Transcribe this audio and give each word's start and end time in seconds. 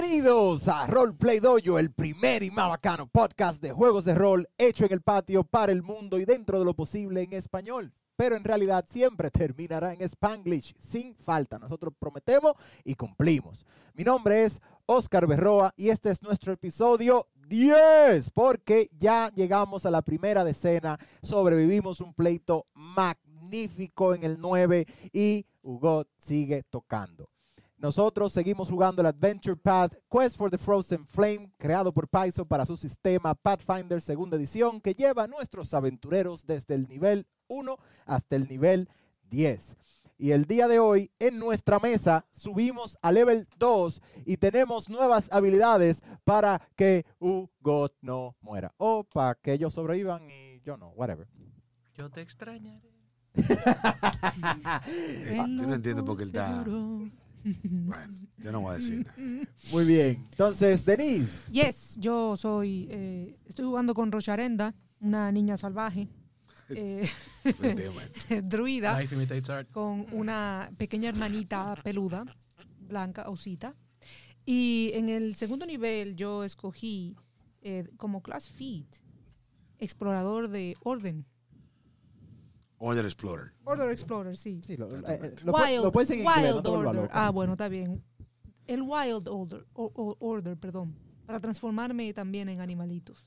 Bienvenidos 0.00 0.66
a 0.66 0.86
Roleplay 0.86 1.40
Dojo, 1.40 1.78
el 1.78 1.92
primer 1.92 2.42
y 2.42 2.50
más 2.50 2.70
bacano 2.70 3.06
podcast 3.06 3.60
de 3.60 3.70
juegos 3.70 4.06
de 4.06 4.14
rol 4.14 4.48
hecho 4.56 4.86
en 4.86 4.92
el 4.94 5.02
patio 5.02 5.44
para 5.44 5.72
el 5.72 5.82
mundo 5.82 6.18
y 6.18 6.24
dentro 6.24 6.58
de 6.58 6.64
lo 6.64 6.72
posible 6.72 7.20
en 7.20 7.34
español. 7.34 7.92
Pero 8.16 8.34
en 8.34 8.42
realidad 8.42 8.86
siempre 8.88 9.30
terminará 9.30 9.92
en 9.92 10.00
Spanglish, 10.00 10.74
sin 10.78 11.14
falta. 11.14 11.58
Nosotros 11.58 11.92
prometemos 11.98 12.54
y 12.82 12.94
cumplimos. 12.94 13.66
Mi 13.92 14.02
nombre 14.02 14.46
es 14.46 14.62
Oscar 14.86 15.26
Berroa 15.26 15.74
y 15.76 15.90
este 15.90 16.10
es 16.10 16.22
nuestro 16.22 16.54
episodio 16.54 17.26
10, 17.48 18.30
porque 18.30 18.88
ya 18.96 19.30
llegamos 19.34 19.84
a 19.84 19.90
la 19.90 20.00
primera 20.00 20.44
decena, 20.44 20.98
sobrevivimos 21.20 22.00
un 22.00 22.14
pleito 22.14 22.66
magnífico 22.72 24.14
en 24.14 24.24
el 24.24 24.40
9 24.40 24.86
y 25.12 25.44
Hugo 25.60 26.06
sigue 26.16 26.62
tocando. 26.62 27.28
Nosotros 27.80 28.34
seguimos 28.34 28.68
jugando 28.68 29.00
el 29.00 29.06
Adventure 29.06 29.56
Path 29.56 29.94
Quest 30.10 30.36
for 30.36 30.50
the 30.50 30.58
Frozen 30.58 31.06
Flame, 31.06 31.50
creado 31.56 31.94
por 31.94 32.06
Paizo 32.08 32.44
para 32.44 32.66
su 32.66 32.76
sistema 32.76 33.34
Pathfinder 33.34 34.02
segunda 34.02 34.36
edición, 34.36 34.82
que 34.82 34.92
lleva 34.92 35.22
a 35.22 35.26
nuestros 35.26 35.72
aventureros 35.72 36.44
desde 36.44 36.74
el 36.74 36.86
nivel 36.86 37.26
1 37.48 37.78
hasta 38.04 38.36
el 38.36 38.46
nivel 38.48 38.90
10. 39.30 39.78
Y 40.18 40.32
el 40.32 40.44
día 40.44 40.68
de 40.68 40.78
hoy 40.78 41.10
en 41.18 41.38
nuestra 41.38 41.78
mesa 41.78 42.26
subimos 42.32 42.98
a 43.00 43.12
level 43.12 43.48
2 43.58 44.02
y 44.26 44.36
tenemos 44.36 44.90
nuevas 44.90 45.28
habilidades 45.32 46.02
para 46.24 46.60
que 46.76 47.06
Hugo 47.18 47.92
no 48.02 48.36
muera. 48.42 48.74
O 48.76 49.04
para 49.04 49.36
que 49.36 49.54
ellos 49.54 49.72
sobrevivan 49.72 50.28
y 50.28 50.60
yo 50.60 50.76
no, 50.76 50.90
whatever. 50.90 51.26
Yo 51.96 52.10
te 52.10 52.20
extrañaré. 52.20 52.90
Eh, 53.36 53.44
yo 55.36 55.66
no 55.66 55.74
entiendo 55.74 56.04
por 56.04 56.18
qué 56.18 56.24
él 56.24 56.28
está. 56.28 56.62
Bueno, 57.44 58.14
yo 58.38 58.52
no 58.52 58.60
voy 58.60 58.74
a 58.74 58.76
decir 58.78 59.04
nada. 59.06 59.16
Muy 59.72 59.84
bien. 59.86 60.18
Entonces, 60.30 60.84
Denise. 60.84 61.50
Yes, 61.50 61.96
yo 61.98 62.36
soy. 62.36 62.88
eh, 62.90 63.36
estoy 63.46 63.64
jugando 63.64 63.94
con 63.94 64.12
Rocharenda, 64.12 64.74
una 65.00 65.30
niña 65.32 65.56
salvaje, 65.56 66.08
eh, 66.70 67.08
Efectivamente. 67.44 68.42
druida, 68.42 69.00
Life 69.00 69.14
imitates 69.14 69.48
art. 69.50 69.70
con 69.70 70.06
una 70.12 70.70
pequeña 70.78 71.08
hermanita 71.08 71.74
peluda, 71.82 72.24
blanca, 72.80 73.28
osita. 73.28 73.74
Y 74.46 74.90
en 74.94 75.08
el 75.08 75.34
segundo 75.36 75.64
nivel 75.66 76.16
yo 76.16 76.44
escogí 76.44 77.16
eh, 77.62 77.88
como 77.96 78.22
class 78.22 78.48
feat 78.48 78.86
explorador 79.78 80.48
de 80.48 80.76
orden. 80.82 81.24
Order 82.82 83.04
Explorer. 83.04 83.52
Order 83.64 83.90
Explorer, 83.90 84.36
sí. 84.36 84.58
Sí, 84.66 84.76
lo, 84.76 84.88
eh, 84.88 85.02
eh, 85.06 85.34
lo 85.44 85.52
Wild, 85.52 85.84
lo 85.84 85.92
puedes 85.92 86.10
inglés, 86.10 86.26
no 86.26 86.56
Wild 86.56 86.66
Order. 86.66 87.10
Ah, 87.12 87.30
bueno, 87.30 87.52
está 87.52 87.68
bien. 87.68 88.02
El 88.66 88.82
Wild 88.82 89.28
Order, 89.28 89.66
o- 89.74 89.92
o- 89.94 90.16
order, 90.20 90.56
perdón, 90.56 90.94
para 91.26 91.40
transformarme 91.40 92.12
también 92.14 92.48
en 92.48 92.60
animalitos. 92.60 93.26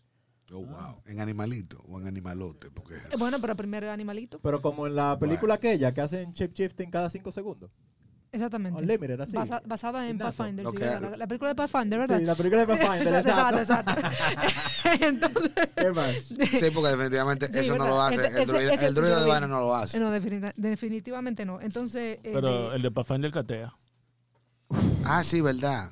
Oh, 0.51 0.57
wow. 0.65 1.01
En 1.05 1.19
animalito 1.19 1.77
o 1.87 1.99
en 2.01 2.07
animalote. 2.07 2.69
Porque 2.71 2.95
Eh, 2.95 3.15
Bueno, 3.19 3.37
pero 3.39 3.55
primero 3.55 3.89
animalito. 3.91 4.39
Pero 4.39 4.61
como 4.61 4.87
en 4.87 4.95
la 4.95 5.17
película 5.19 5.53
aquella 5.55 5.91
que 5.93 6.01
hacen 6.01 6.33
chip 6.33 6.51
shifting 6.53 6.89
cada 6.91 7.09
cinco 7.09 7.31
segundos. 7.31 7.71
Exactamente. 8.33 8.81
Unlimited, 8.81 9.21
así. 9.21 9.33
Basa- 9.37 9.61
basada 9.65 10.09
en. 10.09 10.17
Pathfinder, 10.17 10.65
la, 10.65 11.17
la 11.17 11.27
película 11.27 11.49
de 11.51 11.55
Pathfinder, 11.55 11.99
¿verdad? 11.99 12.17
Sí, 12.17 12.25
la 12.25 12.35
película 12.35 12.65
de 12.65 12.67
Pathfinder, 12.77 13.13
exacto, 13.27 13.59
exacto. 13.59 13.91
exacto. 13.91 14.17
Entonces, 15.05 15.51
¿Qué 15.75 15.91
más? 15.91 16.11
Sí, 16.15 16.71
porque 16.73 16.89
definitivamente 16.89 17.47
Sí, 17.47 17.59
eso 17.59 17.77
no 17.77 17.87
lo 17.87 18.01
hace. 18.01 18.15
Ese- 18.15 18.41
el, 18.41 18.47
druida, 18.47 18.73
ese 18.73 18.85
el 18.87 18.93
druida 18.95 19.21
de 19.21 19.27
vaina 19.29 19.47
no 19.47 19.59
lo 19.59 19.75
hace. 19.75 19.99
no, 19.99 20.11
defini- 20.11 20.51
definitivamente 20.55 21.45
no. 21.45 21.61
Entonces, 21.61 22.17
eh, 22.23 22.31
Pero 22.33 22.73
el 22.73 22.81
de 22.81 22.89
Pathfinder 22.91 23.31
catea. 23.31 23.73
Ah, 25.05 25.23
sí, 25.23 25.39
verdad. 25.41 25.91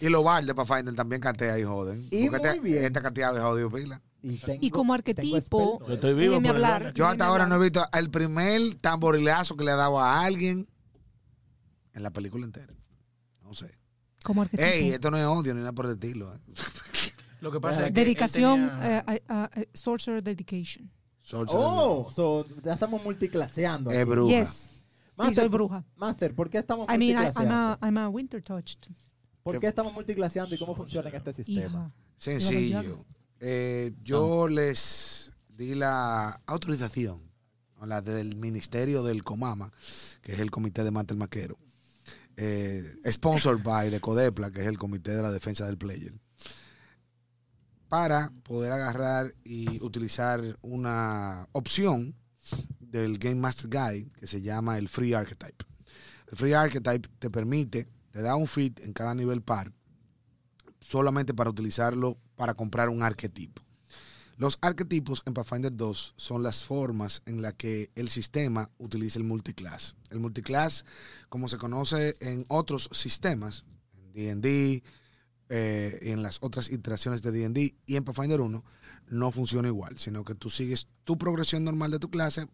Y 0.00 0.08
lo 0.08 0.22
bar 0.22 0.44
de 0.44 0.54
Pathfinder 0.54 0.94
también 0.94 1.20
catea 1.20 1.58
y 1.58 1.64
joden. 1.64 2.06
Y 2.10 2.28
porque 2.28 2.40
muy 2.40 2.48
este, 2.48 2.60
bien. 2.60 2.84
este 2.96 3.40
jodido 3.40 3.70
pila. 3.70 4.00
Y, 4.22 4.36
tengo- 4.38 4.58
y 4.60 4.70
como 4.70 4.82
tengo 4.84 4.94
arquetipo. 4.94 5.80
Yo 5.86 5.94
estoy 5.94 6.14
vivo 6.14 6.30
déjeme 6.36 6.48
por 6.48 6.56
el 6.56 6.64
hablar. 6.64 6.92
Yo 6.94 7.06
hasta 7.06 7.26
ahora 7.26 7.46
no 7.46 7.56
he 7.56 7.58
visto 7.58 7.84
el 7.92 8.10
primer 8.10 8.60
tamborilazo 8.80 9.56
que 9.56 9.64
le 9.64 9.70
ha 9.72 9.76
dado 9.76 10.00
a 10.00 10.22
alguien 10.24 10.66
en 11.94 12.02
la 12.02 12.10
película 12.10 12.44
entera. 12.44 12.74
No 13.42 13.54
sé. 13.54 13.76
Como 14.22 14.42
arquetipo. 14.42 14.68
Ey, 14.68 14.90
esto 14.90 15.10
no 15.10 15.16
es 15.16 15.24
odio 15.24 15.54
ni 15.54 15.60
nada 15.60 15.72
por 15.72 15.86
el 15.86 15.92
estilo. 15.92 16.34
¿eh? 16.34 16.38
Lo 17.40 17.50
que 17.52 17.60
pasa 17.60 17.80
es 17.80 17.86
que 17.88 17.92
Dedicación, 17.92 18.68
tenía- 18.68 18.98
eh, 19.16 19.22
a- 19.28 19.34
a- 19.34 19.44
a- 19.44 19.50
Sorcerer 19.74 20.22
Dedication. 20.22 20.90
Sorcerer. 21.20 21.62
Oh, 21.64 22.10
so, 22.10 22.46
ya 22.62 22.74
estamos 22.74 23.02
multiclaseando. 23.04 23.90
Es 23.90 23.98
aquí. 24.02 24.10
bruja. 24.10 24.38
Yes. 24.40 24.48
Sí, 24.48 24.84
Master, 25.16 25.34
soy 25.44 25.48
bruja. 25.48 25.84
Master, 25.96 26.34
¿por 26.34 26.50
qué 26.50 26.58
estamos 26.58 26.86
I 26.88 26.98
mean, 26.98 27.02
I- 27.02 27.12
I'm, 27.12 27.16
multiclaseando? 27.24 27.54
a, 27.54 27.78
I'm 27.86 27.98
a 27.98 28.08
winter 28.08 28.42
touched. 28.42 28.78
¿Por 29.42 29.60
qué 29.60 29.66
estamos 29.68 29.92
multiclaseando 29.92 30.54
y 30.54 30.58
cómo 30.58 30.74
funciona 30.74 31.08
en 31.10 31.14
este 31.16 31.32
sistema? 31.34 31.68
Hija. 31.68 31.92
Sencillo. 32.16 33.04
Eh, 33.40 33.92
yo 34.02 34.48
les 34.48 35.32
di 35.48 35.74
la 35.74 36.40
autorización, 36.46 37.30
o 37.78 37.84
la 37.86 38.00
del 38.00 38.36
Ministerio 38.36 39.02
del 39.02 39.22
Comama, 39.22 39.70
que 40.22 40.32
es 40.32 40.38
el 40.40 40.50
Comité 40.50 40.82
de 40.82 40.90
Mate 40.90 41.12
el 41.12 41.18
Maquero, 41.18 41.58
eh, 42.36 42.82
sponsored 43.10 43.62
by 43.62 43.90
de 43.90 44.00
Codepla, 44.00 44.50
que 44.50 44.60
es 44.60 44.66
el 44.66 44.78
Comité 44.78 45.12
de 45.12 45.22
la 45.22 45.30
Defensa 45.30 45.66
del 45.66 45.78
Player, 45.78 46.12
para 47.88 48.32
poder 48.42 48.72
agarrar 48.72 49.34
y 49.44 49.82
utilizar 49.82 50.58
una 50.62 51.48
opción 51.52 52.14
del 52.80 53.18
Game 53.18 53.36
Master 53.36 53.70
Guide 53.70 54.10
que 54.18 54.26
se 54.26 54.42
llama 54.42 54.78
el 54.78 54.88
Free 54.88 55.14
Archetype. 55.14 55.64
El 56.30 56.36
Free 56.36 56.52
Archetype 56.52 57.08
te 57.18 57.30
permite, 57.30 57.88
te 58.10 58.22
da 58.22 58.36
un 58.36 58.46
fit 58.46 58.80
en 58.80 58.92
cada 58.92 59.14
nivel 59.14 59.42
par 59.42 59.72
solamente 60.80 61.34
para 61.34 61.50
utilizarlo 61.50 62.18
para 62.36 62.54
comprar 62.54 62.88
un 62.88 63.02
arquetipo. 63.02 63.63
Los 64.36 64.58
arquetipos 64.62 65.22
en 65.26 65.34
Pathfinder 65.34 65.74
2 65.74 66.14
son 66.16 66.42
las 66.42 66.64
formas 66.64 67.22
en 67.24 67.40
las 67.40 67.54
que 67.54 67.90
el 67.94 68.08
sistema 68.08 68.68
utiliza 68.78 69.18
el 69.18 69.24
multiclass. 69.24 69.96
El 70.10 70.18
multiclass, 70.18 70.84
como 71.28 71.48
se 71.48 71.56
conoce 71.56 72.16
en 72.20 72.44
otros 72.48 72.90
sistemas, 72.92 73.64
en 74.14 74.40
D&D, 74.40 74.82
eh, 75.50 75.98
en 76.02 76.22
las 76.22 76.38
otras 76.40 76.68
iteraciones 76.70 77.22
de 77.22 77.30
D&D 77.30 77.76
y 77.86 77.96
en 77.96 78.02
Pathfinder 78.02 78.40
1, 78.40 78.64
no 79.10 79.30
funciona 79.30 79.68
igual, 79.68 79.98
sino 79.98 80.24
que 80.24 80.34
tú 80.34 80.50
sigues 80.50 80.88
tu 81.04 81.16
progresión 81.16 81.62
normal 81.62 81.92
de 81.92 82.00
tu 82.00 82.10
clase 82.10 82.48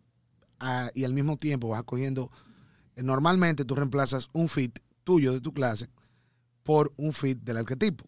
ah, 0.58 0.91
y 0.94 1.04
al 1.04 1.14
mismo 1.14 1.38
tiempo 1.38 1.68
vas 1.68 1.84
cogiendo, 1.84 2.30
eh, 2.97 3.02
normalmente 3.02 3.64
tú 3.64 3.74
reemplazas 3.74 4.28
un 4.34 4.50
fit 4.50 4.80
tuyo 5.04 5.32
de 5.32 5.41
tu 5.41 5.54
clase 5.54 5.88
por 6.62 6.92
un 6.98 7.14
fit 7.14 7.38
del 7.38 7.56
arquetipo, 7.56 8.04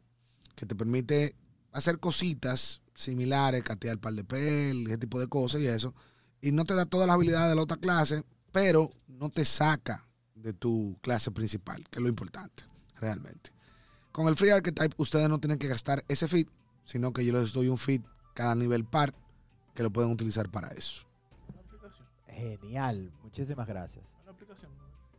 que 0.56 0.66
te 0.66 0.75
permite 0.75 1.37
hacer 1.72 1.99
cositas 1.99 2.81
similares, 2.94 3.62
catear 3.62 3.98
par 3.98 4.14
de 4.14 4.25
pel, 4.25 4.86
ese 4.86 4.98
tipo 4.98 5.20
de 5.20 5.28
cosas 5.28 5.60
y 5.60 5.66
eso, 5.66 5.94
y 6.41 6.53
no 6.53 6.64
te 6.64 6.75
da 6.75 6.86
todas 6.86 7.06
las 7.06 7.14
habilidades 7.14 7.50
de 7.50 7.56
la 7.56 7.62
otra 7.62 7.76
clase, 7.76 8.25
pero 8.50 8.91
no 9.08 9.30
te 9.30 9.44
saca 9.44 10.06
de 10.34 10.53
tu 10.53 10.98
clase 11.00 11.30
principal, 11.30 11.84
que 11.88 11.98
es 11.98 12.03
lo 12.03 12.08
importante, 12.08 12.64
realmente. 12.97 13.50
Con 14.10 14.28
el 14.28 14.36
Free 14.36 14.50
Archetype 14.50 14.94
ustedes 14.98 15.28
no 15.28 15.38
tienen 15.38 15.58
que 15.58 15.69
gastar 15.69 16.04
ese 16.08 16.28
fit, 16.28 16.48
sino 16.84 17.12
que 17.12 17.25
yo 17.25 17.32
les 17.32 17.53
doy 17.53 17.69
un 17.69 17.78
fit 17.78 18.04
cada 18.34 18.54
nivel 18.54 18.84
par 18.84 19.14
que 19.74 19.82
lo 19.82 19.91
pueden 19.91 20.10
utilizar 20.10 20.50
para 20.50 20.69
eso. 20.69 21.06
Genial, 22.26 23.12
muchísimas 23.22 23.66
gracias. 23.69 24.14
¿La 24.24 24.32
aplicación? 24.32 24.70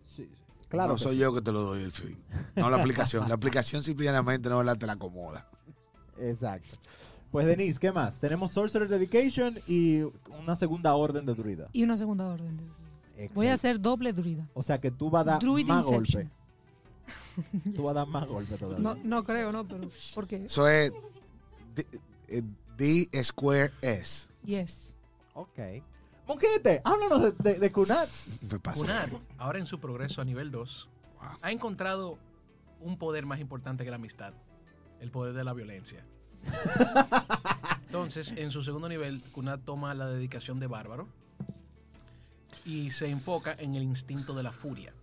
Sí, 0.04 0.30
sí. 0.32 0.44
Claro. 0.68 0.94
no 0.94 0.98
soy 0.98 1.14
sí. 1.14 1.20
yo 1.20 1.34
que 1.34 1.42
te 1.42 1.52
lo 1.52 1.62
doy 1.62 1.84
el 1.84 1.92
fit, 1.92 2.18
no 2.56 2.70
la 2.70 2.78
aplicación. 2.78 3.28
La 3.30 3.36
aplicación 3.36 3.84
simplemente 3.84 4.50
no 4.50 4.64
la 4.64 4.76
te 4.76 4.88
la 4.88 4.94
acomoda. 4.94 5.48
Exacto. 6.18 6.76
Pues 7.34 7.48
Denise, 7.48 7.80
¿qué 7.80 7.92
más? 7.92 8.16
Tenemos 8.18 8.52
Sorcerer 8.52 8.88
Dedication 8.88 9.56
y 9.68 10.04
una 10.40 10.56
segunda 10.56 10.94
orden 10.94 11.26
de 11.26 11.34
druida. 11.34 11.68
Y 11.74 11.84
una 11.84 11.98
segunda 11.98 12.28
orden. 12.28 12.56
de 12.56 12.64
druida. 12.64 13.34
Voy 13.34 13.48
a 13.48 13.54
hacer 13.54 13.82
doble 13.82 14.14
druida. 14.14 14.48
O 14.54 14.62
sea 14.62 14.78
que 14.80 14.92
tú 14.92 15.10
vas 15.10 15.22
a 15.24 15.32
dar 15.32 15.40
Druid 15.42 15.66
más 15.68 15.86
Inception. 15.88 16.24
golpe. 16.30 17.74
Tú 17.76 17.82
vas 17.84 17.92
a 17.92 17.94
dar 17.96 18.08
más 18.08 18.28
golpe 18.28 18.56
todavía. 18.58 18.78
No, 18.84 18.96
no 19.04 19.24
creo, 19.24 19.52
no, 19.52 19.68
pero 19.68 19.90
porque 20.14 20.46
Eso 20.46 20.68
es 20.68 20.92
D, 21.76 21.88
eh, 22.28 22.44
D 22.78 23.24
Square 23.24 23.72
S. 23.82 24.28
yes. 24.46 24.94
Ok. 25.34 25.58
Monquete, 26.28 26.82
háblanos 26.86 27.22
de, 27.24 27.32
de, 27.54 27.60
de 27.60 27.72
Kunat. 27.72 28.08
Me 28.52 28.60
pasa. 28.60 28.80
Kunal, 28.80 29.10
ahora 29.40 29.58
en 29.58 29.66
su 29.66 29.80
progreso 29.80 30.22
a 30.22 30.26
nivel 30.26 30.52
2, 30.52 30.88
Wow. 31.20 31.30
ha 31.42 31.52
encontrado 31.52 32.20
un 32.80 32.98
poder 33.00 33.26
más 33.26 33.40
importante 33.40 33.84
que 33.84 33.90
la 33.90 33.96
amistad, 33.96 34.34
el 35.02 35.10
poder 35.10 35.34
de 35.34 35.44
la 35.44 35.54
violencia. 35.54 36.06
Entonces, 37.86 38.34
en 38.36 38.52
su 38.52 38.64
segundo 38.64 38.90
nivel, 38.90 39.22
Kunal 39.32 39.62
toma 39.62 39.94
la 39.94 40.08
dedicación 40.08 40.60
de 40.60 40.68
bárbaro 40.68 41.08
y 42.66 42.90
se 42.90 43.10
enfoca 43.10 43.54
en 43.54 43.76
el 43.76 43.84
instinto 43.84 44.34
de 44.34 44.44
la 44.44 44.52
furia. 44.52 44.94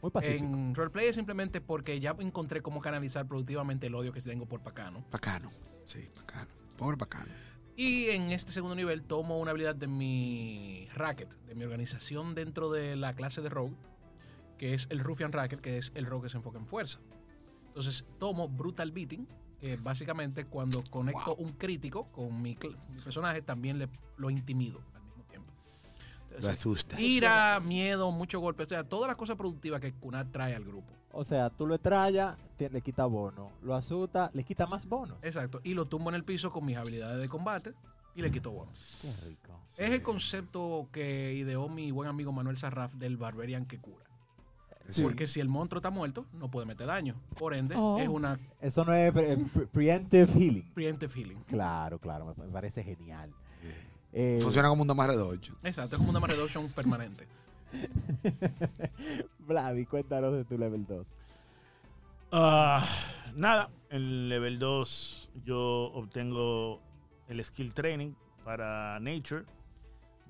Muy 0.00 0.10
pacífico. 0.10 0.44
En 0.44 0.74
roleplay 0.74 1.08
es 1.08 1.16
simplemente 1.16 1.60
porque 1.60 1.98
ya 1.98 2.14
encontré 2.18 2.62
cómo 2.62 2.80
canalizar 2.80 3.26
productivamente 3.26 3.88
el 3.88 3.94
odio 3.94 4.12
que 4.12 4.20
tengo 4.20 4.46
por 4.46 4.60
Pacano. 4.60 5.04
Bacano. 5.10 5.50
Sí, 5.84 6.08
bacano. 6.16 6.48
Pobre 6.76 6.96
bacano. 6.96 7.32
Y 7.76 8.06
en 8.06 8.32
este 8.32 8.52
segundo 8.52 8.74
nivel 8.74 9.02
tomo 9.02 9.38
una 9.38 9.50
habilidad 9.50 9.74
de 9.74 9.86
mi 9.86 10.88
racket, 10.94 11.32
de 11.46 11.54
mi 11.54 11.64
organización 11.64 12.34
dentro 12.34 12.70
de 12.70 12.96
la 12.96 13.14
clase 13.14 13.40
de 13.40 13.48
Rogue, 13.48 13.76
que 14.56 14.74
es 14.74 14.86
el 14.90 14.98
Ruffian 14.98 15.32
Racket, 15.32 15.60
que 15.60 15.78
es 15.78 15.92
el 15.94 16.06
rock 16.06 16.24
que 16.24 16.28
se 16.28 16.36
enfoca 16.36 16.58
en 16.58 16.66
fuerza. 16.66 16.98
Entonces 17.68 18.04
tomo 18.18 18.48
Brutal 18.48 18.90
Beating, 18.90 19.28
que 19.60 19.76
básicamente 19.76 20.44
cuando 20.44 20.82
conecto 20.90 21.34
un 21.36 21.52
crítico 21.52 22.04
con 22.12 22.40
mi, 22.40 22.56
personaje 23.04 23.42
también 23.42 23.78
le, 23.78 23.88
lo 24.16 24.30
intimido 24.30 24.80
al 24.94 25.02
mismo 25.02 25.24
tiempo. 25.24 25.52
Lo 26.40 26.48
asusta. 26.48 27.00
ira, 27.00 27.60
miedo, 27.60 28.10
mucho 28.10 28.40
golpe, 28.40 28.62
o 28.62 28.66
sea, 28.66 28.84
todas 28.84 29.08
las 29.08 29.16
cosas 29.16 29.36
productivas 29.36 29.80
que 29.80 29.92
Kunat 29.92 30.30
trae 30.30 30.54
al 30.54 30.64
grupo. 30.64 30.92
O 31.10 31.24
sea, 31.24 31.50
tú 31.50 31.66
lo 31.66 31.74
estrellas, 31.74 32.36
le 32.58 32.80
quita 32.80 33.06
bono. 33.06 33.50
Lo 33.62 33.74
asusta, 33.74 34.30
le 34.34 34.44
quita 34.44 34.66
más 34.66 34.86
bonos. 34.86 35.24
Exacto. 35.24 35.60
Y 35.64 35.74
lo 35.74 35.86
tumbo 35.86 36.10
en 36.10 36.16
el 36.16 36.24
piso 36.24 36.52
con 36.52 36.64
mis 36.64 36.76
habilidades 36.76 37.20
de 37.20 37.28
combate 37.28 37.72
y 38.14 38.22
le 38.22 38.30
quito 38.30 38.50
bonos. 38.50 38.98
Qué 39.00 39.12
rico. 39.26 39.60
Es 39.76 39.90
el 39.90 40.02
concepto 40.02 40.88
que 40.92 41.34
ideó 41.34 41.68
mi 41.68 41.90
buen 41.90 42.08
amigo 42.08 42.30
Manuel 42.30 42.56
Sarraf 42.56 42.94
del 42.94 43.16
Barbarian 43.16 43.64
que 43.66 43.78
cura. 43.78 44.07
Sí. 44.88 45.02
Porque 45.02 45.26
si 45.26 45.38
el 45.40 45.48
monstruo 45.48 45.78
está 45.78 45.90
muerto, 45.90 46.24
no 46.32 46.50
puede 46.50 46.66
meter 46.66 46.86
daño. 46.86 47.14
Por 47.38 47.54
ende, 47.54 47.74
Oh. 47.76 47.98
es 47.98 48.08
una 48.08 48.38
Eso 48.60 48.84
no 48.86 48.94
es 48.94 49.12
pre- 49.12 49.36
pre- 49.36 49.66
preemptive 49.66 50.26
healing. 50.32 50.64
preemptive 50.74 51.12
healing. 51.14 51.38
Claro, 51.46 51.98
claro, 51.98 52.34
me 52.36 52.46
parece 52.48 52.82
genial. 52.82 53.30
Eh, 54.12 54.38
Funciona 54.42 54.68
como 54.70 54.82
un 54.82 54.88
damarre 54.88 55.14
de 55.16 55.22
8. 55.22 55.54
Exacto, 55.62 55.96
es 55.96 55.98
como 56.02 56.16
una 56.16 56.26
reduction 56.26 56.66
permanente. 56.72 57.26
Vladi, 59.40 59.84
cuéntanos 59.86 60.32
de 60.32 60.44
tu 60.44 60.56
level 60.58 60.86
2. 60.86 61.06
Ah, 62.32 62.86
nada, 63.34 63.70
en 63.90 64.28
level 64.28 64.58
2 64.58 65.30
yo 65.44 65.92
obtengo 65.94 66.80
el 67.28 67.44
skill 67.44 67.72
training 67.74 68.12
para 68.44 68.98
Nature, 69.00 69.44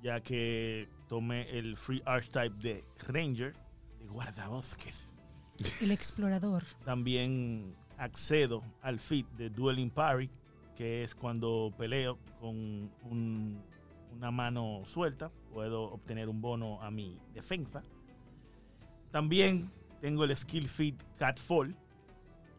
ya 0.02 0.20
que 0.20 0.88
tomé 1.08 1.48
el 1.58 1.76
free 1.76 2.02
archetype 2.04 2.54
de 2.60 2.84
Ranger, 3.06 3.54
de 4.00 4.06
guardabosques. 4.06 5.14
El 5.80 5.90
explorador. 5.90 6.64
También 6.84 7.74
accedo 7.96 8.62
al 8.82 8.98
feat 9.00 9.26
de 9.32 9.50
Dueling 9.50 9.90
Parry, 9.90 10.30
que 10.76 11.02
es 11.02 11.14
cuando 11.14 11.72
peleo 11.76 12.18
con 12.40 12.90
un- 13.02 13.60
una 14.14 14.30
mano 14.30 14.82
suelta, 14.86 15.30
puedo 15.52 15.82
obtener 15.92 16.28
un 16.28 16.40
bono 16.40 16.80
a 16.82 16.90
mi 16.90 17.18
defensa. 17.34 17.82
También 19.10 19.70
tengo 20.00 20.24
el 20.24 20.36
skill 20.36 20.68
feat 20.68 20.94
Catfall, 21.18 21.74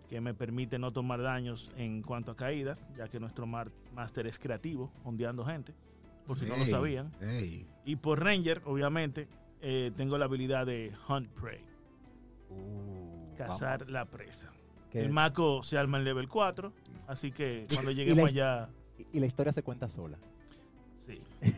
que 0.10 0.20
me 0.22 0.34
permite 0.34 0.80
no 0.80 0.92
tomar 0.92 1.22
daños 1.22 1.70
en 1.78 2.02
cuanto 2.02 2.32
a 2.32 2.36
caídas, 2.36 2.80
ya 2.98 3.08
que 3.08 3.20
nuestro 3.20 3.46
máster 3.46 4.26
es 4.28 4.40
creativo, 4.40 4.92
ondeando 5.04 5.46
gente, 5.46 5.74
por 6.26 6.38
si 6.38 6.46
no 6.46 6.58
lo 6.58 6.66
sabían. 6.66 7.12
ey. 7.22 7.66
Y 7.86 7.96
por 7.96 8.20
Ranger, 8.24 8.62
obviamente, 8.66 9.28
eh, 9.62 9.92
tengo 9.96 10.18
la 10.18 10.26
habilidad 10.26 10.66
de 10.66 10.92
Hunt 11.08 11.30
Prey, 11.32 11.60
Uh, 12.52 13.36
cazar 13.38 13.88
la 13.90 14.06
presa. 14.06 14.52
El 14.92 15.12
Mako 15.12 15.62
se 15.62 15.78
arma 15.78 16.00
en 16.00 16.04
level 16.04 16.28
4, 16.28 16.74
así 17.08 17.32
que 17.32 17.68
cuando 17.76 17.92
Y 17.92 17.96
lleguemos 17.96 18.34
la- 18.34 18.64
allá, 18.64 18.70
y- 19.14 19.20
la 19.20 19.26
historia 19.28 19.54
se 19.54 19.62
cuenta 19.64 19.88
sola. 19.90 20.18
sí. 21.06 21.22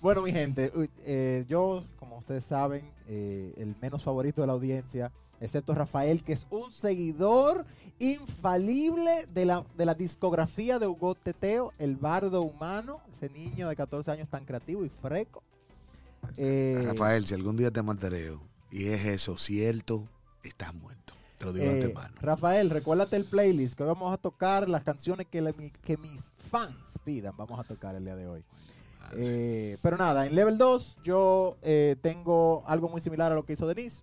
Bueno, 0.00 0.22
mi 0.22 0.32
gente, 0.32 0.72
eh, 1.04 1.44
yo, 1.48 1.84
como 1.98 2.18
ustedes 2.18 2.44
saben, 2.44 2.82
eh, 3.08 3.52
el 3.56 3.74
menos 3.80 4.02
favorito 4.02 4.40
de 4.40 4.48
la 4.48 4.52
audiencia, 4.52 5.12
excepto 5.40 5.74
Rafael, 5.76 6.24
que 6.24 6.32
es 6.32 6.46
un 6.50 6.72
seguidor 6.72 7.64
infalible 8.00 9.26
de 9.32 9.44
la, 9.44 9.64
de 9.76 9.86
la 9.86 9.94
discografía 9.94 10.78
de 10.80 10.88
Hugo 10.88 11.14
Teteo, 11.14 11.72
el 11.78 11.94
bardo 11.96 12.42
humano, 12.42 13.00
ese 13.12 13.28
niño 13.28 13.68
de 13.68 13.76
14 13.76 14.10
años 14.10 14.28
tan 14.28 14.44
creativo 14.44 14.84
y 14.84 14.88
freco. 14.88 15.42
Eh, 16.36 16.82
Rafael, 16.86 17.24
si 17.26 17.34
algún 17.34 17.56
día 17.56 17.70
te 17.70 17.82
mataré 17.82 18.32
y 18.70 18.86
es 18.88 19.04
eso 19.06 19.36
cierto, 19.36 20.08
estás 20.42 20.74
muerto. 20.74 21.14
Te 21.38 21.44
lo 21.44 21.52
digo 21.52 21.66
de 21.66 21.72
eh, 21.80 21.82
antemano. 21.82 22.14
Rafael, 22.20 22.70
recuérdate 22.70 23.16
el 23.16 23.24
playlist, 23.24 23.74
que 23.76 23.82
hoy 23.82 23.88
vamos 23.88 24.12
a 24.12 24.16
tocar 24.16 24.68
las 24.68 24.82
canciones 24.84 25.26
que, 25.26 25.42
le- 25.42 25.54
que 25.82 25.96
mis 25.96 26.32
fans 26.50 26.98
pidan, 27.04 27.36
vamos 27.36 27.58
a 27.58 27.64
tocar 27.64 27.94
el 27.96 28.04
día 28.04 28.16
de 28.16 28.26
hoy. 28.28 28.44
Eh, 29.14 29.76
pero 29.82 29.96
nada, 29.98 30.26
en 30.26 30.34
level 30.34 30.56
2 30.56 30.98
yo 31.02 31.56
eh, 31.62 31.96
tengo 32.00 32.62
algo 32.66 32.88
muy 32.88 33.00
similar 33.00 33.30
a 33.32 33.34
lo 33.34 33.44
que 33.44 33.52
hizo 33.54 33.66
Denise. 33.66 34.02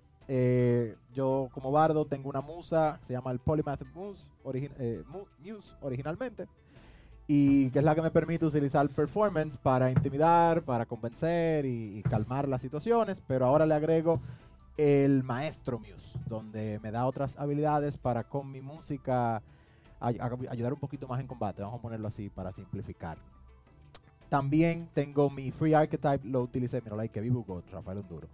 Yo 1.14 1.50
como 1.54 1.72
bardo 1.72 2.06
tengo 2.06 2.30
una 2.30 2.42
musa, 2.42 3.00
se 3.02 3.14
llama 3.14 3.32
el 3.32 3.40
Polymath 3.40 3.82
Muse, 3.96 4.30
origi- 4.44 5.04
Muse 5.40 5.76
originalmente, 5.82 6.48
y 7.32 7.70
que 7.70 7.78
es 7.78 7.86
la 7.86 7.94
que 7.94 8.02
me 8.02 8.10
permite 8.10 8.44
utilizar 8.44 8.90
performance 8.90 9.56
para 9.56 9.92
intimidar, 9.92 10.64
para 10.64 10.88
convencer 10.88 11.64
y, 11.64 12.00
y 12.00 12.02
calmar 12.02 12.48
las 12.48 12.60
situaciones, 12.60 13.22
pero 13.28 13.46
ahora 13.46 13.68
le 13.68 13.76
agrego 13.76 14.20
el 14.78 15.24
Maestro 15.24 15.78
Muse, 15.78 16.18
donde 16.28 16.80
me 16.82 16.90
da 16.90 17.06
otras 17.06 17.38
habilidades 17.38 17.98
para 17.98 18.24
con 18.24 18.50
mi 18.52 18.62
música 18.62 19.44
ay- 20.00 20.18
ay- 20.20 20.48
ayudar 20.50 20.74
un 20.74 20.80
poquito 20.80 21.08
más 21.08 21.20
en 21.20 21.28
combate, 21.28 21.62
vamos 21.62 21.78
a 21.78 21.82
ponerlo 21.84 22.08
así 22.08 22.30
para 22.32 22.52
simplificar. 22.52 23.20
También 24.28 24.90
tengo 24.96 25.30
mi 25.30 25.52
Free 25.52 25.76
Archetype, 25.76 26.28
lo 26.28 26.42
utilicé, 26.42 26.82
mira, 26.82 26.96
like 26.96 27.14
que 27.14 27.22
vivo 27.22 27.44
God, 27.44 27.64
Rafael 27.72 28.00
Honduro. 28.00 28.28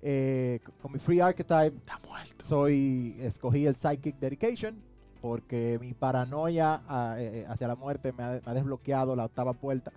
Eh, 0.00 0.58
con 0.80 0.90
mi 0.92 0.98
Free 0.98 1.20
Archetype 1.20 1.76
Está 1.76 1.96
muerto. 2.08 2.44
soy, 2.44 3.16
escogí 3.20 3.66
el 3.66 3.76
Psychic 3.76 4.18
Dedication 4.18 4.82
porque 5.22 5.78
mi 5.80 5.94
paranoia 5.94 6.82
ah, 6.88 7.14
eh, 7.18 7.40
eh, 7.42 7.46
hacia 7.48 7.68
la 7.68 7.76
muerte 7.76 8.12
me 8.12 8.22
ha, 8.24 8.32
me 8.44 8.50
ha 8.50 8.54
desbloqueado 8.54 9.16
la 9.16 9.24
octava 9.24 9.54
puerta 9.54 9.92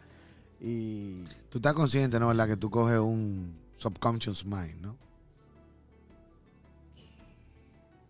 y 0.61 1.23
Tú 1.49 1.57
estás 1.57 1.73
consciente, 1.73 2.17
¿no? 2.19 2.27
¿Verdad? 2.29 2.47
Que 2.47 2.55
tú 2.57 2.69
coges 2.69 2.99
un 2.99 3.57
subconscious 3.75 4.45
mind, 4.45 4.79
¿no? 4.81 4.95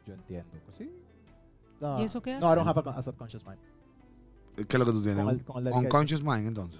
yo 0.05 0.13
entiendo 0.13 0.51
que 0.65 0.71
sí. 0.71 0.91
No, 1.81 1.99
¿Y 1.99 2.03
eso 2.05 2.21
qué 2.21 2.37
No, 2.39 2.47
hace? 2.49 2.53
I 2.53 2.63
don't 2.63 2.67
have 2.77 2.89
a, 2.89 2.99
a 2.99 3.01
subconscious 3.01 3.43
mind. 3.45 3.59
¿Qué 4.55 4.61
es 4.77 4.79
lo 4.79 4.85
que 4.85 4.91
tú 4.91 5.01
tienes? 5.01 5.23
Con 5.23 5.33
el- 5.33 5.37
Un 5.39 5.43
con 5.43 5.67
el 5.67 5.73
unconscious 5.73 6.21
mind, 6.23 6.47
entonces. 6.47 6.79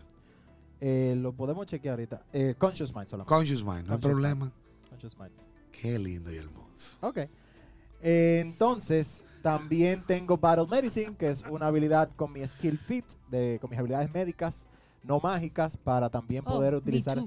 Eh, 0.79 1.15
lo 1.17 1.33
podemos 1.33 1.65
chequear 1.65 1.93
ahorita. 1.93 2.23
Eh, 2.31 2.53
conscious 2.57 2.93
mind 2.95 3.07
solamente. 3.07 3.33
Conscious 3.35 3.63
mind, 3.63 3.88
no 3.88 3.93
hay 3.93 3.99
Conscious 3.99 4.11
problema. 4.11 4.51
conscious 4.89 5.17
mind. 5.17 5.31
Qué 5.71 5.97
lindo 5.97 6.31
y 6.31 6.38
hermoso. 6.38 6.97
Ok. 7.01 7.17
Eh, 8.01 8.41
entonces, 8.45 9.24
también 9.45 10.01
tengo 10.07 10.37
Battle 10.39 10.65
Medicine, 10.67 11.15
que 11.15 11.29
es 11.29 11.43
una 11.47 11.67
habilidad 11.67 12.09
con 12.15 12.33
mi 12.33 12.45
skill 12.47 12.79
fit, 12.79 13.05
de, 13.29 13.59
con 13.61 13.69
mis 13.69 13.77
habilidades 13.77 14.11
médicas, 14.11 14.65
no 15.03 15.19
mágicas, 15.19 15.77
para 15.77 16.09
también 16.09 16.43
Oh, 16.47 16.53
poder 16.53 16.73
utilizar. 16.73 17.23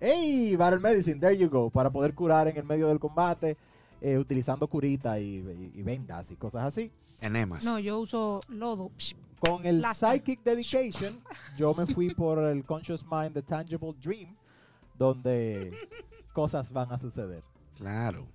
¡Ey! 0.00 0.56
Battle 0.56 0.80
Medicine, 0.80 1.20
there 1.20 1.38
you 1.38 1.48
go. 1.48 1.70
Para 1.70 1.88
poder 1.88 2.14
curar 2.14 2.48
en 2.48 2.56
el 2.56 2.64
medio 2.64 2.88
del 2.88 2.98
combate, 2.98 3.56
eh, 4.00 4.18
utilizando 4.18 4.66
curita 4.66 5.20
y, 5.20 5.36
y- 5.36 5.72
y 5.78 5.82
vendas 5.84 6.32
y 6.32 6.34
cosas 6.34 6.64
así. 6.64 6.90
Enemas. 7.20 7.64
No, 7.64 7.78
yo 7.78 8.00
uso 8.00 8.40
lodo. 8.48 8.90
Con 9.38 9.64
el. 9.64 9.84
Psychic 9.94 10.42
Dedication, 10.42 11.20
yo 11.56 11.72
me 11.74 11.86
fui 11.86 12.12
por 12.12 12.38
el 12.42 12.64
Conscious 12.64 13.06
Mind, 13.08 13.34
The 13.34 13.42
Tangible 13.42 13.94
Dream, 14.02 14.34
donde 14.98 15.72
cosas 16.32 16.72
van 16.72 16.92
a 16.92 16.98
suceder. 16.98 17.44
Claro. 17.76 18.26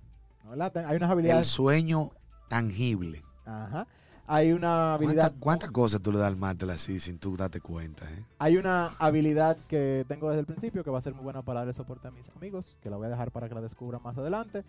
Hay 0.50 0.56
unas 0.56 0.74
El 0.74 1.02
habilidades. 1.02 1.48
sueño 1.48 2.10
tangible. 2.48 3.22
Ajá. 3.46 3.86
Hay 4.30 4.52
una 4.52 4.96
¿Cuántas 4.98 5.08
habilidad. 5.08 5.34
cuántas 5.40 5.70
cosas 5.70 6.02
tú 6.02 6.12
le 6.12 6.18
das 6.18 6.28
al 6.28 6.36
máster 6.36 6.68
así 6.70 7.00
sin 7.00 7.18
tú 7.18 7.34
darte 7.36 7.60
cuenta, 7.62 8.04
eh? 8.12 8.24
Hay 8.38 8.58
una 8.58 8.88
habilidad 8.98 9.56
que 9.68 10.04
tengo 10.06 10.28
desde 10.28 10.40
el 10.40 10.46
principio 10.46 10.84
que 10.84 10.90
va 10.90 10.98
a 10.98 11.02
ser 11.02 11.14
muy 11.14 11.24
buena 11.24 11.40
para 11.42 11.60
darle 11.60 11.72
soporte 11.72 12.08
a 12.08 12.10
mis 12.10 12.28
amigos, 12.36 12.76
que 12.82 12.90
la 12.90 12.96
voy 12.98 13.06
a 13.06 13.10
dejar 13.10 13.30
para 13.30 13.48
que 13.48 13.54
la 13.54 13.62
descubran 13.62 14.02
más 14.02 14.18
adelante. 14.18 14.64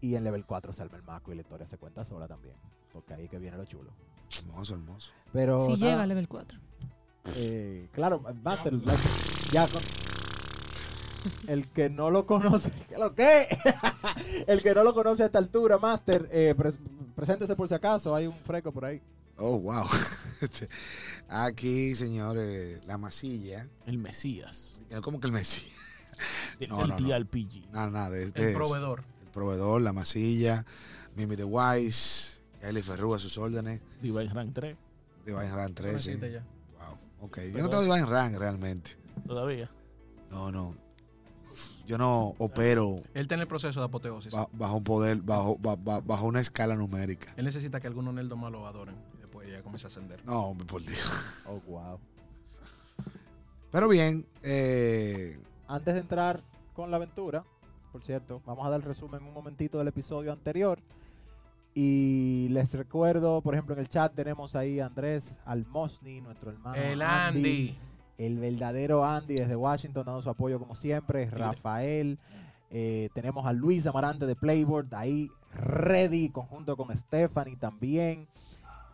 Y 0.00 0.16
en 0.16 0.24
level 0.24 0.44
4 0.44 0.72
se 0.72 0.82
arma 0.82 0.96
el 0.96 1.04
maco 1.04 1.32
y 1.32 1.36
la 1.36 1.42
historia 1.42 1.66
se 1.68 1.78
cuenta 1.78 2.04
sola 2.04 2.26
también. 2.26 2.56
Porque 2.92 3.14
ahí 3.14 3.28
que 3.28 3.38
viene 3.38 3.56
lo 3.56 3.64
chulo. 3.64 3.90
Hermoso, 4.38 4.74
hermoso. 4.74 5.12
Pero. 5.32 5.64
si 5.66 5.72
nada, 5.74 5.86
llega 5.92 6.02
al 6.02 6.08
level 6.08 6.26
4. 6.28 6.58
eh, 7.36 7.88
claro, 7.92 8.20
Master. 8.42 8.72
la- 8.74 8.92
ya 9.52 9.66
con- 9.68 9.82
el 11.48 11.66
que 11.68 11.90
no 11.90 12.10
lo 12.10 12.26
conoce. 12.26 12.70
¿Qué 12.88 12.98
lo 12.98 13.14
que? 13.14 13.46
el 14.48 14.62
que 14.62 14.74
no 14.74 14.82
lo 14.84 14.94
conoce 14.94 15.22
a 15.22 15.26
esta 15.26 15.38
altura, 15.38 15.78
Master, 15.78 16.28
eh, 16.32 16.54
pres- 16.56 16.78
preséntese 17.16 17.56
por 17.56 17.66
si 17.68 17.74
acaso. 17.74 18.14
Hay 18.14 18.26
un 18.28 18.32
freco 18.32 18.70
por 18.70 18.84
ahí. 18.84 19.02
Oh, 19.38 19.58
wow. 19.58 19.84
Aquí, 21.28 21.94
señores, 21.94 22.84
la 22.86 22.96
masilla. 22.98 23.68
El 23.86 23.98
Mesías. 23.98 24.80
¿Cómo 25.02 25.20
que 25.20 25.26
el 25.26 25.32
Messi? 25.32 25.70
Del 26.60 26.68
No, 26.70 26.86
no, 26.86 26.86
no. 27.90 28.10
De- 28.10 28.30
de 28.30 28.42
El 28.42 28.48
eso. 28.50 28.58
proveedor. 28.58 29.04
El 29.24 29.30
proveedor, 29.32 29.82
la 29.82 29.92
masilla, 29.92 30.64
Mimi 31.16 31.36
de 31.36 31.44
Wise, 31.44 32.40
Eli 32.62 32.80
Ferrú 32.82 33.14
a 33.14 33.18
sus 33.18 33.36
órdenes, 33.36 33.82
Divine 34.00 34.32
Rank 34.32 34.54
3. 34.54 34.76
Divine 35.26 35.50
Rank 35.54 35.78
No 35.80 35.88
existe 35.88 36.16
13. 36.18 36.32
ya. 36.32 36.44
Wow, 36.78 36.98
ok. 37.26 37.38
Yo 37.52 37.58
no 37.62 37.68
tengo 37.68 37.82
Divine 37.82 38.06
Rank 38.06 38.36
realmente. 38.38 38.96
Todavía. 39.26 39.70
No, 40.30 40.50
no. 40.50 40.74
Yo 41.86 41.98
no 41.98 42.34
opero 42.38 43.02
Él 43.14 43.22
está 43.22 43.34
en 43.36 43.40
el 43.42 43.46
proceso 43.46 43.78
de 43.80 43.86
apoteosis. 43.86 44.32
ba- 44.32 44.48
bajo 44.52 44.74
un 44.76 44.84
poder, 44.84 45.18
bajo, 45.22 45.56
ba- 45.58 45.76
ba- 45.76 46.00
bajo 46.00 46.26
una 46.26 46.40
escala 46.40 46.74
numérica. 46.74 47.32
Él 47.36 47.44
necesita 47.44 47.80
que 47.80 47.86
algunos 47.86 48.12
nerdos 48.14 48.38
más 48.38 48.50
lo 48.50 48.66
adoren. 48.66 48.96
Y 49.16 49.20
después 49.20 49.48
ya 49.50 49.62
comienza 49.62 49.86
a 49.86 49.90
ascender. 49.90 50.24
No, 50.24 50.46
hombre, 50.46 50.66
por 50.66 50.82
Dios. 50.82 51.44
Oh, 51.48 51.60
wow. 51.68 51.98
Pero 53.70 53.88
bien, 53.88 54.26
eh, 54.42 55.38
Antes 55.68 55.94
de 55.94 56.00
entrar 56.00 56.40
con 56.74 56.90
la 56.90 56.96
aventura, 56.96 57.44
por 57.92 58.02
cierto. 58.02 58.42
Vamos 58.46 58.66
a 58.66 58.70
dar 58.70 58.80
el 58.80 58.86
resumen 58.86 59.22
un 59.22 59.32
momentito 59.34 59.78
del 59.78 59.88
episodio 59.88 60.32
anterior. 60.32 60.78
Y 61.74 62.48
les 62.50 62.72
recuerdo, 62.72 63.42
por 63.42 63.54
ejemplo, 63.54 63.74
en 63.74 63.80
el 63.80 63.88
chat 63.88 64.14
tenemos 64.14 64.56
ahí 64.56 64.80
a 64.80 64.86
Andrés 64.86 65.34
Almosni, 65.44 66.20
nuestro 66.22 66.50
hermano. 66.50 66.76
El 66.76 67.02
Andy. 67.02 67.76
El 68.18 68.38
verdadero 68.38 69.04
Andy 69.04 69.34
desde 69.34 69.56
Washington, 69.56 70.04
dando 70.06 70.22
su 70.22 70.30
apoyo 70.30 70.58
como 70.58 70.74
siempre. 70.74 71.26
Rafael. 71.30 72.18
eh, 72.70 73.08
tenemos 73.14 73.46
a 73.46 73.52
Luis 73.52 73.86
Amarante 73.86 74.26
de 74.26 74.34
Playboard 74.34 74.94
ahí 74.94 75.30
ready, 75.52 76.28
conjunto 76.30 76.76
con 76.76 76.96
Stephanie 76.96 77.56
también. 77.56 78.28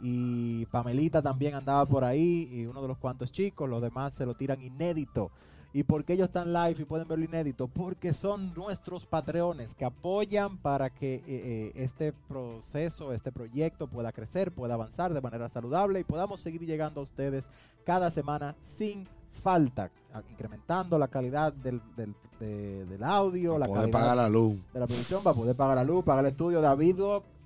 Y 0.00 0.66
Pamelita 0.66 1.22
también 1.22 1.54
andaba 1.54 1.86
por 1.86 2.02
ahí. 2.04 2.48
Y 2.50 2.66
uno 2.66 2.82
de 2.82 2.88
los 2.88 2.98
cuantos 2.98 3.30
chicos. 3.30 3.68
Los 3.70 3.80
demás 3.80 4.12
se 4.12 4.26
lo 4.26 4.34
tiran 4.34 4.60
inédito. 4.60 5.30
¿Y 5.74 5.84
por 5.84 6.04
qué 6.04 6.12
ellos 6.12 6.26
están 6.26 6.52
live 6.52 6.76
y 6.78 6.84
pueden 6.84 7.08
verlo 7.08 7.24
inédito? 7.24 7.66
Porque 7.66 8.12
son 8.12 8.52
nuestros 8.54 9.06
patreones 9.06 9.74
que 9.74 9.84
apoyan 9.86 10.58
para 10.58 10.90
que 10.90 11.14
eh, 11.14 11.22
eh, 11.26 11.72
este 11.76 12.12
proceso, 12.12 13.12
este 13.12 13.32
proyecto 13.32 13.86
pueda 13.86 14.12
crecer, 14.12 14.52
pueda 14.52 14.74
avanzar 14.74 15.14
de 15.14 15.20
manera 15.22 15.48
saludable 15.48 16.00
y 16.00 16.04
podamos 16.04 16.40
seguir 16.40 16.60
llegando 16.66 17.00
a 17.00 17.04
ustedes 17.04 17.48
cada 17.86 18.10
semana 18.10 18.54
sin 18.60 19.08
falta, 19.42 19.90
incrementando 20.30 20.98
la 20.98 21.08
calidad 21.08 21.52
del, 21.54 21.80
del- 21.96 22.14
de- 22.38 22.84
del 22.84 23.02
audio, 23.02 23.58
la 23.58 23.66
Poder 23.66 23.82
calidad 23.90 23.98
pagar 24.00 24.16
la 24.18 24.28
luz. 24.28 24.56
de 24.74 24.80
la 24.80 24.86
producción 24.86 25.22
para 25.22 25.34
poder 25.34 25.56
pagar 25.56 25.76
la 25.76 25.84
luz, 25.84 26.04
pagar 26.04 26.24
el 26.26 26.32
estudio. 26.32 26.60
David 26.60 26.96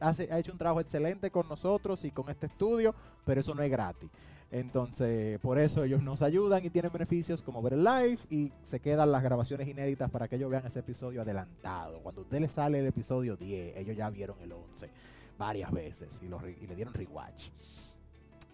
hace, 0.00 0.32
ha 0.32 0.38
hecho 0.40 0.50
un 0.52 0.58
trabajo 0.58 0.80
excelente 0.80 1.30
con 1.30 1.48
nosotros 1.48 2.04
y 2.04 2.10
con 2.10 2.28
este 2.28 2.46
estudio, 2.46 2.92
pero 3.24 3.40
eso 3.40 3.54
no 3.54 3.62
es 3.62 3.70
gratis. 3.70 4.10
Entonces, 4.50 5.38
por 5.40 5.58
eso 5.58 5.82
ellos 5.84 6.02
nos 6.02 6.22
ayudan 6.22 6.64
y 6.64 6.70
tienen 6.70 6.92
beneficios 6.92 7.42
como 7.42 7.60
ver 7.62 7.72
el 7.74 7.84
live 7.84 8.18
y 8.30 8.52
se 8.62 8.78
quedan 8.80 9.10
las 9.10 9.22
grabaciones 9.22 9.66
inéditas 9.66 10.10
para 10.10 10.28
que 10.28 10.36
ellos 10.36 10.50
vean 10.50 10.64
ese 10.64 10.78
episodio 10.80 11.22
adelantado. 11.22 11.98
Cuando 12.00 12.20
a 12.20 12.24
usted 12.24 12.40
le 12.40 12.48
sale 12.48 12.78
el 12.78 12.86
episodio 12.86 13.36
10, 13.36 13.76
ellos 13.76 13.96
ya 13.96 14.08
vieron 14.08 14.36
el 14.40 14.52
11 14.52 14.88
varias 15.36 15.70
veces 15.72 16.20
y, 16.22 16.28
lo 16.28 16.38
re- 16.38 16.56
y 16.60 16.66
le 16.66 16.76
dieron 16.76 16.94
rewatch. 16.94 17.48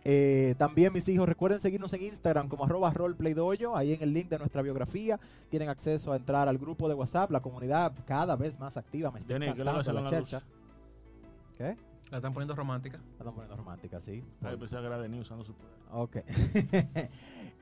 Eh, 0.04 0.56
también 0.58 0.92
mis 0.92 1.08
hijos, 1.08 1.28
recuerden 1.28 1.60
seguirnos 1.60 1.92
en 1.92 2.02
Instagram 2.02 2.48
como 2.48 2.64
arroba 2.64 2.90
roleplaydoyo, 2.90 3.76
ahí 3.76 3.92
en 3.92 4.02
el 4.02 4.12
link 4.12 4.28
de 4.28 4.38
nuestra 4.38 4.60
biografía 4.62 5.20
tienen 5.48 5.68
acceso 5.68 6.10
a 6.12 6.16
entrar 6.16 6.48
al 6.48 6.58
grupo 6.58 6.88
de 6.88 6.94
WhatsApp, 6.94 7.30
la 7.30 7.38
comunidad 7.40 7.92
cada 8.04 8.34
vez 8.34 8.58
más 8.58 8.76
activa, 8.76 9.12
me 9.12 9.20
está 9.20 9.34
Denny, 9.34 9.52
¿qué 9.52 9.58
le 9.58 9.64
vas 9.64 9.76
a 9.76 9.80
hacer 9.80 9.94
encantando 9.94 10.26
con 10.26 10.32
la 10.32 10.38
la. 10.38 11.74
¿Qué? 11.76 11.91
La 12.12 12.18
están 12.18 12.34
poniendo 12.34 12.54
romántica. 12.54 12.98
La 12.98 13.18
están 13.20 13.32
poniendo 13.32 13.56
romántica, 13.56 13.98
sí. 13.98 14.22
Ay, 14.42 14.58
pensé 14.58 14.76
que 14.76 14.84
era 14.84 14.98
Denis 14.98 15.22
usando 15.22 15.44
su 15.44 15.54
poder. 15.54 15.72
Ok. 15.92 16.16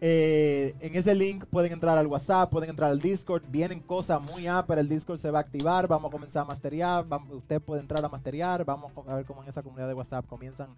Eh, 0.02 0.75
en 0.80 0.97
ese 0.97 1.14
link 1.14 1.45
pueden 1.45 1.73
entrar 1.73 1.99
al 1.99 2.07
WhatsApp, 2.07 2.50
pueden 2.50 2.71
entrar 2.71 2.90
al 2.90 3.00
Discord. 3.00 3.42
Vienen 3.50 3.80
cosas 3.80 4.19
muy 4.23 4.47
pero 4.66 4.80
el 4.80 4.88
Discord 4.88 5.19
se 5.19 5.30
va 5.30 5.40
a 5.40 5.42
activar. 5.42 5.87
Vamos 5.88 6.09
a 6.09 6.12
comenzar 6.12 6.42
a 6.42 6.45
masterear. 6.47 7.07
vamos- 7.07 7.30
usted 7.35 7.61
puede 7.61 7.83
entrar 7.83 8.02
a 8.02 8.09
masterear. 8.09 8.64
Vamos 8.64 8.92
a 9.07 9.14
ver 9.16 9.26
cómo 9.26 9.42
en 9.42 9.50
esa 9.50 9.62
comunidad 9.62 9.88
de 9.88 9.92
WhatsApp 9.92 10.26
comienzan 10.26 10.71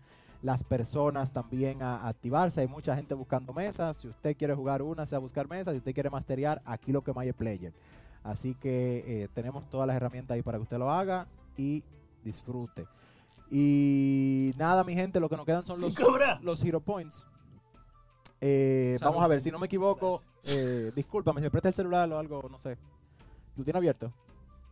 las 0.43 0.65
personas 0.65 1.33
también 1.33 1.83
a 1.83 2.09
activarse. 2.09 2.63
Hay 2.63 2.67
mucha 2.67 2.97
gente 2.97 3.15
buscando 3.15 3.53
mesas. 3.53 3.99
Si 3.99 4.09
usted 4.09 4.37
quiere 4.37 4.55
jugar 4.55 4.83
una, 4.83 5.07
sea 5.07 5.21
buscar 5.21 5.49
mesas. 5.49 5.73
Si 5.73 5.79
usted 5.79 5.95
quiere 5.95 6.11
masterear, 6.11 6.61
aquí 6.65 6.91
lo 6.91 7.03
que 7.03 7.13
más 7.13 7.25
es 7.25 7.35
player. 7.35 7.73
Así 8.25 8.57
que 8.57 9.05
eh, 9.07 9.29
tenemos 9.33 9.71
todas 9.71 9.87
las 9.87 9.95
herramientas 9.95 10.35
ahí 10.35 10.43
para 10.43 10.59
que 10.59 10.63
usted 10.63 10.79
lo 10.79 10.91
haga 10.91 11.29
y 11.57 11.85
disfrute. 12.25 12.89
Y 13.55 14.55
nada, 14.57 14.83
mi 14.83 14.95
gente, 14.95 15.21
lo 15.21 15.29
que 15.29 15.37
nos 15.37 15.45
quedan 15.45 15.63
son 15.63 15.79
los, 15.79 15.95
los 16.41 16.65
Hero 16.65 16.81
Points. 16.81 17.27
Eh, 18.41 18.97
vamos 19.03 19.23
a 19.23 19.29
ver, 19.29 19.43
si 19.43 19.51
no 19.51 19.59
me 19.59 19.67
equivoco, 19.67 20.23
eh, 20.47 20.91
discúlpame, 20.97 21.43
si 21.43 21.45
me 21.45 21.51
prestas 21.51 21.73
el 21.73 21.75
celular 21.75 22.11
o 22.11 22.19
algo, 22.19 22.49
no 22.51 22.57
sé. 22.57 22.79
¿Lo 23.55 23.63
tiene 23.63 23.77
abierto? 23.77 24.11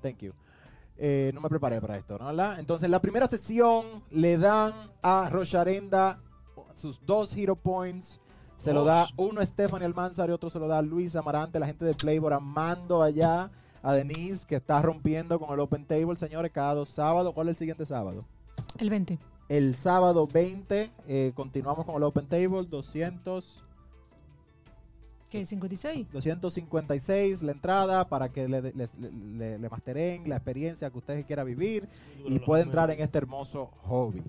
Thank 0.00 0.20
you. 0.20 0.32
Eh, 0.96 1.30
no 1.34 1.42
me 1.42 1.50
preparé 1.50 1.78
para 1.78 1.98
esto, 1.98 2.16
¿no? 2.16 2.24
¿verdad? 2.24 2.58
Entonces, 2.58 2.88
la 2.88 3.02
primera 3.02 3.28
sesión 3.28 3.84
le 4.10 4.38
dan 4.38 4.72
a 5.02 5.28
Rocharenda 5.28 6.18
sus 6.74 7.04
dos 7.04 7.36
Hero 7.36 7.56
Points. 7.56 8.18
Se 8.56 8.72
lo 8.72 8.84
da 8.84 9.06
uno 9.18 9.42
a 9.42 9.46
Stephanie 9.46 9.84
Almanzar 9.84 10.30
y 10.30 10.32
otro 10.32 10.48
se 10.48 10.58
lo 10.58 10.68
da 10.68 10.78
a 10.78 10.82
Luis 10.82 11.16
Amarante, 11.16 11.58
la 11.58 11.66
gente 11.66 11.84
de 11.84 11.92
Playboy 11.92 12.32
amando 12.32 13.02
allá 13.02 13.50
a 13.82 13.92
Denise 13.92 14.46
que 14.46 14.56
está 14.56 14.80
rompiendo 14.80 15.38
con 15.38 15.52
el 15.52 15.60
Open 15.60 15.84
Table, 15.84 16.16
señores, 16.16 16.50
cada 16.50 16.72
dos 16.74 16.88
sábados. 16.88 17.34
¿Cuál 17.34 17.48
es 17.48 17.52
el 17.52 17.58
siguiente 17.58 17.84
sábado? 17.84 18.24
El 18.80 18.90
20. 18.90 19.18
El 19.48 19.74
sábado 19.74 20.26
20 20.26 20.90
eh, 21.08 21.32
continuamos 21.34 21.84
con 21.84 21.96
el 21.96 22.02
Open 22.04 22.26
Table, 22.26 22.64
200, 22.68 23.64
¿Qué? 25.28 25.42
¿56? 25.42 26.06
256 26.12 27.42
la 27.42 27.52
entrada 27.52 28.08
para 28.08 28.30
que 28.30 28.48
le, 28.48 28.62
le, 28.62 28.72
le- 28.72 29.58
le 29.58 29.68
masteren 29.68 30.28
la 30.28 30.36
experiencia 30.36 30.90
que 30.90 30.98
usted 30.98 31.24
quiera 31.26 31.44
vivir 31.44 31.88
y 32.26 32.38
puede 32.40 32.62
entrar 32.64 32.90
en 32.90 33.00
este 33.00 33.18
hermoso 33.18 33.66
hobby. 33.84 34.22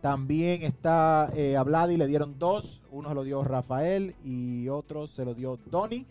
También 0.00 0.62
está 0.62 1.30
eh, 1.34 1.56
a 1.56 1.62
Vladi, 1.64 1.96
le 1.96 2.06
dieron 2.06 2.38
dos, 2.38 2.82
uno 2.92 3.08
se 3.08 3.14
lo 3.16 3.24
dio 3.24 3.42
Rafael 3.44 4.14
y 4.24 4.68
otro 4.68 5.06
se 5.08 5.24
lo 5.24 5.34
dio 5.34 5.58
Donny. 5.70 6.06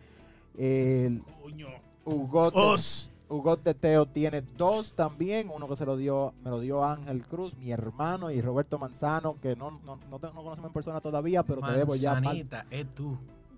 El 0.57 1.21
Coño. 1.41 1.67
Os. 2.05 3.11
Hugot 3.29 3.63
de 3.63 3.73
Teo 3.73 4.05
tiene 4.05 4.41
dos 4.41 4.93
también, 4.93 5.49
uno 5.53 5.67
que 5.67 5.75
se 5.75 5.85
lo 5.85 5.97
dio, 5.97 6.33
me 6.43 6.49
lo 6.49 6.59
dio 6.59 6.83
Ángel 6.83 7.23
Cruz, 7.25 7.57
mi 7.57 7.71
hermano, 7.71 8.31
y 8.31 8.41
Roberto 8.41 8.79
Manzano, 8.79 9.35
que 9.41 9.55
no, 9.55 9.71
no, 9.85 9.99
no, 10.09 10.19
te- 10.19 10.27
no 10.27 10.43
conocemos 10.43 10.69
en 10.69 10.73
persona 10.73 11.01
todavía, 11.01 11.43
pero 11.43 11.61
te 11.61 11.71
debo 11.73 11.95
ya, 11.95 12.13
Manzanita, 12.13 12.65
es 12.71 12.87
tú. 12.95 13.17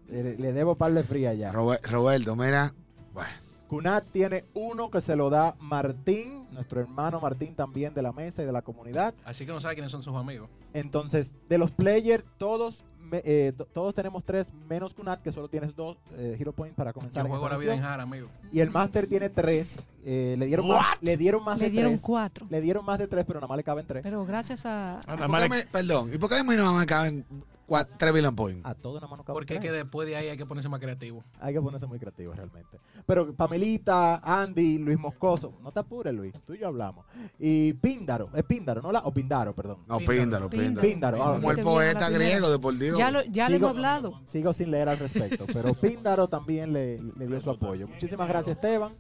le, 0.09 0.35
le 0.37 0.53
debo 0.53 0.75
par 0.75 0.91
de 0.93 1.03
fría 1.03 1.33
ya. 1.35 1.51
Robe- 1.51 1.79
Roberto, 1.83 2.35
mira. 2.35 2.73
Bueno, 3.13 3.29
Cunat 3.67 4.03
tiene 4.11 4.43
uno 4.55 4.89
que 4.89 4.99
se 5.01 5.15
lo 5.15 5.29
da 5.29 5.55
Martín, 5.59 6.47
nuestro 6.51 6.81
hermano 6.81 7.19
Martín 7.19 7.53
también 7.53 7.93
de 7.93 8.01
la 8.01 8.11
mesa 8.11 8.41
y 8.41 8.45
de 8.47 8.51
la 8.51 8.63
comunidad. 8.63 9.13
Así 9.23 9.45
que 9.45 9.51
no 9.51 9.61
sabe 9.61 9.75
quiénes 9.75 9.91
son 9.91 10.01
sus 10.01 10.15
amigos. 10.15 10.49
Entonces, 10.73 11.35
de 11.47 11.59
los 11.59 11.69
players, 11.69 12.23
todos 12.39 12.83
me- 13.09 13.21
eh, 13.25 13.53
to- 13.57 13.65
todos 13.65 13.93
tenemos 13.93 14.23
tres, 14.23 14.51
menos 14.69 14.93
Cunat, 14.93 15.21
que 15.21 15.31
solo 15.31 15.47
tienes 15.49 15.75
dos 15.75 15.97
eh, 16.17 16.37
Hero 16.39 16.51
Points 16.53 16.75
para 16.75 16.93
comenzar. 16.93 17.23
Yo 17.23 17.29
juego 17.29 17.45
esta 17.45 17.55
la 17.55 17.59
vida 17.61 17.71
en 17.73 17.77
sesión. 17.79 17.91
Jara, 17.91 18.03
amigo. 18.03 18.27
Y 18.51 18.59
el 18.59 18.71
Master 18.71 19.07
tiene 19.07 19.29
tres. 19.29 19.87
eh, 20.05 20.35
le, 20.39 20.45
dieron 20.45 20.67
más, 20.67 20.85
le 21.01 21.17
dieron 21.17 21.43
más 21.43 21.57
Le 21.57 21.65
de 21.65 21.71
dieron 21.71 21.91
tres. 21.93 22.01
cuatro. 22.01 22.47
Le 22.49 22.61
dieron 22.61 22.85
más 22.85 22.97
de 22.99 23.07
tres, 23.07 23.25
pero 23.25 23.39
nada 23.39 23.47
más 23.47 23.57
le 23.57 23.63
caben 23.63 23.85
tres. 23.85 24.01
Pero 24.03 24.25
gracias 24.25 24.65
a... 24.65 24.99
Ah, 24.99 25.01
¿y 25.03 25.11
nada 25.11 25.17
por 25.27 25.29
más 25.29 25.41
qué 25.43 25.49
le- 25.49 25.55
me- 25.57 25.65
perdón, 25.65 26.09
¿y 26.13 26.17
por 26.17 26.29
qué 26.29 26.35
a 26.35 26.43
mí 26.43 26.55
no 26.55 26.73
me 26.73 26.85
caben 26.85 27.25
cua- 27.69 27.87
3 27.97 28.13
billion 28.13 28.35
points? 28.35 28.65
A 28.65 28.73
todo 28.75 28.95
nada 28.95 29.07
más 29.07 29.17
no 29.19 29.23
caben 29.23 29.35
Porque 29.35 29.55
es 29.55 29.61
que 29.61 29.71
después 29.71 30.07
de 30.07 30.15
ahí 30.15 30.27
hay 30.29 30.37
que 30.37 30.45
ponerse 30.45 30.67
más 30.69 30.79
creativo. 30.79 31.23
Hay 31.39 31.53
que 31.53 31.61
ponerse 31.61 31.85
muy 31.87 31.99
creativo 31.99 32.33
realmente. 32.33 32.79
Pero 33.05 33.33
Pamelita, 33.33 34.17
Andy, 34.23 34.77
Luis 34.79 34.97
Moscoso, 34.99 35.53
no 35.61 35.71
te 35.71 35.79
apures 35.79 36.13
Luis, 36.13 36.33
tú 36.45 36.53
y 36.53 36.59
yo 36.59 36.67
hablamos. 36.67 37.05
Y 37.39 37.73
Píndaro, 37.73 38.29
es 38.33 38.43
Píndaro, 38.43 38.81
no 38.81 38.91
la, 38.91 38.99
o 38.99 39.13
Píndaro, 39.13 39.53
perdón. 39.55 39.77
No, 39.87 39.97
Píndaro. 39.99 40.49
píndaro, 40.49 40.49
píndaro. 40.49 40.81
Píndaro, 40.87 41.23
ah, 41.23 41.35
Como 41.35 41.51
el 41.51 41.55
Te 41.57 41.61
vieron 41.63 41.75
la 41.85 41.93
poeta 41.93 42.09
griego 42.09 42.49
de 42.49 42.59
por 42.59 42.77
Dios. 42.77 42.97
Ya, 42.97 43.11
lo, 43.11 43.23
ya 43.25 43.47
le 43.49 43.55
Sigo- 43.57 43.67
hemos 43.67 43.69
hablado. 43.77 44.21
Sigo 44.25 44.51
sin 44.53 44.71
leer 44.71 44.89
al 44.89 44.97
respecto, 44.99 45.45
pero 45.53 45.73
Píndaro 45.73 46.27
también 46.27 46.73
le, 46.73 46.99
le 47.17 47.27
dio 47.27 47.39
su 47.39 47.49
apoyo. 47.51 47.87
Muchísimas 47.87 48.27
gracias 48.27 48.55
Esteban. 48.55 48.91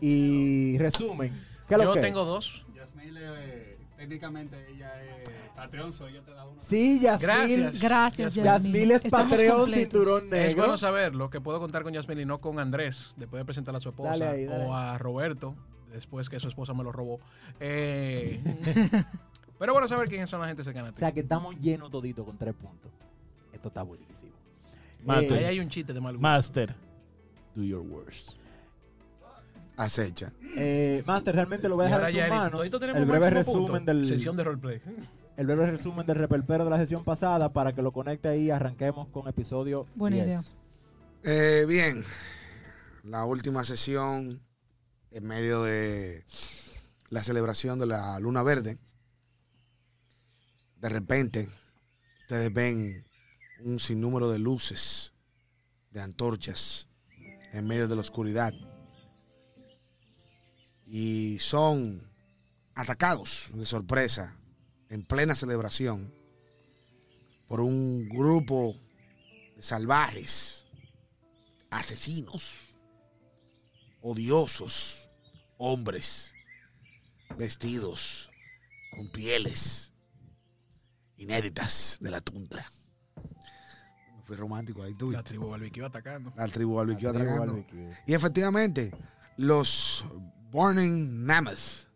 Y 0.00 0.78
resumen, 0.78 1.32
¿qué 1.68 1.74
es 1.74 1.78
lo 1.78 1.84
Yo 1.84 1.92
que? 1.94 2.00
tengo 2.00 2.24
dos. 2.24 2.64
Yasmil, 2.74 3.16
eh, 3.18 3.78
técnicamente 3.96 4.56
ella 4.70 4.92
es 5.02 5.28
Patreon, 5.64 5.92
so 5.92 6.06
ella 6.06 6.22
te 6.22 6.30
da 6.32 6.44
uno. 6.46 6.60
Sí, 6.60 7.00
Yasmil. 7.00 7.26
Gracias. 7.28 7.80
Gracias, 7.82 8.34
Yasmil. 8.34 8.44
Yasmil 8.72 8.90
es 8.92 9.04
Estamos 9.04 9.30
Patreon 9.30 9.56
completos. 9.58 9.82
cinturón 9.82 10.24
Es 10.24 10.30
negro. 10.30 10.56
bueno 10.56 10.76
saberlo, 10.76 11.30
que 11.30 11.40
puedo 11.40 11.58
contar 11.60 11.82
con 11.82 11.92
Yasmín 11.92 12.20
y 12.20 12.24
no 12.24 12.40
con 12.40 12.58
Andrés, 12.58 13.14
después 13.16 13.40
de 13.40 13.44
presentar 13.44 13.74
a 13.76 13.80
su 13.80 13.90
esposa, 13.90 14.10
Dale 14.10 14.26
ahí, 14.26 14.44
dale 14.46 14.64
o 14.64 14.74
a 14.74 14.96
Roberto, 14.98 15.54
después 15.92 16.28
que 16.30 16.40
su 16.40 16.48
esposa 16.48 16.72
me 16.74 16.82
lo 16.82 16.92
robó. 16.92 17.20
Eh, 17.60 18.40
pero 19.58 19.72
bueno 19.74 19.86
saber 19.88 20.08
quiénes 20.08 20.30
son 20.30 20.40
la 20.40 20.46
gente 20.48 20.64
cercana 20.64 20.88
a 20.88 20.90
O 20.90 20.94
ti. 20.94 21.00
sea 21.00 21.12
que 21.12 21.20
estamos 21.20 21.58
llenos 21.60 21.90
todito 21.90 22.24
con 22.24 22.36
tres 22.38 22.54
puntos. 22.54 22.90
Esto 23.52 23.68
está 23.68 23.82
buenísimo. 23.82 24.32
Mate. 25.04 25.34
Ahí 25.34 25.44
hay 25.44 25.60
un 25.60 25.68
chiste 25.68 25.92
de 25.92 26.00
mal 26.00 26.14
gusto. 26.14 26.22
Master. 26.22 26.74
Do 27.54 27.62
your 27.64 27.80
worst. 27.80 28.32
Acecha. 29.76 30.32
Eh, 30.56 31.02
Master, 31.06 31.34
realmente 31.34 31.68
lo 31.68 31.76
voy 31.76 31.86
a 31.86 31.88
Y 31.88 31.90
dejar 31.90 32.00
ahora 32.04 32.10
en 32.10 32.16
ya 32.16 32.26
sus 32.28 32.36
manos. 32.36 32.50
"Todito 32.60 32.80
tenemos 32.80 33.00
El 33.02 33.08
breve 33.08 33.30
máximo 33.30 33.44
punto". 33.44 33.60
resumen 33.72 33.84
del 33.86 34.04
Sesión 34.04 34.36
de 34.36 34.44
roleplay. 34.44 34.82
El 35.40 35.46
breve 35.46 35.70
resumen 35.70 36.04
del 36.06 36.18
reperpero 36.18 36.64
de 36.64 36.70
la 36.70 36.76
sesión 36.76 37.02
pasada 37.02 37.50
para 37.50 37.74
que 37.74 37.80
lo 37.80 37.92
conecte 37.92 38.28
ahí 38.28 38.42
y 38.42 38.50
arranquemos 38.50 39.08
con 39.08 39.26
episodio 39.26 39.86
Buena 39.94 40.16
10. 40.16 40.26
idea. 40.26 40.40
Eh, 41.22 41.64
bien, 41.66 42.04
la 43.04 43.24
última 43.24 43.64
sesión 43.64 44.42
en 45.10 45.26
medio 45.26 45.62
de 45.62 46.26
la 47.08 47.24
celebración 47.24 47.78
de 47.78 47.86
la 47.86 48.20
luna 48.20 48.42
verde. 48.42 48.78
De 50.76 50.90
repente, 50.90 51.48
ustedes 52.20 52.52
ven 52.52 53.06
un 53.60 53.80
sinnúmero 53.80 54.28
de 54.28 54.38
luces, 54.38 55.14
de 55.90 56.02
antorchas, 56.02 56.86
en 57.54 57.66
medio 57.66 57.88
de 57.88 57.94
la 57.94 58.02
oscuridad. 58.02 58.52
Y 60.84 61.38
son 61.40 62.12
atacados 62.74 63.48
de 63.54 63.64
sorpresa, 63.64 64.36
en 64.90 65.04
plena 65.04 65.34
celebración, 65.34 66.12
por 67.48 67.60
un 67.60 68.08
grupo 68.08 68.76
de 69.56 69.62
salvajes 69.62 70.66
asesinos, 71.70 72.54
odiosos, 74.02 75.08
hombres 75.58 76.32
vestidos 77.36 78.30
con 78.96 79.08
pieles 79.08 79.92
inéditas 81.16 81.98
de 82.00 82.10
la 82.10 82.20
tundra. 82.20 82.66
Fui 84.24 84.36
romántico 84.36 84.82
ahí 84.82 84.94
tú. 84.94 85.10
La 85.10 85.22
tribu 85.22 85.48
barbecue 85.48 85.84
atacando. 85.84 86.32
La 86.36 86.48
tribu 86.48 86.74
barbecue 86.74 87.12
tribu 87.12 87.38
barbecue. 87.38 87.90
Y 88.06 88.14
efectivamente, 88.14 88.92
los 89.36 90.04
Burning 90.50 91.24
Mammoth 91.24 91.89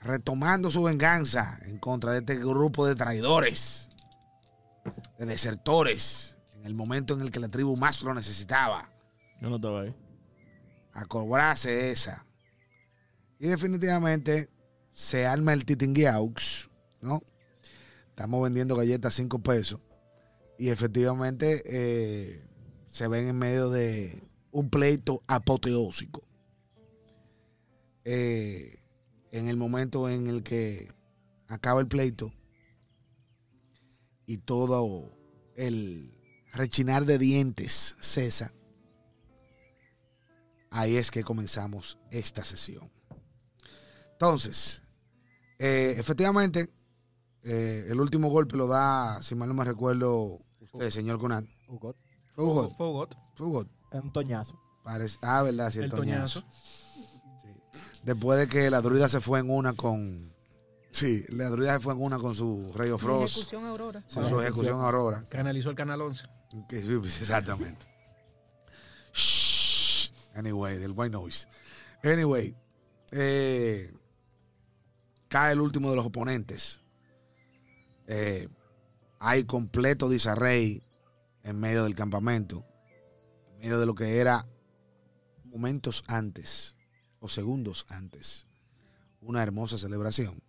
retomando 0.00 0.70
su 0.70 0.82
venganza 0.82 1.58
en 1.66 1.78
contra 1.78 2.12
de 2.12 2.18
este 2.18 2.36
grupo 2.38 2.86
de 2.86 2.94
traidores, 2.94 3.88
de 5.18 5.26
desertores, 5.26 6.36
en 6.52 6.66
el 6.66 6.74
momento 6.74 7.14
en 7.14 7.22
el 7.22 7.30
que 7.30 7.40
la 7.40 7.48
tribu 7.48 7.76
más 7.76 8.02
lo 8.02 8.14
necesitaba, 8.14 8.90
Yo 9.40 9.50
no 9.50 9.56
estaba 9.56 9.82
ahí. 9.82 9.94
a 10.92 11.04
cobrarse 11.06 11.90
esa. 11.90 12.24
Y 13.38 13.48
definitivamente 13.48 14.48
se 14.92 15.26
arma 15.26 15.52
el 15.52 15.64
titinguiaux, 15.66 16.70
¿no? 17.02 17.20
Estamos 18.08 18.42
vendiendo 18.42 18.76
galletas 18.76 19.12
a 19.12 19.16
5 19.16 19.38
pesos. 19.40 19.80
Y 20.58 20.70
efectivamente 20.70 21.62
eh, 21.66 22.46
se 22.86 23.06
ven 23.08 23.28
en 23.28 23.38
medio 23.38 23.68
de 23.68 24.22
un 24.52 24.70
pleito 24.70 25.22
apoteósico. 25.26 26.22
Eh, 28.04 28.78
en 29.38 29.48
el 29.48 29.56
momento 29.56 30.08
en 30.08 30.28
el 30.28 30.42
que 30.42 30.90
acaba 31.48 31.80
el 31.80 31.86
pleito 31.88 32.32
y 34.26 34.38
todo 34.38 35.12
el 35.56 36.12
rechinar 36.52 37.04
de 37.04 37.18
dientes 37.18 37.96
cesa, 38.00 38.52
ahí 40.70 40.96
es 40.96 41.10
que 41.10 41.22
comenzamos 41.24 41.98
esta 42.10 42.44
sesión. 42.44 42.90
Entonces, 44.12 44.82
eh, 45.58 45.94
efectivamente, 45.98 46.70
eh, 47.42 47.86
el 47.88 48.00
último 48.00 48.28
golpe 48.28 48.56
lo 48.56 48.66
da, 48.66 49.22
si 49.22 49.34
mal 49.34 49.48
no 49.48 49.54
me 49.54 49.64
recuerdo, 49.64 50.40
usted, 50.60 50.90
señor 50.90 51.18
Conan. 51.20 51.48
Hugot. 51.68 51.96
Fue 52.34 52.44
Hugot. 52.44 52.76
Fue 52.76 53.46
Hugot. 53.46 53.68
Un 53.92 54.12
toñazo. 54.12 54.58
Parece- 54.82 55.18
ah, 55.22 55.42
verdad, 55.42 55.70
sí, 55.70 55.78
el, 55.78 55.84
El 55.84 55.90
toñazo. 55.90 56.40
toñazo. 56.42 56.85
Después 58.06 58.38
de 58.38 58.46
que 58.46 58.70
la 58.70 58.80
druida 58.80 59.08
se 59.08 59.20
fue 59.20 59.40
en 59.40 59.50
una 59.50 59.72
con. 59.72 60.32
Sí, 60.92 61.24
la 61.28 61.48
druida 61.48 61.74
se 61.74 61.80
fue 61.80 61.92
en 61.92 62.00
una 62.00 62.20
con 62.20 62.36
su 62.36 62.72
Rayo 62.72 62.98
Frost, 62.98 63.38
Ejecución 63.38 63.64
Aurora. 63.64 64.04
con 64.14 64.28
su 64.28 64.40
ejecución 64.40 64.80
Aurora. 64.80 65.24
Canalizó 65.28 65.70
el 65.70 65.76
canal 65.76 66.00
11. 66.00 66.24
Que 66.68 66.82
sí, 66.82 66.96
pues, 67.00 67.20
exactamente. 67.20 67.84
Shh. 69.12 70.12
Anyway, 70.36 70.78
del 70.78 70.92
white 70.92 71.10
noise. 71.10 71.48
Anyway, 72.04 72.54
eh, 73.10 73.92
cae 75.26 75.54
el 75.54 75.60
último 75.60 75.90
de 75.90 75.96
los 75.96 76.06
oponentes. 76.06 76.82
Eh, 78.06 78.48
hay 79.18 79.42
completo 79.42 80.08
disarray 80.08 80.80
en 81.42 81.58
medio 81.58 81.82
del 81.82 81.96
campamento, 81.96 82.64
en 83.50 83.58
medio 83.58 83.80
de 83.80 83.86
lo 83.86 83.96
que 83.96 84.18
era 84.18 84.46
momentos 85.44 86.04
antes 86.06 86.75
o 87.20 87.28
segundos 87.28 87.86
antes, 87.88 88.46
una 89.20 89.42
hermosa 89.42 89.78
celebración 89.78 90.42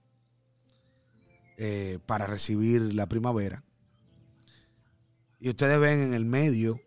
eh, 1.57 1.99
para 2.05 2.27
recibir 2.27 2.93
la 2.93 3.07
primavera. 3.07 3.63
Y 5.39 5.49
ustedes 5.49 5.79
ven 5.79 6.01
en 6.01 6.13
el 6.13 6.25
medio 6.25 6.79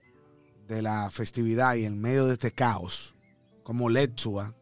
de 0.68 0.82
la 0.82 1.10
festividad 1.10 1.74
y 1.74 1.84
en 1.84 2.00
medio 2.00 2.26
de 2.26 2.34
este 2.34 2.52
caos, 2.52 3.14
como 3.64 3.88
Letsua, 3.88 4.54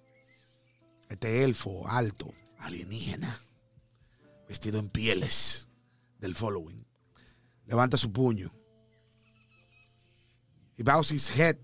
este 1.08 1.44
elfo 1.44 1.86
alto, 1.88 2.32
alienígena, 2.58 3.38
vestido 4.48 4.78
en 4.78 4.88
pieles 4.88 5.68
del 6.18 6.34
following, 6.34 6.86
levanta 7.66 7.96
su 7.96 8.10
puño. 8.10 8.52
He 10.78 10.82
bows 10.82 11.10
his 11.10 11.28
head 11.28 11.58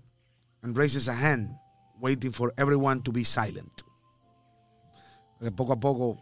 and 0.61 0.77
raises 0.77 1.07
a 1.07 1.13
hand, 1.13 1.57
waiting 2.05 2.31
for 2.31 2.53
everyone 2.57 3.01
to 3.01 3.11
be 3.11 3.23
silent. 3.25 3.81
De 5.39 5.51
poco 5.51 5.73
a 5.73 5.79
poco, 5.79 6.19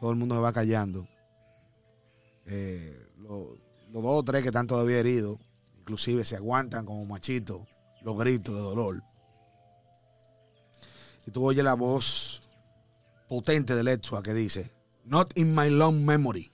todo 0.00 0.10
el 0.10 0.16
mundo 0.16 0.34
se 0.34 0.40
va 0.40 0.50
callando. 0.52 1.06
Eh, 2.46 3.06
lo- 3.18 3.54
los 3.92 4.02
dos 4.02 4.20
o 4.20 4.22
tres 4.24 4.42
que 4.42 4.48
están 4.48 4.66
todavía 4.66 4.98
heridos, 4.98 5.38
inclusive 5.78 6.24
se 6.24 6.36
aguantan 6.36 6.86
como 6.86 7.04
machitos 7.04 7.60
los 8.02 8.16
gritos 8.18 8.54
de 8.54 8.60
dolor. 8.60 9.02
Y 11.26 11.30
tú 11.30 11.44
oyes 11.44 11.64
la 11.64 11.74
voz 11.74 12.40
potente 13.28 13.74
de 13.74 13.82
Letsua 13.82 14.22
que 14.22 14.32
dice, 14.32 14.70
Not 15.04 15.32
in 15.36 15.54
my 15.54 15.68
long 15.68 16.04
memory 16.04 16.50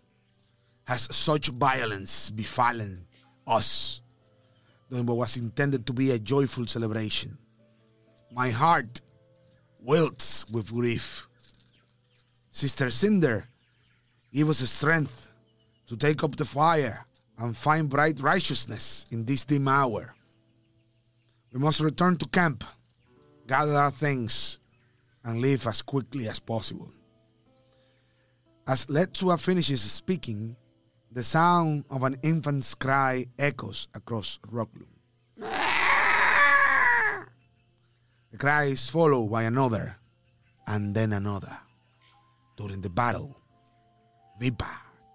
has 0.86 1.02
such 1.10 1.50
violence 1.52 2.32
befallen 2.34 3.06
us 3.46 4.02
than 4.90 5.06
what 5.06 5.16
was 5.18 5.36
intended 5.36 5.84
to 5.86 5.92
be 5.92 6.10
a 6.12 6.18
joyful 6.18 6.66
celebration. 6.66 7.38
My 8.34 8.48
heart 8.48 9.02
wilts 9.78 10.48
with 10.50 10.72
grief. 10.72 11.28
Sister 12.50 12.90
Cinder, 12.90 13.44
give 14.32 14.48
us 14.48 14.58
strength 14.70 15.28
to 15.86 15.96
take 15.96 16.24
up 16.24 16.36
the 16.36 16.46
fire 16.46 17.04
and 17.36 17.54
find 17.54 17.90
bright 17.90 18.20
righteousness 18.20 19.04
in 19.10 19.24
this 19.26 19.44
dim 19.44 19.68
hour. 19.68 20.14
We 21.52 21.60
must 21.60 21.80
return 21.80 22.16
to 22.16 22.28
camp, 22.28 22.64
gather 23.46 23.74
our 23.74 23.90
things, 23.90 24.60
and 25.24 25.40
leave 25.40 25.66
as 25.66 25.82
quickly 25.82 26.26
as 26.26 26.40
possible. 26.40 26.90
As 28.66 28.86
Letsua 28.86 29.38
finishes 29.38 29.82
speaking, 29.82 30.56
the 31.10 31.22
sound 31.22 31.84
of 31.90 32.02
an 32.04 32.16
infant's 32.22 32.74
cry 32.74 33.26
echoes 33.38 33.88
across 33.94 34.38
Rockloom. 34.48 34.91
The 38.32 38.38
cry 38.38 38.64
is 38.72 38.88
followed 38.90 39.30
by 39.30 39.44
another, 39.44 39.96
and 40.66 40.94
then 40.94 41.12
another. 41.12 41.56
During 42.56 42.80
the 42.80 42.88
battle, 42.90 43.36
Vipa 44.40 44.70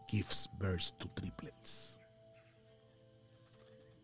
gives 0.08 0.48
birth 0.60 0.92
to 1.00 1.08
triplets. 1.16 2.00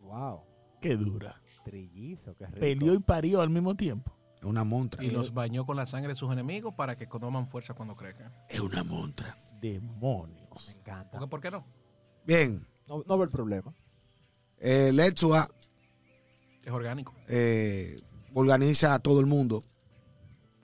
Wow. 0.00 0.42
Qué 0.80 0.96
dura. 0.96 1.40
Trillizo, 1.64 2.34
qué 2.36 2.46
rico. 2.46 2.60
Peleó 2.60 2.94
y 2.94 2.98
parió 2.98 3.40
al 3.40 3.50
mismo 3.50 3.74
tiempo. 3.74 4.12
Es 4.36 4.44
una 4.44 4.64
montra. 4.64 5.02
Y 5.02 5.10
los 5.10 5.32
bañó 5.32 5.64
con 5.64 5.76
la 5.76 5.86
sangre 5.86 6.08
de 6.10 6.14
sus 6.14 6.30
enemigos 6.30 6.74
para 6.74 6.96
que 6.96 7.06
toman 7.06 7.48
fuerza 7.48 7.72
cuando 7.74 7.96
crezcan. 7.96 8.32
Es 8.48 8.60
una 8.60 8.84
montra. 8.84 9.34
Demonios. 9.60 10.68
Me 10.68 10.74
encanta. 10.74 11.18
¿Por 11.18 11.20
qué, 11.20 11.26
por 11.30 11.40
qué 11.40 11.50
no? 11.50 11.64
Bien, 12.26 12.66
No, 12.86 13.02
no 13.06 13.16
veo 13.16 13.24
el 13.24 13.30
problema. 13.30 13.72
eh, 14.58 14.90
Letsua 14.92 15.48
Es 16.62 16.70
orgánico. 16.72 17.14
eh, 17.28 17.96
organiza 18.34 18.94
a 18.94 18.98
todo 18.98 19.20
el 19.20 19.26
mundo. 19.26 19.62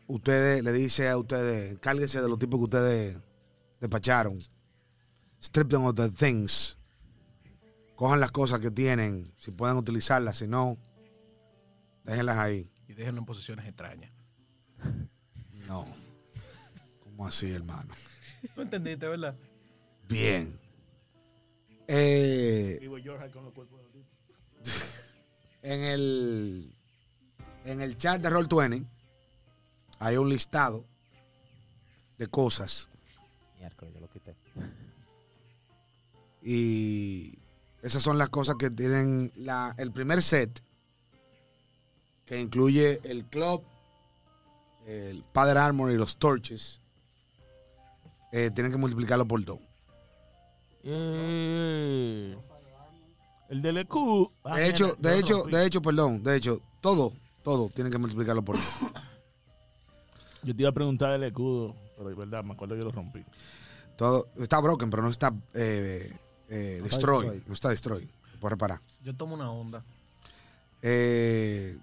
Ustedes, 0.06 0.62
le 0.64 0.72
dice 0.72 1.09
a 1.09 1.16
ustedes, 1.16 1.72
encárguense 1.72 2.20
de 2.20 2.28
los 2.28 2.38
tipos 2.38 2.59
que 2.59 2.64
ustedes 2.64 3.18
despacharon. 3.80 4.38
Strip 5.40 5.68
them 5.68 5.85
of 5.85 5.94
the 5.94 6.11
things. 6.11 6.76
Cojan 7.94 8.20
las 8.20 8.33
cosas 8.33 8.61
que 8.61 8.70
tienen, 8.70 9.33
si 9.38 9.50
pueden 9.50 9.76
utilizarlas, 9.76 10.38
si 10.38 10.46
no, 10.46 10.76
déjenlas 12.04 12.38
ahí. 12.38 12.70
Y 12.88 12.94
déjenlo 12.94 13.20
en 13.20 13.26
posiciones 13.26 13.66
extrañas. 13.66 14.11
No. 15.68 15.87
¿Cómo 17.04 17.26
así, 17.26 17.52
hermano? 17.52 17.94
¿Tú 18.54 18.62
entendiste, 18.62 19.06
verdad? 19.06 19.37
Bien. 20.09 20.59
Eh, 21.87 22.78
Vivo 22.80 22.96
George 23.02 23.30
con 23.30 23.44
los 23.44 23.52
cuerpos 23.52 23.78
de 23.78 23.85
los 23.85 23.92
tipos. 23.92 24.11
en 25.62 25.80
el 25.83 26.74
en 27.64 27.81
el 27.81 27.96
chat 27.96 28.20
de 28.20 28.31
Roll20 28.31 28.87
hay 29.99 30.16
un 30.16 30.29
listado 30.29 30.85
de 32.18 32.27
cosas 32.27 32.88
Miércoles, 33.59 33.94
yo 33.94 34.01
lo 34.01 34.09
quité. 34.09 34.35
y 36.42 37.38
esas 37.83 38.03
son 38.03 38.18
las 38.18 38.29
cosas 38.31 38.57
que 38.57 38.70
tienen 38.70 39.33
la, 39.37 39.75
el 39.79 39.92
primer 39.92 40.23
set 40.23 40.62
que 42.25 42.40
incluye 42.40 43.01
el 43.05 43.25
club 43.25 43.62
el 44.87 45.23
Power 45.33 45.59
Armor 45.59 45.92
y 45.92 45.96
los 45.96 46.16
torches 46.16 46.81
eh, 48.33 48.51
tienen 48.55 48.73
que 48.73 48.79
multiplicarlo 48.79 49.27
por 49.27 49.44
dos 49.44 49.59
Eh, 50.83 52.37
el 53.51 53.61
del 53.61 53.77
EQ. 53.79 53.94
Ah, 54.44 54.57
de 54.57 54.68
hecho 54.68 54.96
de 54.99 55.18
hecho 55.18 55.44
de 55.44 55.66
hecho 55.66 55.83
perdón 55.83 56.23
de 56.23 56.37
hecho 56.37 56.62
todo 56.81 57.12
todo 57.42 57.68
tienen 57.68 57.92
que 57.92 57.98
multiplicarlo 57.98 58.42
por 58.44 58.57
dos 58.57 58.64
Yo 60.42 60.57
te 60.57 60.62
iba 60.62 60.70
a 60.70 60.74
preguntar 60.74 61.12
el 61.12 61.22
escudo, 61.24 61.76
pero 61.96 62.11
es 62.11 62.16
verdad, 62.16 62.42
me 62.42 62.55
acuerdo 62.55 62.74
que 62.76 62.83
lo 62.83 62.90
rompí. 62.90 63.24
todo 63.96 64.29
está 64.38 64.61
broken 64.61 64.88
pero 64.90 65.03
no 65.03 65.11
está 65.11 65.35
eh, 65.55 66.16
eh, 66.48 66.79
No 66.81 66.87
está 66.87 66.96
destroy 66.96 67.26
destroy. 67.26 67.42
no 67.46 67.55
está 67.55 67.68
destroy 67.68 68.11
puedes 68.40 68.53
reparar 68.53 68.81
Yo 69.03 69.14
tomo 69.14 69.35
una 69.35 69.50
onda. 69.50 69.85
Eh, 70.83 71.76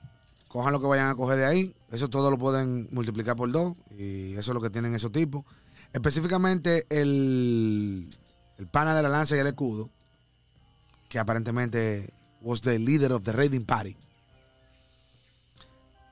cojan 0.48 0.74
lo 0.74 0.82
que 0.82 0.88
vayan 0.88 1.10
a 1.10 1.16
coger 1.16 1.38
de 1.38 1.46
ahí. 1.46 1.76
Eso 1.92 2.10
todo 2.10 2.32
lo 2.32 2.38
pueden 2.38 2.88
multiplicar 2.92 3.36
por 3.36 3.52
dos. 3.52 3.76
Y 3.98 4.34
eso 4.34 4.52
es 4.52 4.56
lo 4.56 4.62
que 4.62 4.70
tienen 4.70 4.96
esos 4.96 5.12
tipos. 5.12 5.46
Específicamente 5.94 6.86
el, 6.90 8.10
el 8.58 8.68
pana 8.68 8.96
de 8.96 9.04
la 9.04 9.10
lanza 9.10 9.36
y 9.36 9.40
el 9.40 9.48
escudo, 9.48 9.90
que 11.10 11.20
aparentemente 11.20 12.12
was 12.42 12.62
the 12.62 12.78
leader 12.78 13.14
of 13.14 13.24
the 13.24 13.32
raiding 13.32 13.66
party, 13.66 13.96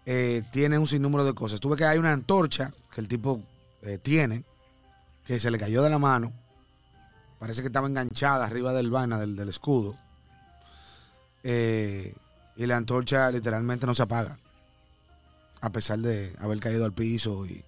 eh, 0.05 0.43
tiene 0.51 0.77
un 0.77 0.87
sinnúmero 0.87 1.23
de 1.25 1.33
cosas. 1.33 1.59
Tuve 1.59 1.75
que 1.75 1.85
hay 1.85 1.97
una 1.97 2.13
antorcha 2.13 2.71
que 2.93 3.01
el 3.01 3.07
tipo 3.07 3.41
eh, 3.81 3.97
tiene, 3.97 4.43
que 5.25 5.39
se 5.39 5.49
le 5.51 5.57
cayó 5.57 5.81
de 5.81 5.89
la 5.89 5.97
mano. 5.99 6.31
Parece 7.39 7.61
que 7.61 7.67
estaba 7.67 7.87
enganchada 7.87 8.45
arriba 8.45 8.73
del 8.73 8.89
vaina 8.91 9.19
del, 9.19 9.35
del 9.35 9.49
escudo. 9.49 9.95
Eh, 11.43 12.13
y 12.57 12.65
la 12.65 12.77
antorcha 12.77 13.29
literalmente 13.31 13.85
no 13.85 13.93
se 13.95 14.03
apaga. 14.03 14.39
A 15.61 15.69
pesar 15.71 15.99
de 15.99 16.33
haber 16.39 16.59
caído 16.59 16.85
al 16.85 16.93
piso 16.93 17.45
y 17.45 17.63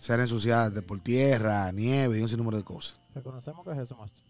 ser 0.00 0.18
ensuciada 0.20 0.70
de- 0.70 0.82
por 0.82 1.00
tierra, 1.00 1.70
nieve 1.72 2.18
y 2.18 2.22
un 2.22 2.28
sinnúmero 2.28 2.56
de 2.56 2.64
cosas. 2.64 2.96
Reconocemos 3.14 3.64
que 3.64 3.72
es 3.72 3.78
eso, 3.78 3.96
Master. 3.96 4.22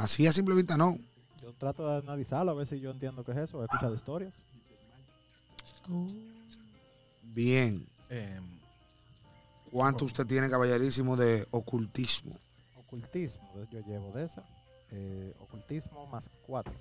Así 0.00 0.26
a 0.26 0.32
simple 0.32 0.54
vista 0.54 0.76
no. 0.76 0.96
Trato 1.62 1.88
de 1.88 1.98
analizarlo 1.98 2.50
a 2.50 2.54
ver 2.54 2.66
si 2.66 2.80
yo 2.80 2.90
entiendo 2.90 3.22
qué 3.22 3.30
es 3.30 3.38
eso. 3.38 3.62
He 3.62 3.66
escuchado 3.66 3.94
historias. 3.94 4.42
Oh. 5.88 6.08
Bien. 7.22 7.86
Eh, 8.10 8.40
¿Cuánto 9.70 10.04
usted 10.04 10.26
tiene, 10.26 10.50
caballerísimo, 10.50 11.16
de 11.16 11.46
ocultismo? 11.52 12.36
Ocultismo, 12.84 13.48
yo 13.70 13.78
llevo 13.78 14.10
de 14.10 14.24
esa. 14.24 14.42
Eh, 14.90 15.32
ocultismo 15.38 16.04
más 16.08 16.32
cuatro. 16.44 16.74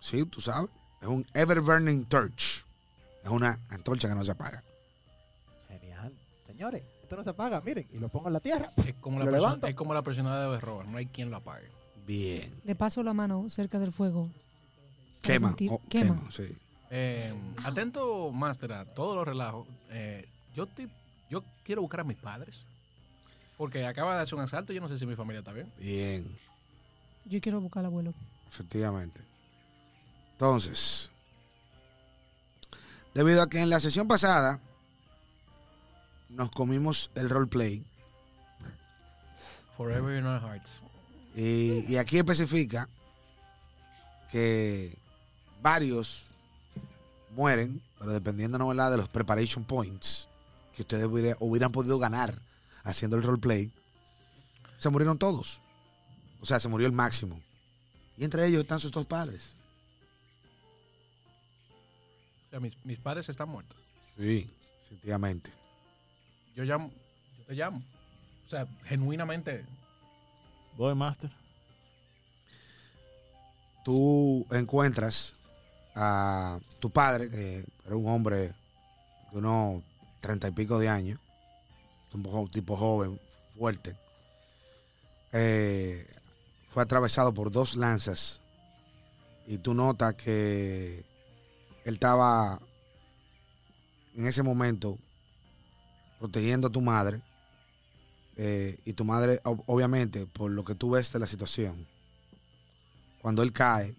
Sí, 0.00 0.24
tú 0.24 0.40
sabes. 0.40 0.70
Es 1.02 1.08
un 1.08 1.26
ever 1.34 1.60
burning 1.60 2.06
torch. 2.06 2.64
Es 3.22 3.28
una 3.28 3.60
antorcha 3.68 4.08
que 4.08 4.14
no 4.14 4.24
se 4.24 4.30
apaga. 4.30 4.64
Genial. 5.68 6.14
Señores, 6.46 6.84
esto 7.10 7.16
no 7.16 7.24
se 7.24 7.30
apaga, 7.30 7.60
miren. 7.60 7.88
Y 7.92 7.98
lo 7.98 8.08
pongo 8.08 8.28
en 8.28 8.34
la 8.34 8.40
tierra. 8.40 8.70
es, 8.76 8.94
como 9.00 9.18
la 9.18 9.24
Lo 9.24 9.32
persona, 9.32 9.48
levanto. 9.48 9.66
es 9.66 9.74
como 9.74 9.94
la 9.94 10.02
personalidad 10.02 10.44
de 10.44 10.50
Berroa, 10.50 10.84
no 10.84 10.96
hay 10.96 11.06
quien 11.06 11.28
lo 11.28 11.38
apague. 11.38 11.68
Bien. 12.06 12.48
Le 12.64 12.74
paso 12.76 13.02
la 13.02 13.12
mano 13.12 13.48
cerca 13.50 13.80
del 13.80 13.92
fuego. 13.92 14.30
Quema. 15.20 15.48
sentir- 15.48 15.70
oh, 15.72 15.80
quema. 15.88 16.16
quema, 16.16 16.30
sí. 16.32 16.56
Eh, 16.90 17.34
atento, 17.64 18.30
Master, 18.30 18.72
a 18.74 18.84
todos 18.84 19.16
los 19.16 19.26
relajos. 19.26 19.66
Eh, 19.90 20.28
yo, 20.54 20.64
estoy- 20.64 20.88
yo 21.28 21.42
quiero 21.64 21.82
buscar 21.82 22.00
a 22.00 22.04
mis 22.04 22.16
padres. 22.16 22.64
Porque 23.58 23.84
acaba 23.84 24.14
de 24.16 24.22
hacer 24.22 24.36
un 24.36 24.42
asalto 24.44 24.72
y 24.72 24.76
yo 24.76 24.80
no 24.80 24.88
sé 24.88 24.96
si 24.96 25.04
mi 25.04 25.16
familia 25.16 25.40
está 25.40 25.52
bien. 25.52 25.70
Bien. 25.80 26.38
Yo 27.24 27.40
quiero 27.40 27.60
buscar 27.60 27.80
al 27.80 27.86
abuelo. 27.86 28.14
Efectivamente. 28.48 29.20
Entonces, 30.32 31.10
debido 33.14 33.42
a 33.42 33.50
que 33.50 33.60
en 33.60 33.68
la 33.68 33.80
sesión 33.80 34.06
pasada 34.08 34.60
nos 36.30 36.50
comimos 36.50 37.10
el 37.14 37.28
roleplay 37.28 37.84
Forever 39.76 40.18
in 40.18 40.26
our 40.26 40.40
hearts. 40.40 40.82
y, 41.34 41.84
y 41.92 41.96
aquí 41.96 42.18
especifica 42.18 42.88
que 44.30 44.96
varios 45.62 46.24
mueren, 47.30 47.80
pero 47.98 48.12
dependiendo 48.12 48.58
¿no, 48.58 48.68
verdad, 48.68 48.90
de 48.90 48.96
los 48.98 49.08
preparation 49.08 49.64
points 49.64 50.28
que 50.74 50.82
ustedes 50.82 51.06
hubiera- 51.06 51.36
hubieran 51.40 51.72
podido 51.72 51.98
ganar 51.98 52.38
haciendo 52.84 53.16
el 53.16 53.22
roleplay, 53.22 53.70
se 54.78 54.88
murieron 54.90 55.18
todos. 55.18 55.60
O 56.40 56.46
sea, 56.46 56.58
se 56.60 56.68
murió 56.68 56.86
el 56.86 56.92
máximo. 56.92 57.38
Y 58.16 58.24
entre 58.24 58.46
ellos 58.46 58.62
están 58.62 58.80
sus 58.80 58.92
dos 58.92 59.06
padres. 59.06 59.50
O 62.46 62.50
sea, 62.50 62.60
mis, 62.60 62.74
mis 62.84 62.98
padres 62.98 63.28
están 63.28 63.48
muertos. 63.48 63.76
Sí, 64.18 64.48
efectivamente. 64.86 65.50
Yo 66.60 66.66
llamo, 66.66 66.90
yo 67.38 67.44
te 67.46 67.54
llamo. 67.54 67.82
O 68.46 68.50
sea, 68.50 68.66
genuinamente. 68.84 69.64
Voy, 70.76 70.94
Master. 70.94 71.30
Tú 73.82 74.46
encuentras 74.50 75.32
a 75.94 76.58
tu 76.78 76.90
padre, 76.90 77.30
que 77.30 77.64
era 77.86 77.96
un 77.96 78.06
hombre 78.10 78.52
de 79.32 79.38
unos 79.38 79.82
treinta 80.20 80.48
y 80.48 80.50
pico 80.50 80.78
de 80.78 80.90
años, 80.90 81.18
un 82.12 82.22
poco- 82.22 82.50
tipo 82.50 82.76
joven, 82.76 83.18
fuerte. 83.56 83.96
Eh, 85.32 86.06
fue 86.68 86.82
atravesado 86.82 87.32
por 87.32 87.50
dos 87.50 87.74
lanzas 87.74 88.42
y 89.46 89.56
tú 89.56 89.72
notas 89.72 90.12
que 90.14 91.06
él 91.86 91.94
estaba 91.94 92.60
en 94.14 94.26
ese 94.26 94.42
momento 94.42 94.98
protegiendo 96.20 96.68
a 96.68 96.70
tu 96.70 96.80
madre 96.80 97.20
eh, 98.36 98.78
y 98.84 98.92
tu 98.92 99.04
madre 99.04 99.40
ob- 99.42 99.64
obviamente 99.66 100.26
por 100.26 100.50
lo 100.52 100.64
que 100.64 100.76
tú 100.76 100.90
ves 100.90 101.12
de 101.12 101.18
la 101.18 101.26
situación 101.26 101.86
cuando 103.22 103.42
él 103.42 103.52
cae 103.52 103.96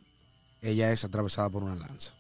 ella 0.61 0.91
es 0.91 1.03
atravesada 1.03 1.49
por 1.49 1.63
una 1.63 1.75
lanza 1.75 2.13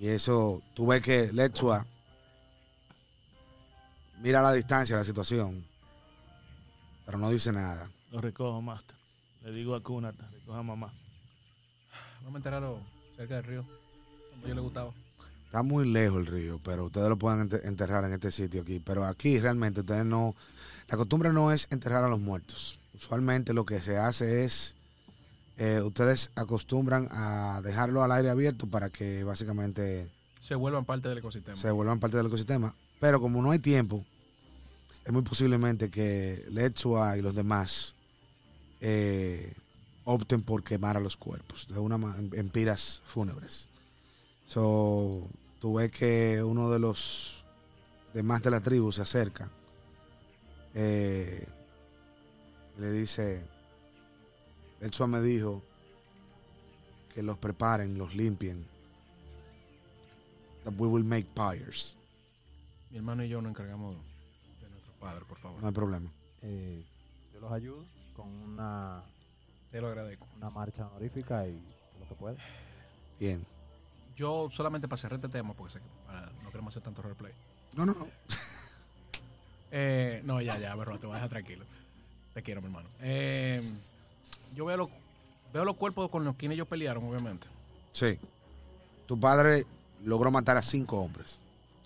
y 0.00 0.08
eso 0.08 0.62
tú 0.74 0.86
ves 0.86 1.00
que 1.02 1.32
Letsua 1.32 1.86
mira 4.20 4.40
a 4.40 4.42
la 4.42 4.52
distancia 4.52 4.96
la 4.96 5.04
situación 5.04 5.64
pero 7.06 7.18
no 7.18 7.30
dice 7.30 7.52
nada 7.52 7.90
Lo 8.10 8.20
recojo, 8.20 8.60
Master. 8.60 8.96
Le 9.42 9.52
digo 9.52 9.74
a 9.74 9.82
Kunata, 9.82 10.28
recoja 10.30 10.58
a 10.58 10.62
mamá. 10.62 10.92
Vamos 12.22 12.34
a 12.34 12.36
enterarlo 12.38 12.80
cerca 13.16 13.36
del 13.36 13.44
río. 13.44 13.64
Como 14.30 14.46
yo 14.46 14.54
le 14.54 14.60
gustaba. 14.60 14.92
Está 15.48 15.62
muy 15.62 15.88
lejos 15.88 16.18
el 16.18 16.26
río, 16.26 16.60
pero 16.62 16.84
ustedes 16.84 17.08
lo 17.08 17.16
pueden 17.16 17.40
ente- 17.48 17.66
enterrar 17.66 18.04
en 18.04 18.12
este 18.12 18.30
sitio 18.30 18.60
aquí. 18.62 18.80
Pero 18.84 19.06
aquí 19.06 19.38
realmente 19.40 19.80
ustedes 19.80 20.04
no... 20.04 20.34
La 20.88 20.96
costumbre 20.98 21.32
no 21.32 21.52
es 21.52 21.66
enterrar 21.70 22.04
a 22.04 22.08
los 22.08 22.20
muertos. 22.20 22.78
Usualmente 22.94 23.52
lo 23.54 23.64
que 23.64 23.80
se 23.80 23.96
hace 23.96 24.44
es... 24.44 24.74
eh, 25.56 25.80
ustedes 25.82 26.30
acostumbran 26.34 27.08
a 27.10 27.62
dejarlo 27.64 28.02
al 28.02 28.12
aire 28.12 28.28
abierto 28.30 28.66
para 28.66 28.90
que 28.90 29.24
básicamente 29.24 30.10
Se 30.42 30.54
vuelvan 30.54 30.84
parte 30.84 31.08
del 31.08 31.18
ecosistema. 31.18 31.56
se 31.56 31.70
vuelvan 31.70 31.98
parte 31.98 32.18
del 32.18 32.26
ecosistema. 32.26 32.74
Pero 33.00 33.18
como 33.20 33.40
no 33.40 33.50
hay 33.50 33.58
tiempo, 33.58 34.04
es 35.04 35.12
muy 35.12 35.22
posiblemente 35.22 35.88
que 35.90 36.44
Letsua 36.50 37.16
y 37.16 37.22
los 37.22 37.34
demás 37.34 37.94
eh, 38.80 39.54
opten 40.04 40.42
por 40.42 40.62
quemar 40.62 40.96
a 40.96 41.00
los 41.00 41.16
cuerpos 41.16 41.68
de 41.68 41.78
una 41.78 41.96
en, 42.18 42.30
en 42.34 42.50
piras 42.50 43.00
fúnebres. 43.06 43.68
So, 44.48 45.28
tú 45.60 45.74
ves 45.74 45.92
que 45.92 46.42
uno 46.42 46.70
de 46.70 46.78
los 46.78 47.44
demás 48.14 48.42
de 48.42 48.50
la 48.50 48.60
tribu 48.60 48.90
se 48.90 49.02
acerca 49.02 49.50
eh, 50.74 51.46
y 52.76 52.80
le 52.80 52.90
dice, 52.92 53.44
Letsua 54.80 55.06
me 55.06 55.20
dijo 55.20 55.62
que 57.14 57.22
los 57.22 57.36
preparen, 57.38 57.98
los 57.98 58.14
limpien. 58.14 58.66
That 60.64 60.74
we 60.78 60.86
will 60.88 61.04
make 61.04 61.26
pyres. 61.34 61.96
Mi 62.90 62.98
hermano 62.98 63.24
y 63.24 63.28
yo 63.28 63.42
nos 63.42 63.50
encargamos 63.50 63.96
de 64.60 64.68
nuestro 64.70 64.92
padre, 64.94 65.24
por 65.28 65.38
favor. 65.38 65.60
No 65.60 65.66
hay 65.66 65.74
problema. 65.74 66.10
Eh, 66.42 66.84
yo 67.34 67.40
los 67.40 67.52
ayudo 67.52 67.84
con 68.16 68.28
una, 68.28 69.02
Te 69.70 69.80
lo 69.80 69.88
agradezco. 69.88 70.26
una 70.36 70.48
marcha 70.50 70.86
honorífica 70.86 71.46
y 71.46 71.60
lo 72.00 72.08
que 72.08 72.14
pueda. 72.14 72.36
Bien. 73.20 73.44
Yo 74.18 74.48
solamente 74.50 74.88
para 74.88 75.00
cerrar 75.00 75.18
este 75.18 75.28
tema, 75.28 75.54
porque 75.54 75.74
sé 75.74 75.78
que 75.78 75.84
no 76.42 76.50
queremos 76.50 76.72
hacer 76.72 76.82
tanto 76.82 77.02
roleplay. 77.02 77.32
No, 77.76 77.86
no, 77.86 77.94
no. 77.94 78.06
Eh, 79.70 80.22
no, 80.24 80.40
ya, 80.40 80.58
ya, 80.58 80.74
berro, 80.74 80.98
te 80.98 81.06
voy 81.06 81.12
a 81.12 81.16
dejar 81.16 81.28
tranquilo. 81.28 81.62
Te 82.32 82.42
quiero, 82.42 82.62
mi 82.62 82.68
hermano. 82.68 82.88
Eh, 83.00 83.62
yo 84.54 84.64
veo, 84.64 84.78
los 84.78 84.88
veo 85.52 85.62
los 85.62 85.76
cuerpos 85.76 86.10
con 86.10 86.24
los 86.24 86.36
quienes 86.36 86.56
ellos 86.56 86.66
pelearon, 86.66 87.04
obviamente. 87.04 87.46
Sí. 87.92 88.18
Tu 89.06 89.20
padre 89.20 89.66
logró 90.04 90.30
matar 90.30 90.56
a 90.56 90.62
cinco 90.62 91.00
hombres 91.02 91.38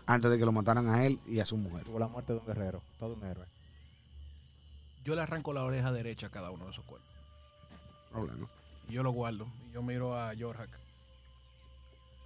antes 0.06 0.30
de 0.30 0.38
que 0.38 0.44
lo 0.44 0.52
mataran 0.52 0.88
a 0.88 1.04
él 1.04 1.18
y 1.26 1.40
a 1.40 1.44
su 1.44 1.56
mujer. 1.56 1.82
Tuvo 1.82 1.98
la 1.98 2.06
muerte 2.06 2.32
de 2.32 2.38
un 2.38 2.46
guerrero, 2.46 2.80
todo 3.00 3.14
un 3.14 3.24
héroe. 3.24 3.46
Yo 5.04 5.16
le 5.16 5.22
arranco 5.22 5.52
la 5.52 5.64
oreja 5.64 5.90
derecha 5.90 6.28
a 6.28 6.30
cada 6.30 6.52
uno 6.52 6.66
de 6.66 6.70
esos 6.70 6.84
cuerpos. 6.84 7.10
Problema. 8.12 8.46
Y 8.88 8.92
yo 8.92 9.02
lo 9.02 9.10
guardo. 9.10 9.48
Y 9.68 9.74
yo 9.74 9.82
miro 9.82 10.16
a 10.16 10.32
Jorhak. 10.38 10.81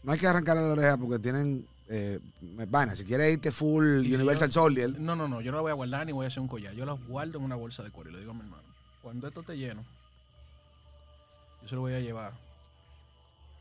No 0.07 0.13
hay 0.13 0.21
que 0.21 0.27
arrancarle 0.29 0.63
la 0.63 0.69
oreja 0.73 0.97
porque 0.97 1.19
tienen 1.19 1.67
eh, 1.89 2.21
vaina. 2.69 2.95
Si 2.95 3.05
quieres 3.05 3.33
irte 3.33 3.51
full 3.51 4.05
Y 4.05 4.11
si 4.11 4.15
Universal 4.15 4.49
yo- 4.49 4.53
Soldier, 4.55 4.91
No, 5.01 5.17
no, 5.17 5.27
no. 5.27 5.41
Yo 5.41 5.51
no 5.51 5.59
la 5.59 5.63
voy 5.63 5.73
a 5.73 5.75
guardar 5.75 6.07
ni 6.07 6.13
voy 6.13 6.25
a 6.25 6.29
hacer 6.29 6.41
un 6.41 6.47
collar. 6.49 6.73
Yo 6.75 6.87
las 6.87 6.97
guardo 7.09 7.39
en 7.39 7.45
una 7.45 7.57
bolsa 7.57 7.83
de 7.83 7.91
cuero 7.91 8.11
y 8.11 8.13
le 8.13 8.21
digo 8.21 8.31
a 8.31 8.35
mi 8.35 8.43
hermano. 8.43 8.63
Cuando 9.03 9.27
esto 9.27 9.41
esté 9.41 9.59
lleno, 9.59 9.85
yo 11.63 11.69
se 11.69 11.75
lo 11.75 11.81
voy 11.81 11.95
a 11.95 12.01
llevar 12.01 12.33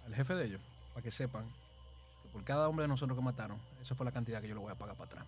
al 0.05 0.13
jefe 0.13 0.35
de 0.35 0.45
ellos 0.45 0.61
para 0.93 1.03
que 1.03 1.09
sepan 1.09 1.45
que 2.21 2.29
por 2.29 2.43
cada 2.43 2.69
hombre 2.69 2.83
de 2.83 2.89
nosotros 2.89 3.17
que 3.17 3.23
mataron, 3.25 3.57
esa 3.81 3.95
fue 3.95 4.05
la 4.05 4.11
cantidad 4.11 4.39
que 4.39 4.47
yo 4.47 4.53
le 4.53 4.61
voy 4.61 4.71
a 4.71 4.75
pagar 4.75 4.95
para 4.95 5.09
atrás. 5.09 5.25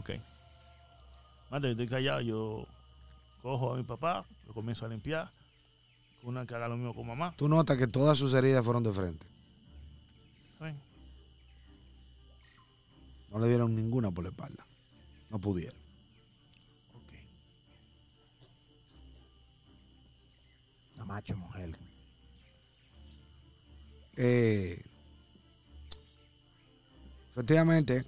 Ok. 0.00 0.10
Master, 1.52 1.68
yo 1.70 1.82
estoy 1.82 1.86
callado. 1.88 2.20
Yo 2.20 2.66
cojo 3.42 3.74
a 3.74 3.76
mi 3.76 3.84
papá, 3.84 4.24
lo 4.48 4.52
comienzo 4.54 4.84
a 4.86 4.88
limpiar. 4.88 5.30
Una 6.22 6.44
que 6.46 6.54
haga 6.54 6.68
lo 6.68 6.76
mismo 6.76 6.94
con 6.94 7.06
mamá. 7.06 7.34
Tú 7.36 7.48
notas 7.48 7.76
que 7.78 7.86
todas 7.86 8.18
sus 8.18 8.34
heridas 8.34 8.64
fueron 8.64 8.82
de 8.82 8.92
frente. 8.92 9.24
¿saben? 10.58 10.76
No 13.30 13.38
le 13.38 13.48
dieron 13.48 13.74
ninguna 13.74 14.10
por 14.10 14.24
la 14.24 14.30
espalda. 14.30 14.66
No 15.30 15.38
pudieron. 15.38 15.78
Ok. 16.94 17.12
A 21.00 21.04
macho 21.04 21.36
mujer. 21.36 21.76
Eh, 24.16 24.82
efectivamente, 27.32 28.04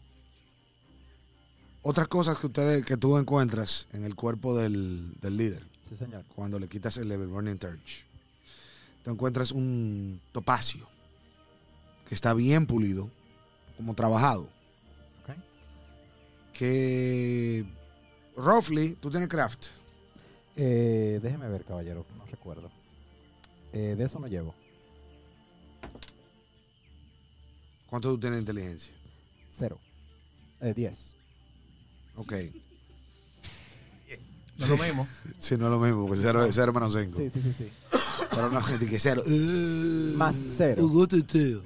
otras 1.83 2.09
cosas 2.09 2.39
que 2.39 2.47
ustedes 2.47 2.85
que 2.85 2.97
tú 2.97 3.19
encuentras 3.19 3.87
en 3.93 4.05
el 4.05 4.15
cuerpo 4.15 4.57
del, 4.57 5.13
del 5.21 5.37
líder 5.37 5.78
Sí, 5.89 5.97
señor. 5.97 6.25
cuando 6.35 6.59
le 6.59 6.69
quitas 6.69 6.97
el 6.99 7.09
level 7.09 7.29
burning 7.29 7.57
Touch. 7.57 8.03
Te 9.03 9.11
encuentras 9.11 9.53
un 9.53 10.21
topacio 10.33 10.87
que 12.09 12.15
está 12.15 12.35
bien 12.35 12.67
pulido, 12.67 13.11
como 13.77 13.95
trabajado. 13.95 14.43
Ok. 15.23 15.37
Que 16.53 17.65
roughly 18.37 18.95
tú 18.95 19.11
tienes 19.11 19.29
craft. 19.29 19.67
Eh, 20.57 21.21
déjeme 21.23 21.49
ver, 21.49 21.65
caballero. 21.65 22.05
No 22.17 22.27
recuerdo. 22.27 22.71
Eh, 23.73 23.95
de 23.97 24.05
eso 24.05 24.19
no 24.19 24.27
llevo. 24.27 24.55
¿Cuánto 27.89 28.11
tú 28.11 28.19
tienes 28.19 28.39
de 28.39 28.41
inteligencia? 28.41 28.95
Cero. 29.51 29.79
Eh, 30.61 30.75
diez. 30.75 31.15
Ok. 32.17 32.35
No 34.59 34.65
es 34.65 34.71
lo 34.71 34.77
mismo. 34.79 35.09
Sí, 35.39 35.57
no 35.57 35.67
es 35.67 35.71
lo 35.71 35.79
mismo, 35.79 36.07
porque 36.07 36.23
cero, 36.23 36.47
cero 36.51 36.73
menos 36.73 36.93
cinco. 36.93 37.17
Sí, 37.19 37.31
sí, 37.31 37.41
sí, 37.43 37.53
sí. 37.57 37.71
Pero 38.31 38.51
no, 38.51 38.61
que 38.65 38.99
cero. 38.99 39.23
Más 40.17 40.37
cero. 40.57 40.83
Hugo 40.85 41.07
Teteo. 41.07 41.63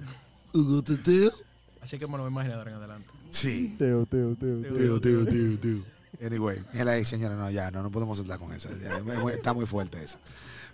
Hugo 0.53 0.83
Teteo. 0.83 1.33
Así 1.81 1.99
que 1.99 2.07
me 2.07 2.13
lo 2.13 2.19
voy 2.19 2.27
a 2.27 2.31
imaginar 2.31 2.59
ahora 2.59 2.71
en 2.71 2.77
adelante. 2.77 3.09
Sí. 3.31 3.75
Teo, 3.79 4.07
teo, 4.07 4.37
teo, 4.37 4.61
Tío, 4.63 5.01
tío, 5.01 5.27
tío, 5.27 5.59
tío. 5.59 5.83
Anyway, 6.25 6.63
mira 6.73 6.93
ahí, 6.93 7.05
señora, 7.05 7.35
no, 7.35 7.51
ya, 7.51 7.71
no, 7.71 7.83
no 7.83 7.91
podemos 7.91 8.19
saltar 8.19 8.39
con 8.39 8.53
esa. 8.53 8.69
ya, 8.79 9.03
está 9.33 9.53
muy 9.53 9.67
fuerte 9.67 10.05
esa. 10.05 10.19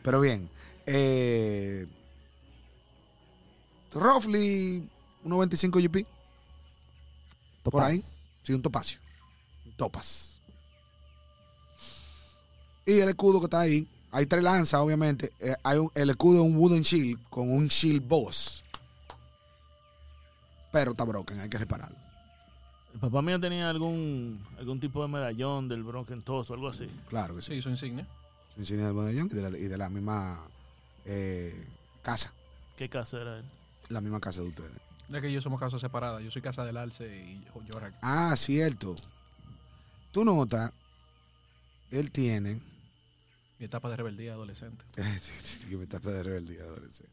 Pero 0.03 0.21
bien, 0.21 0.51
eh, 0.85 1.87
roughly 3.95 4.87
1.25 5.25 5.81
GP, 5.83 6.07
Por 7.63 7.83
ahí. 7.83 8.03
sí, 8.43 8.53
un 8.53 8.61
topacio. 8.63 9.01
Un 9.65 9.73
topas. 9.73 10.38
Y 12.89 13.01
el 13.01 13.09
escudo 13.11 13.39
que 13.39 13.45
está 13.47 13.61
ahí, 13.61 13.87
hay 14.11 14.25
tres 14.25 14.43
lanzas, 14.43 14.81
obviamente. 14.81 15.31
eh, 15.41 15.55
hay 15.63 15.77
un- 15.79 15.91
el 15.95 16.09
escudo 16.09 16.43
es 16.43 16.51
un 16.51 16.57
wooden 16.57 16.81
shield 16.83 17.21
con 17.29 17.51
un 17.51 17.69
shield 17.69 18.03
boss. 18.09 18.65
Pero 20.73 20.93
está 20.93 21.05
broken, 21.05 21.39
hay 21.39 21.51
que 21.51 21.59
repararlo. 21.59 21.97
El 22.95 23.01
papá 23.01 23.21
mío 23.21 23.39
tenía 23.39 23.69
algún 23.69 24.43
algún 24.59 24.81
tipo 24.81 25.03
de 25.03 25.09
medallón 25.09 25.69
del 25.69 25.83
Broken 25.85 26.23
Toss 26.23 26.49
o 26.51 26.55
algo 26.55 26.69
así. 26.69 26.89
Claro 27.11 27.37
que 27.37 27.43
sí. 27.43 27.55
Sí, 27.57 27.63
su 27.63 27.69
insignia. 27.69 28.07
su 28.55 28.61
insignia 28.61 28.87
del 28.87 28.95
medallón 28.95 29.29
y 29.31 29.35
de 29.35 29.51
la, 29.51 29.59
y 29.59 29.65
de 29.69 29.77
la 29.77 29.89
misma 29.91 30.41
eh, 31.05 31.67
casa, 32.03 32.33
¿Qué 32.79 32.89
casa 32.89 33.21
era 33.21 33.39
él? 33.39 33.45
la 33.91 34.01
misma 34.01 34.19
casa 34.19 34.41
de 34.41 34.49
ustedes. 34.49 34.73
Es 35.13 35.21
que 35.23 35.31
yo 35.33 35.41
somos 35.43 35.61
casas 35.61 35.81
separadas. 35.81 36.23
Yo 36.25 36.31
soy 36.31 36.41
casa 36.43 36.65
del 36.65 36.77
Alce 36.79 37.07
y 37.07 37.45
yo, 37.45 37.63
yo 37.67 37.75
ahora- 37.75 37.93
Ah, 38.03 38.35
cierto. 38.37 38.95
Tú 40.13 40.25
notas, 40.25 40.73
él 41.91 42.11
tiene, 42.11 42.61
mi 43.59 43.67
etapa 43.67 43.91
de 43.91 43.97
rebeldía 43.97 44.33
adolescente. 44.33 44.85
que 45.69 45.77
me 45.77 45.85
está 45.85 45.99
de 45.99 46.23
rebeldía 46.23 46.63
adolescente. 46.63 47.13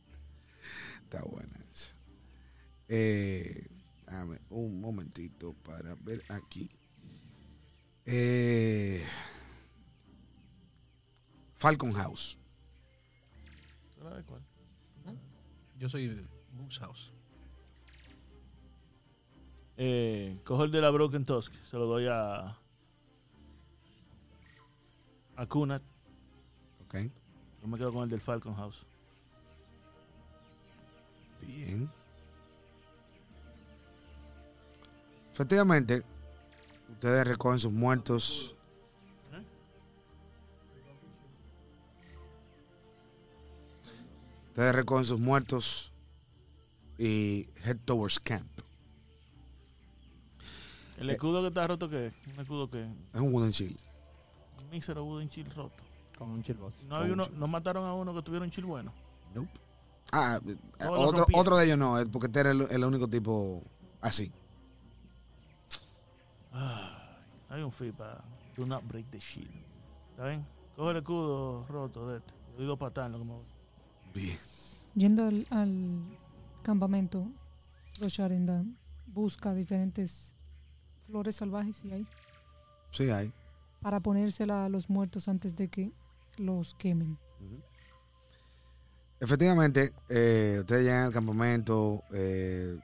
Está 1.04 1.24
buena 1.24 1.54
esa. 1.70 1.94
Eh, 2.88 3.68
dame 4.06 4.40
un 4.50 4.80
momentito 4.80 5.54
para 5.54 5.96
ver 5.96 6.24
aquí. 6.30 6.70
Eh, 8.06 9.04
Falcon 11.56 11.94
House. 11.94 12.38
¿Sabes 13.98 14.24
cuál? 14.26 14.42
Yo 15.80 15.90
soy 15.90 16.26
Moose 16.54 16.80
House. 16.80 17.12
Eh, 19.78 20.40
cojo 20.46 20.64
el 20.64 20.72
de 20.72 20.80
la 20.80 20.90
Broken 20.90 21.26
Tusk, 21.26 21.54
se 21.66 21.76
lo 21.78 21.86
doy 21.86 22.08
a. 22.08 22.58
a 25.36 25.46
Kunat. 25.48 25.95
¿Ok? 26.96 27.12
Yo 27.62 27.68
me 27.68 27.78
quedo 27.78 27.92
con 27.94 28.04
el 28.04 28.10
del 28.10 28.22
Falcon 28.22 28.56
House. 28.56 28.86
Bien. 31.42 31.90
Efectivamente, 35.34 36.04
ustedes 36.94 37.28
recogen 37.28 37.60
sus 37.60 37.72
muertos. 37.74 38.56
Ustedes 44.50 44.74
recogen 44.74 45.06
sus 45.06 45.20
muertos 45.20 45.92
y 46.98 47.48
head 47.66 47.78
towards 47.84 48.20
camp. 48.20 48.48
El 50.98 51.10
Eh. 51.10 51.14
escudo 51.14 51.42
que 51.42 51.50
está 51.50 51.68
roto, 51.68 51.90
¿qué 51.90 52.08
es? 52.08 52.14
Un 52.34 52.40
escudo 52.40 52.70
que. 52.70 52.84
Es 53.14 53.20
un 53.20 53.34
wooden 53.34 53.52
shield. 53.52 53.78
Un 54.58 54.70
mísero 54.70 55.04
wooden 55.04 55.28
shield 55.28 55.54
roto. 55.54 55.84
Con 56.18 56.30
un 56.30 56.42
chill 56.44 56.56
boss. 56.58 56.82
No, 56.84 56.96
hay 56.98 57.12
uno, 57.12 57.26
no 57.36 57.48
mataron 57.48 57.86
a 57.86 57.94
uno 57.94 58.14
que 58.14 58.22
tuviera 58.22 58.46
un 58.46 58.52
chill 58.52 58.66
bueno. 58.66 58.92
Nope. 59.34 59.50
Ah, 60.12 60.40
eh, 60.46 60.56
Todos 60.80 60.92
lo 60.94 61.02
otro, 61.02 61.18
rompían. 61.20 61.40
otro 61.42 61.58
de 61.58 61.66
ellos 61.66 61.78
no, 61.78 62.00
eh, 62.00 62.06
porque 62.06 62.28
este 62.28 62.40
era 62.40 62.52
el, 62.52 62.62
el 62.70 62.84
único 62.86 63.08
tipo 63.08 63.62
así. 64.02 64.32
Ay, 66.52 66.90
hay 67.50 67.62
un 67.64 67.72
para 67.94 68.24
do 68.56 68.66
not 68.66 68.84
break 68.88 69.10
the 69.12 69.20
shield. 69.20 69.52
¿Está 70.12 70.28
bien? 70.28 70.46
Coge 70.76 70.92
el 70.92 70.98
escudo 70.98 71.66
roto 71.68 72.08
de 72.10 72.18
este. 72.20 72.34
Yo 72.52 72.58
doy 72.60 72.68
dos 72.68 72.80
patadas 72.80 73.08
en 73.08 73.12
lo 73.14 73.20
que 73.20 73.26
me 73.26 73.34
voy. 73.34 73.44
Bien. 74.14 74.38
Yendo 74.96 75.26
al, 75.28 75.46
al 75.50 76.02
campamento, 76.64 77.28
Rosharendan 78.00 78.78
busca 79.08 79.54
diferentes 79.54 80.34
flores 81.08 81.36
salvajes 81.36 81.84
y 81.84 81.92
hay 81.92 82.08
Sí, 82.92 83.10
hay. 83.10 83.32
para 83.82 84.00
ponérsela 84.00 84.66
a 84.66 84.70
los 84.70 84.90
muertos 84.90 85.28
antes 85.28 85.56
de 85.56 85.68
que 85.68 85.92
los 86.38 86.74
quemen. 86.76 87.18
Efectivamente, 89.20 89.94
eh, 90.10 90.58
ustedes 90.60 90.84
llegan 90.84 91.06
al 91.06 91.12
campamento. 91.12 92.04
eh, 92.12 92.78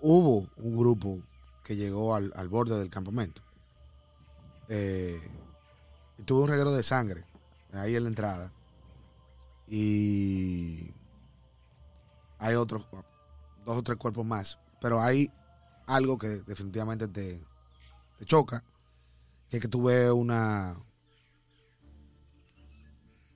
hubo 0.00 0.48
un 0.56 0.76
grupo 0.76 1.20
que 1.64 1.76
llegó 1.76 2.14
al, 2.14 2.32
al 2.36 2.48
borde 2.48 2.78
del 2.78 2.90
campamento. 2.90 3.42
Eh, 4.68 5.20
y 6.18 6.22
tuvo 6.22 6.42
un 6.42 6.48
reguero 6.48 6.72
de 6.72 6.82
sangre 6.82 7.24
ahí 7.72 7.96
en 7.96 8.04
la 8.04 8.08
entrada. 8.08 8.52
Y 9.66 10.94
hay 12.38 12.54
otros, 12.54 12.86
dos 13.64 13.76
o 13.76 13.82
tres 13.82 13.98
cuerpos 13.98 14.24
más. 14.24 14.58
Pero 14.80 15.00
hay 15.00 15.30
algo 15.86 16.16
que 16.18 16.28
definitivamente 16.28 17.08
te, 17.08 17.42
te 18.18 18.24
choca. 18.24 18.62
Que 19.50 19.56
es 19.58 19.62
ves 19.82 20.10
una... 20.10 20.76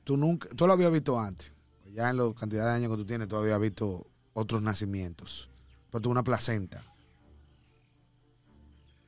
Tú 0.04 0.16
nunca, 0.16 0.48
tú 0.50 0.66
lo 0.66 0.72
habías 0.72 0.92
visto 0.92 1.18
antes 1.18 1.52
ya 1.92 2.10
en 2.10 2.16
la 2.16 2.32
cantidad 2.34 2.64
de 2.66 2.72
años 2.72 2.90
que 2.90 2.96
tú 2.96 3.04
tienes, 3.04 3.28
tú 3.28 3.36
habías 3.36 3.60
visto 3.60 4.06
otros 4.32 4.62
nacimientos. 4.62 5.48
Pero 5.90 6.00
tú 6.02 6.10
una 6.10 6.22
placenta 6.22 6.82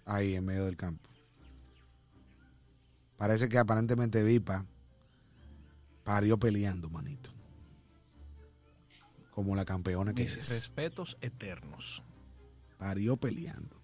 ahí 0.04 0.34
en 0.34 0.44
medio 0.44 0.66
del 0.66 0.76
campo. 0.76 1.08
Parece 3.16 3.48
que 3.48 3.58
aparentemente 3.58 4.22
Vipa 4.22 4.66
parió 6.02 6.38
peleando, 6.38 6.90
manito. 6.90 7.30
Como 9.30 9.56
la 9.56 9.64
campeona 9.64 10.12
que 10.12 10.24
Mis 10.24 10.36
es. 10.36 10.48
respetos 10.50 11.16
eternos. 11.20 12.02
Parió 12.78 13.16
peleando. 13.16 13.76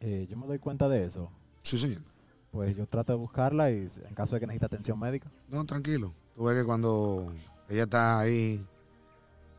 Eh, 0.00 0.26
yo 0.30 0.36
me 0.38 0.46
doy 0.46 0.58
cuenta 0.58 0.88
de 0.88 1.04
eso. 1.04 1.30
Sí, 1.62 1.76
señor. 1.76 2.00
Pues 2.50 2.76
yo 2.76 2.86
trato 2.86 3.12
de 3.12 3.18
buscarla 3.18 3.70
y 3.70 3.88
en 4.08 4.14
caso 4.14 4.34
de 4.34 4.40
que 4.40 4.46
necesite 4.46 4.66
atención 4.66 4.98
médica. 4.98 5.30
No, 5.48 5.64
tranquilo. 5.64 6.12
Tú 6.34 6.44
ves 6.44 6.58
que 6.58 6.64
cuando 6.64 7.32
ella 7.68 7.84
está 7.84 8.18
ahí, 8.18 8.66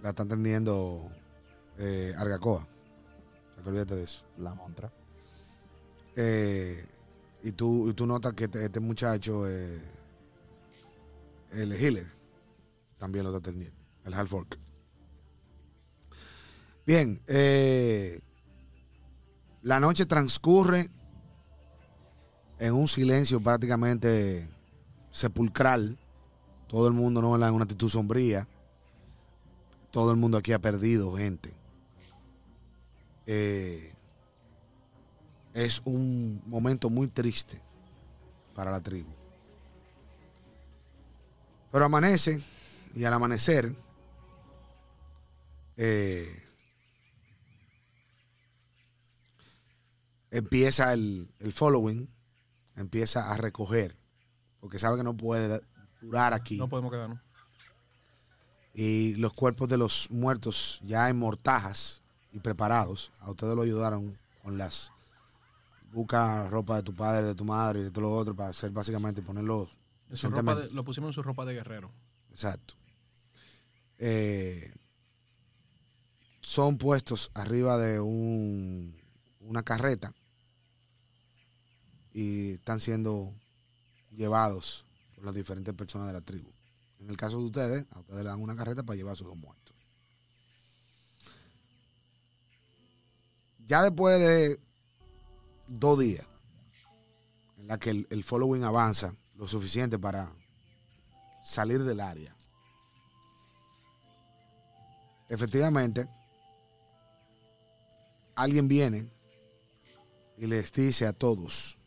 la 0.01 0.09
está 0.09 0.23
atendiendo 0.23 1.09
eh, 1.77 2.13
Argacoa. 2.17 2.61
O 2.61 3.53
sea, 3.55 3.63
que 3.63 3.69
olvídate 3.69 3.95
de 3.95 4.03
eso. 4.03 4.25
La 4.37 4.53
montra. 4.53 4.91
Eh, 6.15 6.85
y, 7.43 7.51
tú, 7.53 7.89
y 7.89 7.93
tú 7.93 8.05
notas 8.05 8.33
que 8.33 8.45
este, 8.45 8.65
este 8.65 8.79
muchacho, 8.79 9.47
eh, 9.47 9.81
el 11.51 11.71
healer, 11.73 12.07
también 12.97 13.23
lo 13.23 13.35
está 13.35 13.49
atendiendo, 13.49 13.77
el 14.03 14.13
half 14.13 14.33
orc. 14.33 14.57
Bien, 16.85 17.21
eh, 17.27 18.19
la 19.61 19.79
noche 19.79 20.05
transcurre 20.05 20.89
en 22.61 22.73
un 22.73 22.87
silencio 22.87 23.41
prácticamente 23.41 24.47
sepulcral. 25.09 25.97
Todo 26.67 26.87
el 26.87 26.93
mundo 26.93 27.19
no 27.19 27.35
en 27.35 27.53
una 27.55 27.63
actitud 27.63 27.89
sombría. 27.89 28.47
Todo 29.89 30.11
el 30.11 30.17
mundo 30.17 30.37
aquí 30.37 30.53
ha 30.53 30.59
perdido 30.59 31.17
gente. 31.17 31.51
Eh, 33.25 33.91
es 35.55 35.81
un 35.85 36.39
momento 36.45 36.91
muy 36.91 37.07
triste 37.07 37.59
para 38.53 38.69
la 38.69 38.79
tribu. 38.79 39.09
Pero 41.71 41.85
amanece 41.85 42.43
y 42.93 43.05
al 43.05 43.13
amanecer 43.13 43.73
eh, 45.77 46.43
empieza 50.29 50.93
el, 50.93 51.27
el 51.39 51.51
following, 51.53 52.07
empieza 52.81 53.31
a 53.31 53.37
recoger, 53.37 53.95
porque 54.59 54.79
sabe 54.79 54.97
que 54.97 55.03
no 55.03 55.15
puede 55.15 55.61
durar 56.01 56.33
aquí. 56.33 56.57
No 56.57 56.67
podemos 56.69 56.91
quedarnos. 56.91 57.19
Y 58.73 59.15
los 59.15 59.33
cuerpos 59.33 59.67
de 59.69 59.77
los 59.77 60.09
muertos 60.11 60.79
ya 60.83 61.09
en 61.09 61.19
mortajas 61.19 62.01
y 62.31 62.39
preparados, 62.39 63.11
a 63.19 63.29
ustedes 63.31 63.55
lo 63.55 63.61
ayudaron 63.63 64.17
con 64.43 64.57
las 64.57 64.91
busca 65.91 66.47
ropa 66.47 66.77
de 66.77 66.83
tu 66.83 66.95
padre, 66.95 67.25
de 67.25 67.35
tu 67.35 67.43
madre 67.43 67.81
y 67.81 67.83
de 67.83 67.91
todo 67.91 68.01
lo 68.03 68.13
otro 68.13 68.33
para 68.33 68.49
hacer 68.51 68.71
básicamente 68.71 69.21
ponerlo 69.21 69.69
ropa 70.23 70.55
de- 70.55 70.69
lo 70.71 70.83
pusimos 70.85 71.09
en 71.09 71.13
su 71.13 71.21
ropa 71.23 71.43
de 71.43 71.53
guerrero. 71.53 71.91
Exacto. 72.31 72.75
Eh, 73.97 74.73
son 76.39 76.77
puestos 76.77 77.29
arriba 77.33 77.77
de 77.77 77.99
un, 77.99 78.95
una 79.41 79.63
carreta 79.63 80.13
y 82.13 82.51
están 82.53 82.79
siendo 82.79 83.33
llevados 84.11 84.85
por 85.15 85.25
las 85.25 85.33
diferentes 85.33 85.73
personas 85.73 86.07
de 86.07 86.13
la 86.13 86.21
tribu. 86.21 86.49
En 86.99 87.09
el 87.09 87.17
caso 87.17 87.37
de 87.37 87.45
ustedes, 87.45 87.85
a 87.91 87.99
ustedes 87.99 88.23
le 88.23 88.29
dan 88.29 88.41
una 88.41 88.55
carreta 88.55 88.83
para 88.83 88.97
llevar 88.97 89.13
a 89.13 89.15
sus 89.15 89.27
dos 89.27 89.37
muertos. 89.37 89.75
Ya 93.65 93.83
después 93.83 94.19
de 94.19 94.59
dos 95.67 95.99
días, 95.99 96.25
en 97.57 97.67
la 97.67 97.77
que 97.77 97.91
el, 97.91 98.07
el 98.09 98.23
following 98.23 98.63
avanza 98.63 99.15
lo 99.35 99.47
suficiente 99.47 99.97
para 99.97 100.31
salir 101.43 101.83
del 101.83 101.99
área. 101.99 102.35
Efectivamente, 105.29 106.09
alguien 108.35 108.67
viene 108.67 109.09
y 110.37 110.47
les 110.47 110.71
dice 110.73 111.05
a 111.05 111.13
todos, 111.13 111.77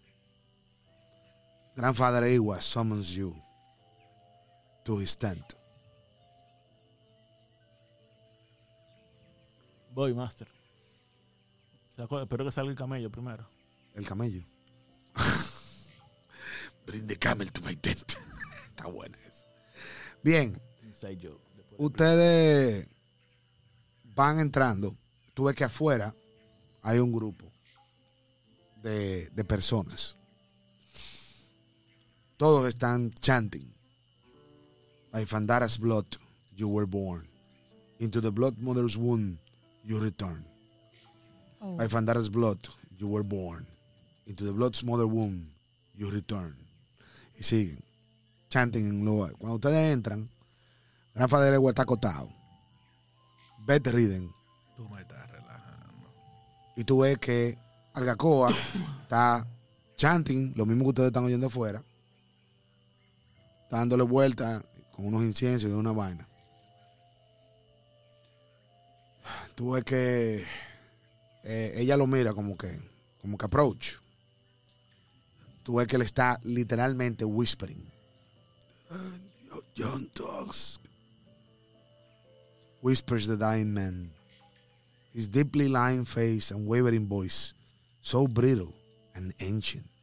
Grandfather 1.77 2.25
Iwa 2.27 2.61
summons 2.63 3.17
you 3.17 3.35
to 4.85 4.99
his 4.99 5.17
tent. 5.17 5.55
Voy, 9.95 10.13
Master. 10.15 10.49
Espero 11.97 12.45
que 12.45 12.53
salga 12.53 12.71
el 12.71 12.77
camello 12.77 13.11
primero. 13.11 13.47
El 13.95 14.05
camello. 14.05 14.43
Bring 16.87 17.07
the 17.07 17.17
camel 17.17 17.49
to 17.51 17.61
my 17.63 17.75
tent. 17.77 18.17
Está 18.77 18.87
buena 18.89 19.17
esa. 19.29 19.47
Bien, 20.23 20.61
Inside 20.83 21.17
joke. 21.23 21.41
Después- 21.57 21.79
ustedes 21.79 22.89
van 24.15 24.39
entrando. 24.41 24.97
Tú 25.35 25.45
ves 25.45 25.55
que 25.57 25.65
afuera 25.65 26.15
hay 26.83 26.99
un 26.99 27.13
grupo 27.13 27.47
de, 28.83 29.29
de 29.31 29.45
personas. 29.45 30.17
Todos 32.37 32.67
están 32.67 33.11
chanting. 33.21 33.73
By 35.13 35.25
Fandara's 35.25 35.79
blood 35.79 36.07
you 36.57 36.69
were 36.69 36.87
born. 36.87 37.27
Into 38.01 38.21
the 38.21 38.31
blood 38.31 38.59
mother's 38.59 38.97
womb 38.97 39.39
you 39.85 40.01
return. 40.01 40.45
Oh, 41.63 41.77
By 41.77 41.87
Fandara's 41.87 42.29
blood 42.29 42.59
you 42.99 43.07
were 43.09 43.23
born. 43.23 43.67
Into 44.27 44.45
the 44.45 44.53
blood's 44.53 44.83
mother 44.83 45.07
womb 45.07 45.47
you 45.97 46.11
return. 46.11 46.57
Y 47.39 47.43
siguen. 47.43 47.83
Chanting 48.49 48.89
en 48.89 49.05
lugar. 49.05 49.33
Cuando 49.39 49.57
ustedes 49.57 49.93
entran, 49.93 50.29
Gran 51.15 51.29
Father 51.29 51.55
Ewa 51.55 51.71
está 51.71 51.83
acotado. 51.83 52.29
Beth 53.65 53.87
Riden. 53.87 54.33
Tú 54.77 54.89
me 54.89 55.01
estás 55.01 55.31
relajando. 55.31 56.09
Y 56.77 56.85
tú 56.85 56.99
ves 56.99 57.19
que 57.19 57.57
Algacoa 57.95 58.51
está 59.03 59.47
chanting, 59.97 60.53
lo 60.57 60.67
mismo 60.67 60.85
que 60.85 60.89
ustedes 60.89 61.07
están 61.09 61.25
oyendo 61.25 61.47
afuera. 61.47 61.83
Está 63.75 63.81
dándole 63.81 64.05
vuelta 64.05 64.65
con 64.93 65.07
unos 65.07 65.23
inciensos 65.23 65.69
y 65.69 65.73
una 65.73 65.91
vaina. 65.91 66.29
Tú 69.57 69.73
ves 69.73 69.83
que 69.83 70.47
eh, 71.43 71.73
ella 71.79 71.97
lo 71.97 72.07
mira 72.07 72.33
como 72.35 72.57
que, 72.57 72.71
como 73.21 73.37
que 73.37 73.47
approach. 73.47 73.97
Tú 75.65 75.75
ves 75.75 75.89
que 75.89 75.97
él 75.97 76.03
está 76.03 76.39
literalmente 76.45 77.25
whispering. 77.25 77.91
"And 78.91 79.21
your 79.49 79.65
Young 79.75 80.09
dogs. 80.15 80.79
Whispers 82.81 83.27
the 83.27 83.37
dying 83.37 83.75
man. 83.75 84.13
His 85.13 85.29
deeply 85.29 85.69
lined 85.69 86.07
face 86.07 86.55
and 86.55 86.69
wavering 86.69 87.09
voice, 87.09 87.55
so 88.03 88.29
brittle 88.29 88.73
and 89.17 89.35
ancient. 89.41 89.94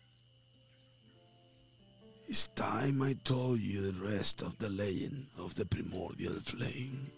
It's 2.32 2.48
time 2.56 3.02
I 3.02 3.18
told 3.26 3.60
you 3.60 3.92
the 3.92 4.06
rest 4.08 4.42
of 4.42 4.58
the 4.58 4.70
legend 4.70 5.26
of 5.38 5.54
the 5.56 5.66
primordial 5.66 6.40
flame. 6.40 7.12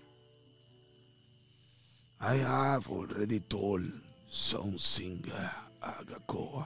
I 2.19 2.38
have 2.38 2.89
already 2.89 3.41
told 3.41 3.84
Song 4.32 4.71
Singer 4.80 5.52
Agakoa. 5.84 6.65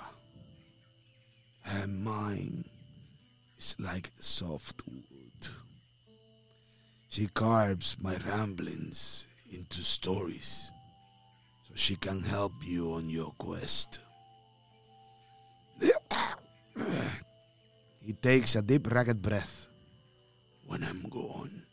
Her 1.64 1.88
mind 1.88 2.64
is 3.60 3.76
like 3.80 4.12
soft 4.18 4.82
wood. 4.88 5.50
She 7.10 7.28
carves 7.28 7.98
my 8.02 8.16
ramblings 8.26 9.28
into 9.52 9.84
stories 9.84 10.72
so 11.68 11.74
she 11.76 11.98
can 11.98 12.24
help 12.24 12.54
you 12.64 12.94
on 12.94 13.10
your 13.10 13.34
quest. 13.38 14.00
He 18.02 18.14
takes 18.14 18.56
a 18.56 18.62
deep, 18.62 18.92
ragged 18.92 19.22
breath 19.22 19.68
when 20.66 20.84
I'm 20.84 21.10
gone. 21.10 21.64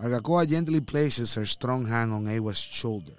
Argakoa 0.00 0.48
gently 0.48 0.80
places 0.80 1.34
her 1.34 1.46
strong 1.46 1.86
hand 1.86 2.12
on 2.12 2.26
Awa's 2.26 2.58
shoulder. 2.58 3.12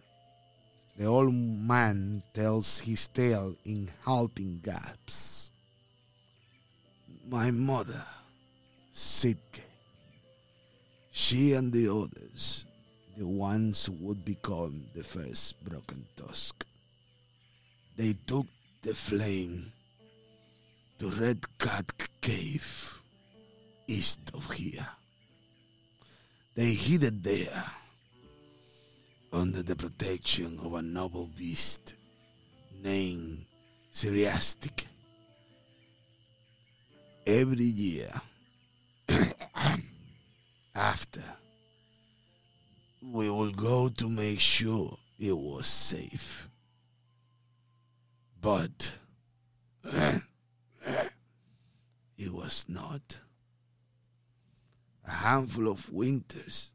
The 0.97 1.05
old 1.05 1.33
man 1.33 2.21
tells 2.33 2.79
his 2.79 3.07
tale 3.07 3.55
in 3.65 3.89
halting 4.03 4.61
gasps. 4.63 5.49
My 7.27 7.51
mother, 7.51 8.05
Sitke, 8.93 9.61
she 11.11 11.53
and 11.53 11.71
the 11.71 11.91
others 11.91 12.65
the 13.15 13.27
ones 13.27 13.85
who 13.85 13.93
would 14.01 14.25
become 14.25 14.85
the 14.93 15.03
first 15.03 15.63
broken 15.63 16.05
tusk. 16.15 16.65
They 17.95 18.15
took 18.25 18.47
the 18.81 18.93
flame 18.93 19.71
to 20.99 21.09
Red 21.09 21.45
Cat 21.57 21.91
Cave, 22.21 23.01
east 23.87 24.31
of 24.33 24.51
here. 24.51 24.87
They 26.55 26.73
hid 26.73 27.03
it 27.03 27.23
there, 27.23 27.63
under 29.31 29.63
the 29.63 29.75
protection 29.75 30.59
of 30.63 30.73
a 30.75 30.81
noble 30.81 31.29
beast 31.37 31.95
named 32.83 33.45
Syriastic. 33.91 34.85
Every 37.25 37.63
year, 37.63 38.09
after 40.75 41.23
we 43.11 43.29
will 43.29 43.51
go 43.51 43.89
to 43.89 44.07
make 44.09 44.39
sure 44.39 44.97
it 45.19 45.37
was 45.37 45.67
safe. 45.67 46.49
But 48.41 48.93
it 52.17 52.33
was 52.33 52.65
not. 52.67 53.19
A 55.05 55.11
handful 55.11 55.67
of 55.67 55.91
winters, 55.91 56.71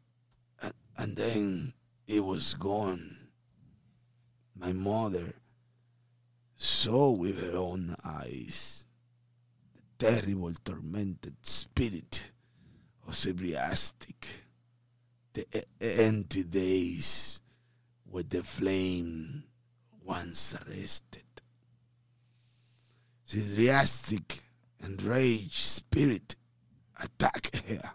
and, 0.97 1.17
then 1.17 1.73
it 2.07 2.21
was 2.21 2.55
gone. 2.55 3.17
My 4.55 4.73
mother 4.73 5.35
saw 6.57 7.17
with 7.17 7.43
her 7.43 7.57
own 7.57 7.95
eyes 8.05 8.85
the 9.99 10.11
terrible, 10.11 10.53
tormented 10.65 11.37
spirit 11.43 12.25
of 13.07 13.15
Sybriastic 13.15 14.27
the 15.33 15.65
empty 15.81 16.43
days 16.43 17.41
with 18.11 18.31
the 18.31 18.43
flame 18.43 19.45
once 20.05 20.57
rested. 20.69 21.23
arrested. 23.57 24.41
Sidriastic 24.83 24.89
enraged 24.89 25.55
spirit 25.55 26.37
attacked 27.01 27.57
her, 27.69 27.93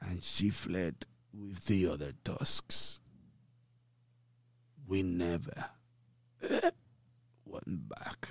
and 0.00 0.22
she 0.22 0.50
fled 0.50 1.06
with 1.32 1.66
the 1.66 1.88
other 1.88 2.12
tusks. 2.24 3.00
We 4.86 5.02
never 5.02 5.70
went 7.44 7.88
back. 7.88 8.28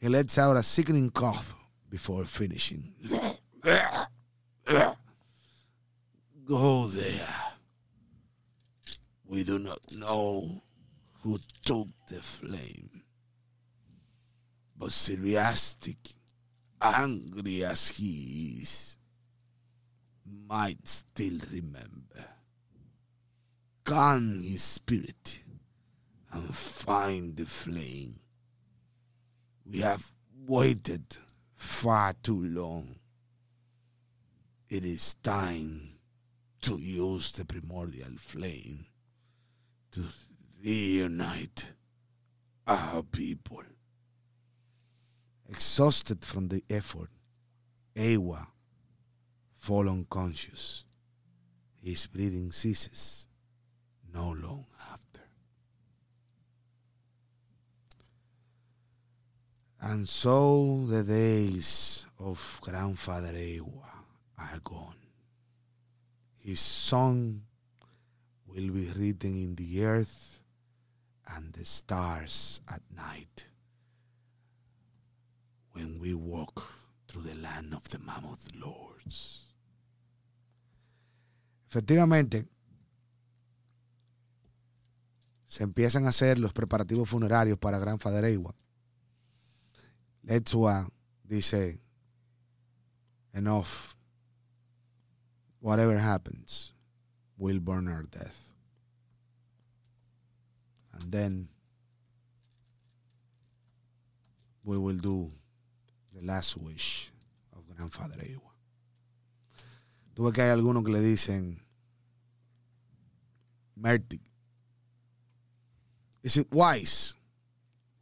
He 0.00 0.08
lets 0.08 0.38
out 0.38 0.56
a 0.56 0.62
sickening 0.62 1.10
cough 1.10 1.54
before 1.90 2.24
finishing. 2.24 2.94
Go 6.46 6.86
there. 6.86 7.34
We 9.26 9.44
do 9.44 9.58
not 9.58 9.80
know 9.92 10.62
who 11.22 11.38
took 11.62 11.88
the 12.08 12.22
flame. 12.22 13.02
But 14.78 14.92
Siriastic, 14.92 16.14
angry 16.80 17.64
as 17.64 17.88
he 17.88 18.58
is, 18.62 18.96
might 20.48 20.86
still 20.86 21.38
remember. 21.50 22.24
Calm 23.82 24.40
his 24.40 24.62
spirit 24.62 25.40
and 26.30 26.54
find 26.54 27.36
the 27.36 27.44
flame. 27.44 28.20
We 29.66 29.80
have 29.80 30.12
waited 30.46 31.16
far 31.56 32.14
too 32.22 32.40
long. 32.44 32.96
It 34.68 34.84
is 34.84 35.14
time 35.14 35.98
to 36.60 36.76
use 36.76 37.32
the 37.32 37.44
primordial 37.44 38.16
flame 38.18 38.86
to 39.92 40.04
reunite 40.62 41.66
our 42.66 43.02
people. 43.02 43.62
Exhausted 45.48 46.24
from 46.24 46.48
the 46.48 46.62
effort, 46.68 47.08
Ewa 47.94 48.48
fall 49.56 49.88
unconscious. 49.88 50.84
His 51.82 52.06
breathing 52.06 52.52
ceases 52.52 53.26
no 54.12 54.32
long 54.32 54.66
after. 54.92 55.22
And 59.80 60.06
so 60.06 60.84
the 60.86 61.02
days 61.02 62.04
of 62.18 62.58
grandfather 62.60 63.36
Ewa 63.36 63.88
are 64.38 64.60
gone. 64.62 64.96
His 66.36 66.60
song 66.60 67.42
will 68.46 68.70
be 68.70 68.90
written 68.96 69.34
in 69.34 69.54
the 69.54 69.84
earth 69.84 70.42
and 71.34 71.52
the 71.54 71.64
stars 71.64 72.60
at 72.68 72.82
night 72.94 73.47
when 75.78 76.00
we 76.00 76.12
walk 76.12 76.66
through 77.06 77.22
the 77.22 77.34
land 77.40 77.72
of 77.72 77.88
the 77.90 77.98
mammoth 78.00 78.48
lords. 78.56 79.46
Efectivamente, 81.70 82.46
se 85.46 85.62
empiezan 85.62 86.06
a 86.06 86.08
hacer 86.08 86.38
los 86.38 86.52
preparativos 86.52 87.08
funerarios 87.08 87.58
para 87.58 87.78
Grandfather 87.78 88.24
Ewa. 88.24 88.54
Letsua 90.24 90.88
dice, 91.22 91.78
enough. 93.32 93.94
Whatever 95.60 95.98
happens, 95.98 96.72
we'll 97.36 97.60
burn 97.60 97.88
our 97.88 98.04
death. 98.04 98.54
And 100.92 101.12
then 101.12 101.48
we 104.64 104.76
will 104.76 104.98
do 104.98 105.32
the 106.18 106.26
last 106.26 106.56
wish 106.56 107.10
of 107.56 107.64
Grandfather 107.76 108.16
Ewa. 108.22 108.52
Tú 110.14 110.24
ves 110.24 110.32
que 110.32 110.42
hay 110.42 110.50
algunos 110.50 110.84
que 110.84 110.92
le 110.92 111.00
dicen, 111.00 111.60
Mertic, 113.76 114.20
is 116.22 116.36
it 116.36 116.48
wise? 116.50 117.14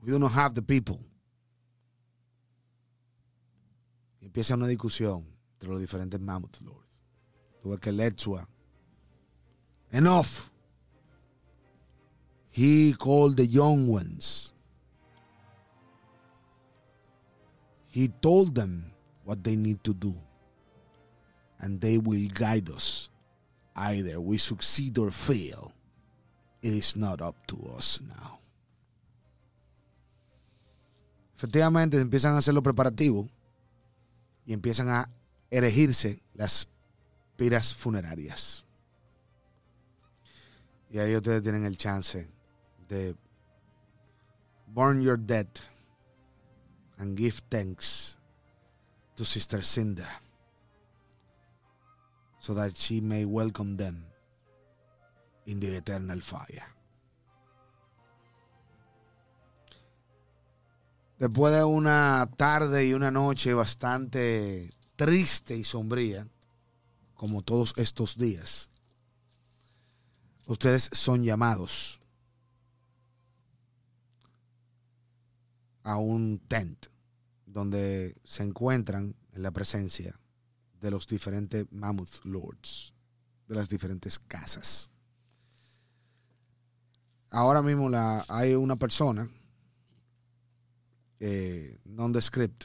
We 0.02 0.10
do 0.10 0.18
not 0.18 0.32
have 0.32 0.54
the 0.54 0.62
people. 0.62 1.00
Empieza 4.22 4.54
una 4.54 4.66
discusión 4.66 5.24
entre 5.54 5.70
los 5.70 5.80
diferentes 5.80 6.20
Mammoth 6.20 6.60
Lords. 6.62 7.02
Tú 7.62 7.70
ves 7.70 7.80
que 7.80 7.92
Letsua, 7.92 8.46
enough. 9.92 10.50
He 12.50 12.94
called 12.94 13.36
the 13.36 13.46
young 13.46 13.88
ones. 13.88 14.54
He 17.96 18.08
told 18.08 18.54
them 18.54 18.92
what 19.24 19.42
they 19.42 19.56
need 19.56 19.82
to 19.84 19.94
do. 19.94 20.12
And 21.58 21.80
they 21.80 21.96
will 21.96 22.28
guide 22.28 22.68
us. 22.68 23.08
Either 23.74 24.20
we 24.20 24.36
succeed 24.36 24.98
or 24.98 25.10
fail. 25.10 25.72
It 26.60 26.74
is 26.74 26.94
not 26.94 27.22
up 27.22 27.46
to 27.46 27.56
us 27.74 28.02
now. 28.06 28.38
Efectivamente, 31.38 31.98
empiezan 31.98 32.34
a 32.34 32.38
hacer 32.38 32.52
los 32.52 32.62
preparativos 32.62 33.30
y 34.44 34.52
empiezan 34.52 34.90
a 34.90 35.08
erigirse 35.50 36.20
las 36.34 36.68
piras 37.38 37.74
funerarias. 37.74 38.66
Y 40.90 40.98
ahí 40.98 41.16
ustedes 41.16 41.42
tienen 41.42 41.64
el 41.64 41.78
chance 41.78 42.28
de 42.90 43.16
burn 44.74 45.00
your 45.00 45.18
dead 45.18 45.46
and 46.98 47.16
give 47.16 47.42
thanks 47.50 48.18
to 49.16 49.24
Sister 49.24 49.62
Cinda 49.62 50.08
so 52.38 52.54
that 52.54 52.76
she 52.76 53.00
may 53.00 53.24
welcome 53.24 53.76
them 53.76 54.04
in 55.46 55.60
the 55.60 55.76
eternal 55.76 56.20
fire. 56.20 56.62
Después 61.18 61.52
de 61.54 61.64
una 61.64 62.28
tarde 62.36 62.86
y 62.86 62.92
una 62.92 63.10
noche 63.10 63.54
bastante 63.54 64.70
triste 64.96 65.56
y 65.56 65.64
sombría, 65.64 66.28
como 67.14 67.42
todos 67.42 67.72
estos 67.78 68.16
días, 68.16 68.70
ustedes 70.46 70.90
son 70.92 71.24
llamados 71.24 72.00
a 75.86 75.98
un 75.98 76.40
tent 76.48 76.86
donde 77.46 78.16
se 78.24 78.42
encuentran 78.42 79.14
en 79.32 79.42
la 79.42 79.52
presencia 79.52 80.18
de 80.80 80.90
los 80.90 81.06
diferentes 81.06 81.64
Mammoth 81.70 82.24
Lords, 82.24 82.92
de 83.46 83.54
las 83.54 83.68
diferentes 83.68 84.18
casas. 84.18 84.90
Ahora 87.30 87.62
mismo 87.62 87.88
hay 88.28 88.56
una 88.56 88.74
persona 88.74 89.30
eh, 91.20 91.78
nondescript 91.84 92.64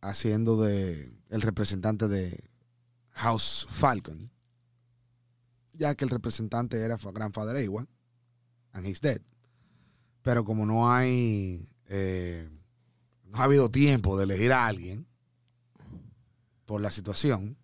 haciendo 0.00 0.62
de 0.62 1.12
el 1.28 1.42
representante 1.42 2.08
de 2.08 2.42
House 3.10 3.66
Falcon, 3.68 4.30
ya 5.74 5.94
que 5.94 6.06
el 6.06 6.10
representante 6.10 6.80
era 6.80 6.96
Grandfather 6.96 7.56
Ewa, 7.56 7.86
and 8.74 8.86
he's 8.86 9.00
dead. 9.00 9.22
Pero 10.22 10.44
como 10.44 10.66
no 10.66 10.92
hay, 10.92 11.66
eh, 11.86 12.48
no 13.24 13.38
ha 13.38 13.44
habido 13.44 13.70
tiempo 13.70 14.18
de 14.18 14.24
elegir 14.24 14.52
a 14.52 14.66
alguien 14.66 15.06
por 16.66 16.80
la 16.80 16.90
situación, 16.90 17.56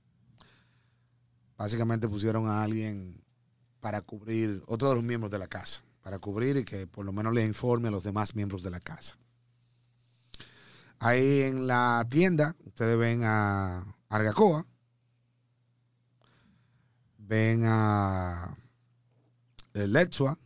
básicamente 1.56 2.08
pusieron 2.08 2.46
a 2.46 2.62
alguien 2.62 3.22
para 3.80 4.02
cubrir, 4.02 4.62
otro 4.66 4.88
de 4.88 4.94
los 4.94 5.04
miembros 5.04 5.30
de 5.30 5.38
la 5.38 5.48
casa, 5.48 5.82
para 6.02 6.18
cubrir 6.18 6.56
y 6.56 6.64
que 6.64 6.86
por 6.86 7.04
lo 7.04 7.12
menos 7.12 7.34
le 7.34 7.44
informe 7.44 7.88
a 7.88 7.90
los 7.90 8.04
demás 8.04 8.34
miembros 8.34 8.62
de 8.62 8.70
la 8.70 8.80
casa. 8.80 9.16
Ahí 10.98 11.42
en 11.42 11.66
la 11.66 12.06
tienda, 12.11 12.56
ustedes 12.66 12.98
ven 12.98 13.22
a 13.24 13.96
Argacoa, 14.11 14.66
ven 17.16 17.62
a 17.64 18.54
Letsua, 19.72 20.38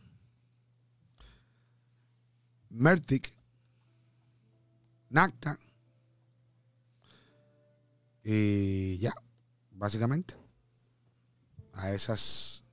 Mertic, 2.75 3.31
Nacta 5.09 5.57
y 8.21 8.97
ya, 8.97 9.13
básicamente, 9.71 10.35
a 11.73 11.91
esas 11.91 12.65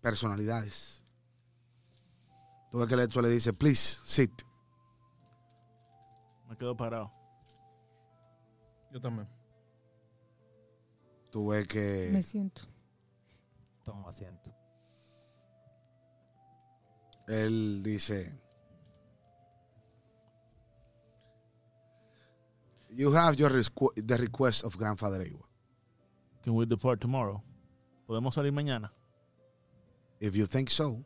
personalidades. 0.00 1.02
Tú 2.70 2.78
ves 2.78 2.88
que 2.88 2.96
Letsua 2.96 3.22
le 3.22 3.28
dice, 3.28 3.52
please, 3.52 3.98
sit. 4.04 4.42
Me 6.48 6.56
quedo 6.56 6.74
parado. 6.74 7.12
Yo 8.90 9.00
también. 9.00 9.28
Tú 11.30 11.48
ves 11.48 11.66
que... 11.68 12.08
Me 12.10 12.22
siento. 12.22 12.62
Toma 13.82 14.08
asiento. 14.08 14.54
él 17.26 17.82
dice, 17.82 18.43
You 22.96 23.10
have 23.10 23.38
your 23.40 23.50
requ- 23.50 24.06
the 24.06 24.16
request 24.16 24.62
of 24.62 24.78
Grandfather 24.78 25.22
Ewa. 25.22 25.42
Can 26.44 26.54
we 26.54 26.64
depart 26.64 27.00
tomorrow? 27.00 27.42
¿Podemos 28.08 28.34
salir 28.34 28.52
mañana? 28.52 28.90
If 30.20 30.36
you 30.36 30.46
think 30.46 30.70
so, 30.70 31.04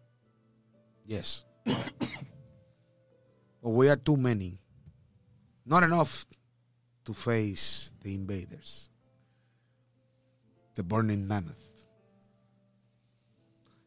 yes. 1.07 1.45
but 1.65 1.81
we 3.63 3.89
are 3.89 3.97
too 3.97 4.17
many. 4.17 4.59
Not 5.65 5.83
enough 5.83 6.27
to 7.05 7.15
face 7.15 7.93
the 8.03 8.15
invaders. 8.15 8.91
The 10.75 10.83
burning 10.83 11.27
mammoth. 11.27 11.87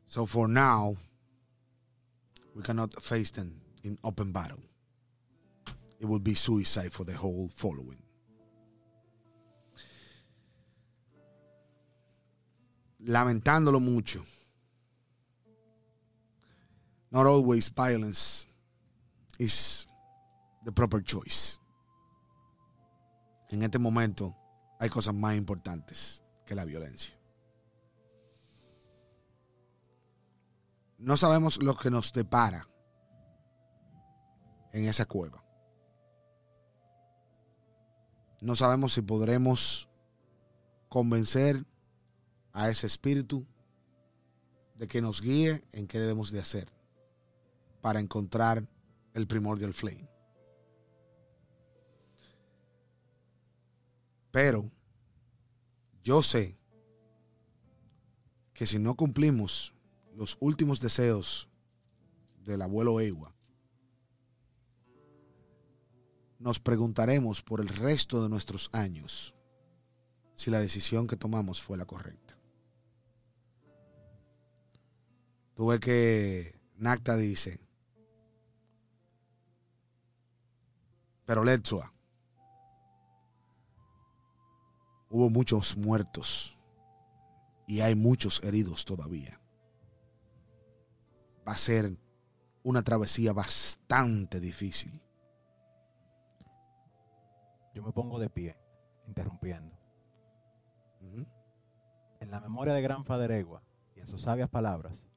So 0.08 0.26
for 0.26 0.47
now, 0.47 0.95
we 2.56 2.64
cannot 2.64 3.02
face 3.02 3.32
them 3.32 3.62
in 3.84 3.97
open 4.04 4.32
battle. 4.32 4.60
It 6.02 6.06
will 6.08 6.20
be 6.20 6.34
suicide 6.34 6.91
for 6.91 7.06
the 7.06 7.14
whole 7.14 7.49
following. 7.56 8.02
Lamentándolo 13.06 13.80
mucho. 13.80 14.26
not 17.12 17.26
always 17.26 17.68
violence 17.70 18.47
is 19.38 19.86
the 20.64 20.72
proper 20.72 21.02
choice. 21.02 21.60
En 23.52 23.64
este 23.64 23.80
momento 23.80 24.36
hay 24.80 24.89
cosas 24.89 25.14
más 25.14 25.36
importantes 25.36 26.24
que 26.45 26.56
la 26.56 26.64
violencia. 26.64 27.14
No 30.99 31.18
sabemos 31.18 31.62
lo 31.62 31.76
que 31.76 31.89
nos 31.89 32.14
depara 32.14 32.66
en 34.72 34.86
esa 34.86 35.06
cueva. 35.06 35.41
No 38.42 38.56
sabemos 38.56 38.94
si 38.94 39.02
podremos 39.04 39.88
convencer 40.89 41.64
a 42.52 42.70
ese 42.70 42.88
espíritu 42.88 43.46
de 44.76 44.88
que 44.88 45.00
nos 45.00 45.22
guíe 45.22 45.64
en 45.72 45.88
qué 45.88 46.00
debemos 46.00 46.32
de 46.32 46.39
hacer 46.39 46.68
para 47.82 48.00
encontrar 48.00 48.68
el 49.14 49.28
primordial 49.28 49.76
flame. 49.76 50.10
Pero 54.32 54.72
yo 56.04 56.24
sé 56.24 56.58
que 58.56 58.66
si 58.66 58.80
no 58.80 58.96
cumplimos 58.96 59.74
los 60.16 60.38
últimos 60.39 60.82
deseos 60.82 61.48
del 62.44 62.64
abuelo 62.64 63.00
Ewa, 63.02 63.36
nos 66.42 66.60
preguntaremos 66.60 67.44
por 67.44 67.62
el 67.62 67.68
resto 67.68 68.22
de 68.24 68.30
nuestros 68.30 68.70
años 68.74 69.36
si 70.36 70.50
la 70.50 70.60
decisión 70.60 71.06
que 71.06 71.16
tomamos 71.16 71.62
fue 71.62 71.78
la 71.78 71.86
correcta. 71.86 72.36
Tuve 75.54 75.80
que 75.80 76.60
Nacta 76.78 77.16
dice, 77.16 77.60
pero 81.26 81.44
Letzua, 81.44 81.94
hubo 85.10 85.30
muchos 85.30 85.78
muertos 85.78 86.58
y 87.68 87.82
hay 87.82 87.94
muchos 87.94 88.42
heridos 88.44 88.84
todavía. 88.84 89.39
Va 91.48 91.52
a 91.52 91.58
ser 91.58 91.96
una 92.64 92.82
travesía 92.82 93.32
bastante 93.32 94.39
difícil. 94.39 95.00
Yo 97.74 97.84
me 97.84 97.91
pongo 97.91 98.19
de 98.19 98.30
pie, 98.30 98.57
interrumpiendo. 99.07 99.78
En 102.19 102.30
la 102.30 102.39
memoria 102.39 102.74
de 102.74 102.82
Gran 102.82 103.05
Faderegua 103.05 103.63
y 103.95 103.99
en 103.99 104.07
sus 104.07 104.24
sabias 104.24 104.49
palabras, 104.49 105.07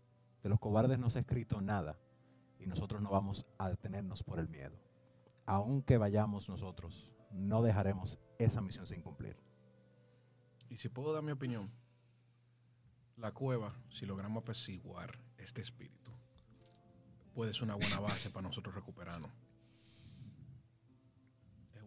de 0.42 0.48
los 0.48 0.60
cobardes 0.60 0.98
no 0.98 1.10
se 1.10 1.18
ha 1.18 1.22
escrito 1.22 1.60
nada 1.60 1.98
y 2.58 2.66
nosotros 2.66 3.02
no 3.02 3.10
vamos 3.10 3.46
a 3.58 3.68
detenernos 3.68 4.22
por 4.22 4.38
el 4.38 4.48
miedo. 4.48 4.78
Aunque 5.46 5.98
vayamos 5.98 6.48
nosotros, 6.48 7.12
no 7.30 7.62
dejaremos 7.62 8.18
esa 8.38 8.60
misión 8.60 8.86
sin 8.86 9.02
cumplir. 9.02 9.36
Y 10.70 10.76
si 10.76 10.88
puedo 10.88 11.12
dar 11.12 11.22
mi 11.22 11.32
opinión, 11.32 11.70
la 13.16 13.32
cueva, 13.32 13.74
si 13.90 14.06
logramos 14.06 14.42
apaciguar 14.42 15.18
este 15.38 15.60
espíritu, 15.60 16.10
puede 17.34 17.52
ser 17.52 17.64
una 17.64 17.74
buena 17.74 18.00
base 18.00 18.30
para 18.30 18.48
nosotros 18.48 18.74
recuperarnos. 18.74 19.30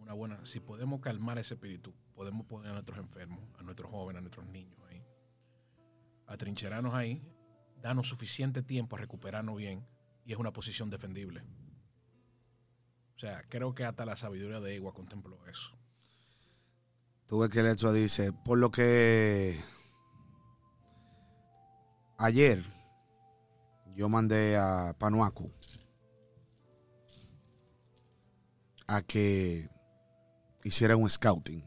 Una 0.08 0.14
buena, 0.14 0.45
si 0.45 0.62
podemos 0.62 1.01
calmar 1.01 1.38
ese 1.38 1.55
espíritu, 1.55 1.93
podemos 2.16 2.45
poner 2.45 2.70
a 2.72 2.76
nuestros 2.76 2.97
enfermos, 2.97 3.41
a 3.60 3.62
nuestros 3.62 3.91
jóvenes, 3.91 4.20
a 4.20 4.22
nuestros 4.22 4.47
niños 4.47 4.80
ahí, 4.89 5.05
atrincherarnos 6.28 6.93
ahí, 6.93 7.22
darnos 7.82 8.08
suficiente 8.08 8.64
tiempo 8.64 8.95
a 8.95 8.99
recuperarnos 8.99 9.58
bien 9.58 9.86
y 10.24 10.32
es 10.32 10.39
una 10.39 10.53
posición 10.53 10.89
defendible. 10.89 11.43
O 13.18 13.20
sea, 13.20 13.43
creo 13.49 13.76
que 13.76 13.84
hasta 13.84 14.05
la 14.05 14.16
sabiduría 14.16 14.62
de 14.62 14.76
Igua 14.76 14.93
contempló 14.93 15.45
eso. 15.45 15.78
Tuve 17.26 17.49
que 17.49 17.62
Letzua 17.62 17.91
dice, 17.91 18.32
por 18.32 18.60
lo 18.60 18.72
que 18.72 19.62
ayer 22.18 22.64
yo 23.93 24.08
mandé 24.08 24.55
a 24.55 24.95
Panuacu 24.97 25.51
a 28.88 29.01
que 29.01 29.70
hiciera 30.68 30.95
un 30.95 31.09
scouting. 31.09 31.63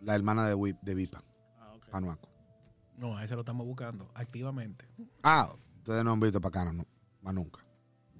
La 0.00 0.14
hermana 0.14 0.46
de, 0.48 0.76
de 0.82 0.94
Vipa, 0.94 1.22
Ah, 1.58 1.72
ok. 1.76 1.86
Panuacu. 1.90 2.28
No, 2.96 3.16
a 3.16 3.24
ese 3.24 3.34
lo 3.34 3.40
estamos 3.40 3.66
buscando 3.66 4.10
activamente. 4.14 4.86
Ah, 5.22 5.52
ustedes 5.78 6.04
no 6.04 6.12
han 6.12 6.20
visto 6.20 6.40
para 6.40 6.62
acá, 6.62 6.72
no, 6.72 6.84
más 7.22 7.34
nunca. 7.34 7.60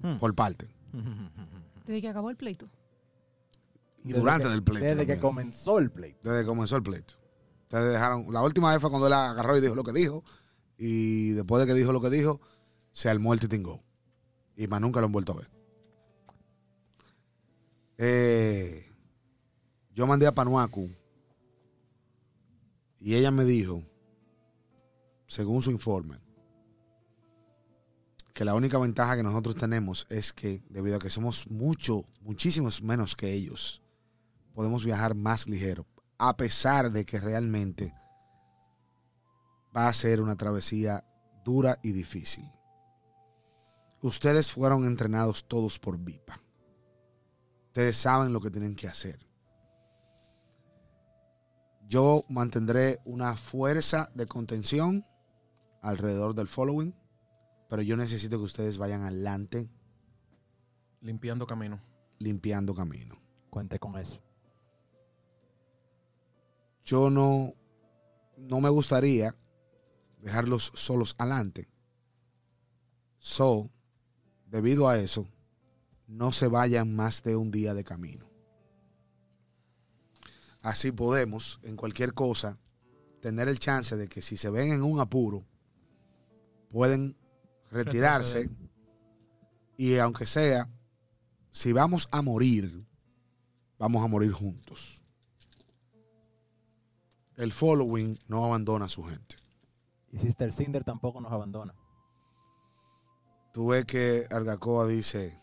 Hmm. 0.03 0.17
Por 0.19 0.35
parte. 0.35 0.69
Desde 1.87 2.01
que 2.01 2.09
acabó 2.09 2.31
el 2.31 2.37
pleito. 2.37 2.69
Y 4.05 4.13
durante 4.13 4.45
que- 4.45 4.51
del 4.51 4.63
pleito. 4.63 4.85
Desde 4.87 5.07
que 5.07 5.19
comenzó 5.19 5.79
el 5.79 5.91
pleito. 5.91 6.29
Desde 6.29 6.43
que 6.43 6.47
comenzó 6.47 6.77
el 6.77 6.83
pleito. 6.83 7.15
Ustedes 7.63 7.93
dejaron. 7.93 8.33
La 8.33 8.43
última 8.43 8.73
vez 8.73 8.81
fue 8.81 8.91
cuando 8.91 9.07
él 9.07 9.13
agarró 9.13 9.57
y 9.57 9.61
dijo 9.61 9.75
lo 9.75 9.83
que 9.85 9.93
dijo. 9.93 10.25
Y 10.79 11.31
después 11.33 11.61
de 11.61 11.67
que 11.67 11.79
dijo 11.79 11.93
lo 11.93 12.01
que 12.01 12.09
dijo, 12.11 12.41
se 12.93 13.09
armó 13.11 13.33
el 13.35 13.41
titingó. 13.41 13.81
Y 14.57 14.67
más 14.67 14.81
nunca 14.81 15.01
lo 15.01 15.07
han 15.07 15.13
vuelto 15.13 15.33
a 15.33 15.37
ver. 15.37 15.51
Eh, 18.03 18.91
yo 19.95 20.07
mandé 20.07 20.27
a 20.27 20.33
Panuacu. 20.33 20.89
Y 22.99 23.15
ella 23.15 23.31
me 23.31 23.45
dijo, 23.45 23.83
según 25.27 25.63
su 25.63 25.71
informe, 25.71 26.19
que 28.33 28.47
la 28.47 28.55
única 28.55 28.79
ventaja 28.79 29.17
que 29.17 29.23
nosotros 29.23 29.55
tenemos 29.55 30.07
es 30.09 30.33
que, 30.33 30.63
debido 30.71 30.97
a 30.97 30.99
que 30.99 31.11
somos 31.11 31.51
mucho, 31.51 32.05
muchísimos 32.23 32.83
menos 32.83 33.15
que 33.15 33.33
ellos, 33.33 33.83
podemos 34.55 34.83
viajar 34.83 35.15
más 35.15 35.47
ligero, 35.47 35.87
a 36.17 36.39
pesar 36.39 36.91
de 36.91 37.05
que 37.05 37.21
realmente 37.21 37.93
va 39.77 39.89
a 39.89 39.95
ser 39.95 40.23
una 40.23 40.37
travesía 40.37 41.05
dura 41.45 41.79
y 41.83 41.93
difícil. 41.93 42.51
Ustedes 44.01 44.51
fueron 44.51 44.87
entrenados 44.87 45.47
todos 45.47 45.79
por 45.79 45.99
VIPA. 45.99 46.41
Ustedes 47.71 47.97
saben 47.97 48.33
lo 48.33 48.41
que 48.41 48.51
tienen 48.51 48.75
que 48.75 48.89
hacer. 48.89 49.21
Yo 51.87 52.25
mantendré 52.29 52.99
una 53.05 53.37
fuerza 53.37 54.11
de 54.13 54.27
contención 54.27 55.05
alrededor 55.81 56.35
del 56.35 56.49
following, 56.49 56.93
pero 57.69 57.81
yo 57.83 57.97
necesito 57.97 58.39
que 58.39 58.45
ustedes 58.45 58.77
vayan 58.77 59.03
adelante 59.03 59.71
Limpiando 61.01 61.47
camino. 61.47 61.81
limpiando 62.19 62.75
camino. 62.75 63.15
Cuente 63.51 63.79
con 63.79 63.97
eso. 63.97 64.21
yo 66.85 67.09
no, 67.09 67.53
no 68.37 68.61
me 68.61 68.69
gustaría 68.69 69.37
dejarlos 70.19 70.73
solos 70.75 71.15
adelante. 71.19 71.69
So, 73.21 73.71
debido 74.47 74.89
a 74.89 74.99
eso, 74.99 75.25
no 76.11 76.33
se 76.33 76.49
vayan 76.49 76.95
más 76.95 77.23
de 77.23 77.37
un 77.37 77.53
día 77.53 77.73
de 77.73 77.85
camino. 77.85 78.29
Así 80.61 80.91
podemos, 80.91 81.61
en 81.63 81.77
cualquier 81.77 82.15
cosa, 82.15 82.59
tener 83.21 83.49
el 83.49 83.61
chance 83.61 83.97
de 83.97 84.09
que 84.09 84.21
si 84.21 84.37
se 84.37 84.51
ven 84.51 84.73
en 84.73 84.83
un 84.83 84.99
apuro, 84.99 85.47
pueden 86.71 87.17
retirarse 87.71 88.41
Retroceder. 88.41 88.71
y 89.77 89.97
aunque 89.99 90.27
sea, 90.27 90.69
si 91.53 91.73
vamos 91.73 92.09
a 92.11 92.23
morir, 92.23 92.85
vamos 93.79 94.05
a 94.05 94.09
morir 94.09 94.33
juntos. 94.33 95.03
El 97.37 97.53
following 97.53 98.19
no 98.27 98.45
abandona 98.45 98.87
a 98.87 98.89
su 98.89 99.05
gente. 99.05 99.37
Y 100.11 100.19
Sister 100.19 100.53
Cinder 100.53 100.83
tampoco 100.83 101.21
nos 101.21 101.33
abandona. 101.33 101.75
Tú 103.53 103.69
ves 103.69 103.87
que 103.87 104.27
Argacoa 104.31 104.87
dice, 104.89 105.41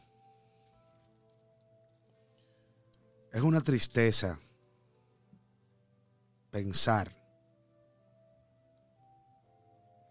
Es 3.38 3.44
una 3.44 3.62
tristeza 3.62 4.40
pensar 6.50 7.14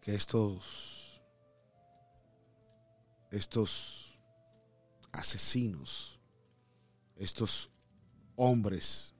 que 0.00 0.14
estos 0.14 1.20
estos 3.32 4.20
asesinos, 5.10 6.20
estos 7.16 7.72
hombres 8.36 9.12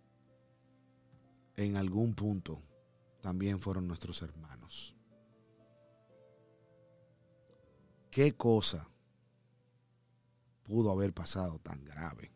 en 1.57 1.77
algún 1.77 2.15
punto 2.15 2.63
también 3.21 3.61
fueron 3.61 3.89
nuestros 3.89 4.23
hermanos. 4.23 4.95
¿Qué 8.13 8.37
cosa 8.37 8.89
pudo 10.63 10.93
haber 10.93 11.13
pasado 11.13 11.59
tan 11.59 11.85
grave 11.85 12.36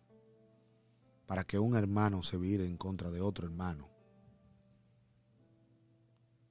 para 1.30 1.44
que 1.44 1.60
un 1.60 1.76
hermano 1.76 2.24
se 2.24 2.36
vire 2.36 2.66
en 2.66 2.76
contra 2.76 3.08
de 3.08 3.20
otro 3.20 3.46
hermano? 3.46 3.88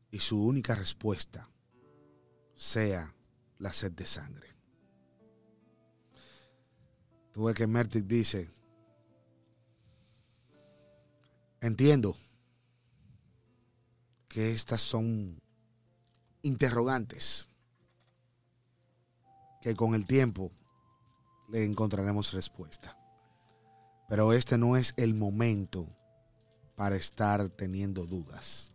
Y 0.10 0.20
su 0.20 0.42
única 0.42 0.74
respuesta 0.74 1.50
sea 2.56 3.14
la 3.58 3.74
sed 3.74 3.92
de 3.92 4.06
sangre. 4.06 4.48
Tú 7.34 7.44
ves 7.44 7.56
que 7.56 7.68
Mertic 7.68 8.06
dice, 8.06 8.50
entiendo 11.60 12.16
que 14.30 14.54
estas 14.54 14.82
son 14.82 15.42
interrogantes 16.42 17.50
que 19.62 19.76
con 19.76 19.94
el 19.94 20.06
tiempo 20.06 20.50
le 21.50 21.66
encontraremos 21.66 22.32
respuesta. 22.32 22.99
Pero 24.10 24.34
este 24.34 24.58
no 24.58 24.76
es 24.76 24.94
el 24.98 25.14
momento 25.14 25.88
para 26.76 26.96
estar 26.96 27.48
teniendo 27.50 28.06
dudas. 28.06 28.74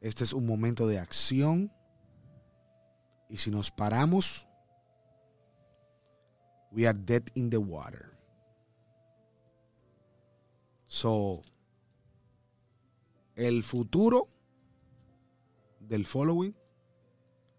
Este 0.00 0.24
es 0.24 0.32
un 0.32 0.46
momento 0.46 0.86
de 0.86 0.98
acción 0.98 1.72
y 3.28 3.38
si 3.38 3.50
nos 3.50 3.70
paramos, 3.70 4.46
we 6.70 6.86
are 6.86 6.98
dead 6.98 7.24
in 7.34 7.50
the 7.50 7.58
water. 7.58 8.06
So, 10.86 11.42
el 13.36 13.62
futuro 13.62 14.26
del 15.80 16.06
following 16.06 16.54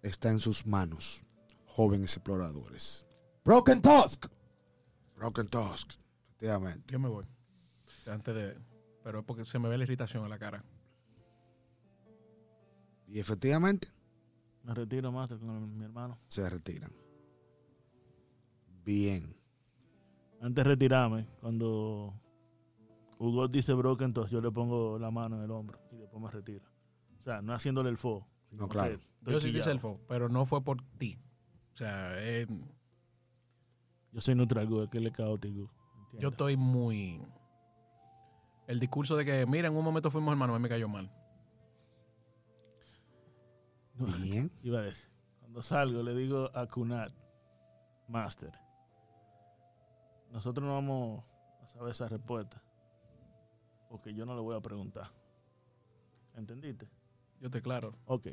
está 0.01 0.29
en 0.29 0.39
sus 0.39 0.65
manos, 0.65 1.23
jóvenes 1.65 2.15
exploradores. 2.15 3.05
Broken 3.43 3.81
Tusk. 3.81 4.27
Broken 5.15 5.47
Tusk, 5.47 5.93
efectivamente. 6.41 6.91
Yo 6.91 6.99
me 6.99 7.09
voy. 7.09 7.25
Antes 8.07 8.35
de. 8.35 8.57
Pero 9.03 9.19
es 9.19 9.25
porque 9.25 9.45
se 9.45 9.59
me 9.59 9.69
ve 9.69 9.77
la 9.77 9.83
irritación 9.83 10.23
en 10.23 10.29
la 10.29 10.39
cara. 10.39 10.63
Y 13.07 13.19
efectivamente 13.19 13.87
Me 14.63 14.73
retiro, 14.73 15.11
Master, 15.11 15.37
con 15.39 15.77
mi 15.77 15.83
hermano. 15.85 16.17
se 16.27 16.49
retiran. 16.49 16.91
Bien. 18.85 19.35
Antes 20.39 20.63
de 20.63 20.69
retirarme, 20.69 21.27
cuando 21.41 22.13
Hugo 23.19 23.47
dice 23.47 23.73
broken 23.73 24.13
toss, 24.13 24.31
yo 24.31 24.39
le 24.41 24.49
pongo 24.51 24.97
la 24.97 25.11
mano 25.11 25.37
en 25.37 25.43
el 25.43 25.51
hombro 25.51 25.79
y 25.91 25.97
después 25.97 26.23
me 26.23 26.31
retiro. 26.31 26.65
O 27.19 27.21
sea, 27.21 27.41
no 27.41 27.53
haciéndole 27.53 27.89
el 27.89 27.97
fo. 27.97 28.25
No, 28.51 28.67
claro. 28.67 28.99
Yo 29.21 29.39
sí 29.39 29.51
te 29.51 29.61
selfo, 29.61 29.99
pero 30.07 30.29
no 30.29 30.45
fue 30.45 30.63
por 30.63 30.81
ti. 30.97 31.17
O 31.73 31.77
sea, 31.77 32.13
eh, 32.17 32.47
Yo 34.11 34.21
soy 34.21 34.35
neutral, 34.35 34.67
Gu, 34.67 34.89
que 34.89 34.97
él 34.97 35.07
es 35.07 35.13
caótico. 35.13 35.69
Yo 36.13 36.29
estoy 36.29 36.57
muy. 36.57 37.21
El 38.67 38.79
discurso 38.79 39.15
de 39.15 39.25
que, 39.25 39.45
mira, 39.45 39.67
en 39.67 39.75
un 39.75 39.83
momento 39.83 40.11
fuimos 40.11 40.31
hermanos, 40.31 40.55
a 40.55 40.59
mí 40.59 40.63
me 40.63 40.69
cayó 40.69 40.87
mal. 40.87 41.11
Bien. 44.21 44.51
Iba 44.63 44.79
a 44.79 44.83
decir, 44.83 45.09
cuando 45.39 45.61
salgo 45.61 46.01
le 46.03 46.13
digo 46.13 46.49
a 46.53 46.67
Kunat, 46.67 47.11
Master, 48.07 48.51
nosotros 50.31 50.65
no 50.65 50.73
vamos 50.73 51.23
a 51.61 51.67
saber 51.67 51.91
esa 51.91 52.07
respuesta. 52.07 52.61
Porque 53.89 54.13
yo 54.13 54.25
no 54.25 54.35
le 54.35 54.41
voy 54.41 54.55
a 54.55 54.61
preguntar. 54.61 55.11
¿Entendiste? 56.35 56.87
Yo 57.41 57.49
te 57.49 57.61
claro. 57.61 57.93
Ok. 58.05 58.27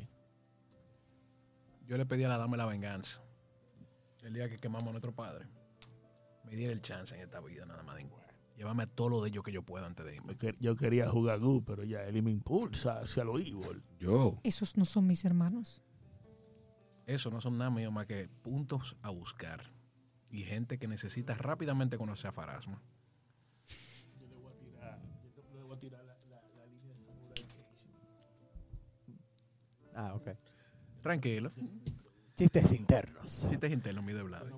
Yo 1.85 1.97
le 1.97 2.05
pedí 2.05 2.23
a 2.23 2.29
la 2.29 2.37
dama 2.37 2.55
la 2.55 2.65
venganza. 2.65 3.21
El 4.21 4.33
día 4.33 4.49
que 4.49 4.57
quemamos 4.57 4.87
a 4.87 4.91
nuestro 4.91 5.11
padre. 5.11 5.47
Me 6.49 6.55
diera 6.55 6.73
el 6.73 6.81
chance 6.81 7.13
en 7.13 7.21
esta 7.21 7.39
vida, 7.41 7.63
nada 7.65 7.83
más 7.83 7.95
de 7.97 8.09
Llévame 8.57 8.83
a 8.83 8.87
todo 8.87 9.07
lo 9.07 9.21
de 9.21 9.29
ellos 9.29 9.43
que 9.43 9.53
yo 9.53 9.61
pueda 9.61 9.85
antes 9.85 10.05
de 10.05 10.15
irme. 10.15 10.33
Yo, 10.33 10.37
que- 10.37 10.55
yo 10.59 10.75
quería 10.75 11.07
jugar 11.09 11.39
Gu, 11.39 11.63
pero 11.63 11.85
ya 11.85 12.03
él 12.03 12.21
me 12.21 12.31
impulsa 12.31 12.99
hacia 12.99 13.23
lo 13.23 13.39
evil. 13.39 13.81
Yo. 13.99 14.37
Esos 14.43 14.75
no 14.75 14.83
son 14.83 15.07
mis 15.07 15.23
hermanos. 15.23 15.81
Eso 17.05 17.29
no 17.29 17.39
son 17.39 17.57
nada 17.57 17.69
mío 17.69 17.89
más 17.91 18.05
que 18.05 18.27
puntos 18.27 18.97
a 19.01 19.11
buscar. 19.11 19.71
Y 20.29 20.43
gente 20.43 20.77
que 20.77 20.87
necesita 20.87 21.35
rápidamente 21.35 21.97
conocer 21.97 22.27
a 22.29 22.31
Farasma. 22.33 22.81
Yo 24.19 24.27
le 24.27 24.35
voy 24.35 24.51
a 24.51 24.57
tirar, 24.57 24.99
yo 25.23 25.53
le 25.53 25.63
voy 25.63 25.77
a 25.77 25.79
tirar 25.79 26.03
la, 26.03 26.65
línea 26.65 26.93
de 26.95 27.05
Samurai 27.05 27.33
Ah, 29.95 30.15
ok. 30.15 30.29
Tranquilo. 31.01 31.49
Chistes 32.35 32.73
internos. 32.73 33.47
Chistes 33.49 33.71
internos, 33.71 34.03
mi 34.03 34.11
de 34.11 34.23
Vlad. 34.23 34.51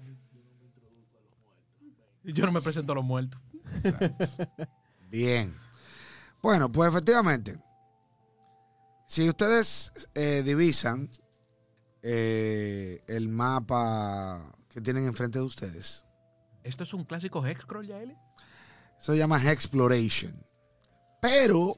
Yo 2.33 2.45
no 2.45 2.51
me 2.51 2.61
presento 2.61 2.91
a 2.91 2.95
los 2.95 3.03
muertos. 3.03 3.39
Bien. 5.09 5.55
Bueno, 6.41 6.71
pues 6.71 6.89
efectivamente, 6.89 7.57
si 9.05 9.29
ustedes 9.29 10.09
eh, 10.15 10.41
divisan 10.43 11.09
eh, 12.01 13.03
el 13.07 13.29
mapa 13.29 14.55
que 14.69 14.81
tienen 14.81 15.05
enfrente 15.05 15.39
de 15.39 15.45
ustedes, 15.45 16.05
¿Esto 16.63 16.83
es 16.83 16.93
un 16.93 17.05
clásico 17.05 17.43
Hexcrawl, 17.45 17.87
ya, 17.87 18.01
Eli? 18.01 18.15
eso 18.99 19.13
se 19.13 19.17
llama 19.17 19.51
Exploration. 19.51 20.33
Pero, 21.21 21.75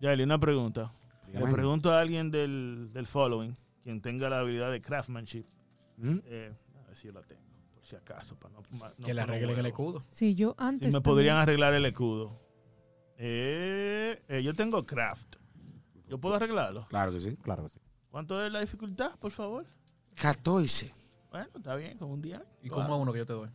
Yaeli, 0.00 0.24
una 0.24 0.38
pregunta. 0.38 0.90
Le 1.32 1.40
pregunto 1.52 1.92
a 1.92 2.00
alguien 2.00 2.30
del, 2.30 2.90
del 2.92 3.06
following, 3.06 3.56
quien 3.82 4.00
tenga 4.00 4.28
la 4.28 4.40
habilidad 4.40 4.70
de 4.70 4.80
craftsmanship. 4.80 5.46
¿Mm? 5.96 6.18
eh, 6.24 6.52
a 6.82 6.88
ver 6.88 6.96
si 6.96 7.06
yo 7.06 7.12
la 7.12 7.22
tengo, 7.22 7.42
si 7.98 8.10
acaso. 8.12 8.36
Para 8.36 8.54
no, 8.54 8.62
no 8.98 9.06
que 9.06 9.14
le 9.14 9.20
arreglen 9.20 9.58
el 9.58 9.66
escudo. 9.66 10.04
Sí, 10.08 10.34
yo 10.34 10.54
antes. 10.58 10.92
me 10.92 11.00
podrían 11.00 11.34
también- 11.36 11.42
arreglar 11.42 11.74
el 11.74 11.84
escudo. 11.86 12.40
Eh, 13.16 14.22
eh, 14.28 14.42
yo 14.42 14.54
tengo 14.54 14.84
craft. 14.84 15.36
¿Yo 16.08 16.18
puedo 16.18 16.34
arreglarlo? 16.34 16.86
claro 16.88 17.12
que 17.12 17.20
sí. 17.20 17.36
Claro 17.36 17.62
que 17.64 17.70
sí. 17.70 17.78
¿Cuánto 18.10 18.44
es 18.44 18.52
la 18.52 18.60
dificultad, 18.60 19.16
por 19.18 19.30
favor? 19.30 19.66
14. 20.20 20.92
Bueno, 21.30 21.48
está 21.56 21.74
bien, 21.74 21.98
con 21.98 22.10
un 22.10 22.22
día. 22.22 22.44
¿Y 22.62 22.68
cómo 22.68 22.82
a 22.82 22.86
hago. 22.86 22.96
uno 22.98 23.12
que 23.12 23.18
yo 23.18 23.26
te 23.26 23.32
doy? 23.32 23.48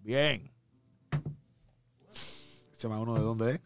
Bien. 0.00 0.50
¿Se 2.10 2.86
llama 2.88 3.00
uno 3.00 3.14
de 3.14 3.20
dónde 3.20 3.52
es? 3.54 3.62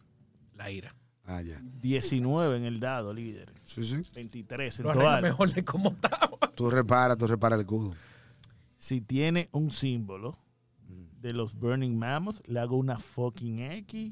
La 0.55 0.71
ira. 0.71 0.95
Ah, 1.25 1.41
ya. 1.41 1.59
19 1.81 2.57
en 2.57 2.65
el 2.65 2.79
dado, 2.79 3.13
líder. 3.13 3.53
Sí, 3.65 3.83
sí. 3.83 4.01
23 4.13 4.79
en 4.79 4.85
total. 4.85 5.21
mejor 5.21 5.53
de 5.53 5.63
cómo 5.63 5.91
estaba. 5.91 6.29
Tú 6.55 6.69
reparas, 6.69 7.17
tú 7.17 7.27
reparas 7.27 7.57
el 7.59 7.61
escudo. 7.65 7.93
Si 8.83 8.99
tiene 8.99 9.47
un 9.53 9.71
símbolo 9.71 10.37
de 11.21 11.31
los 11.31 11.55
Burning 11.55 11.97
Mammoth, 11.97 12.45
le 12.47 12.59
hago 12.59 12.75
una 12.75 12.99
fucking 12.99 13.59
X 13.59 14.11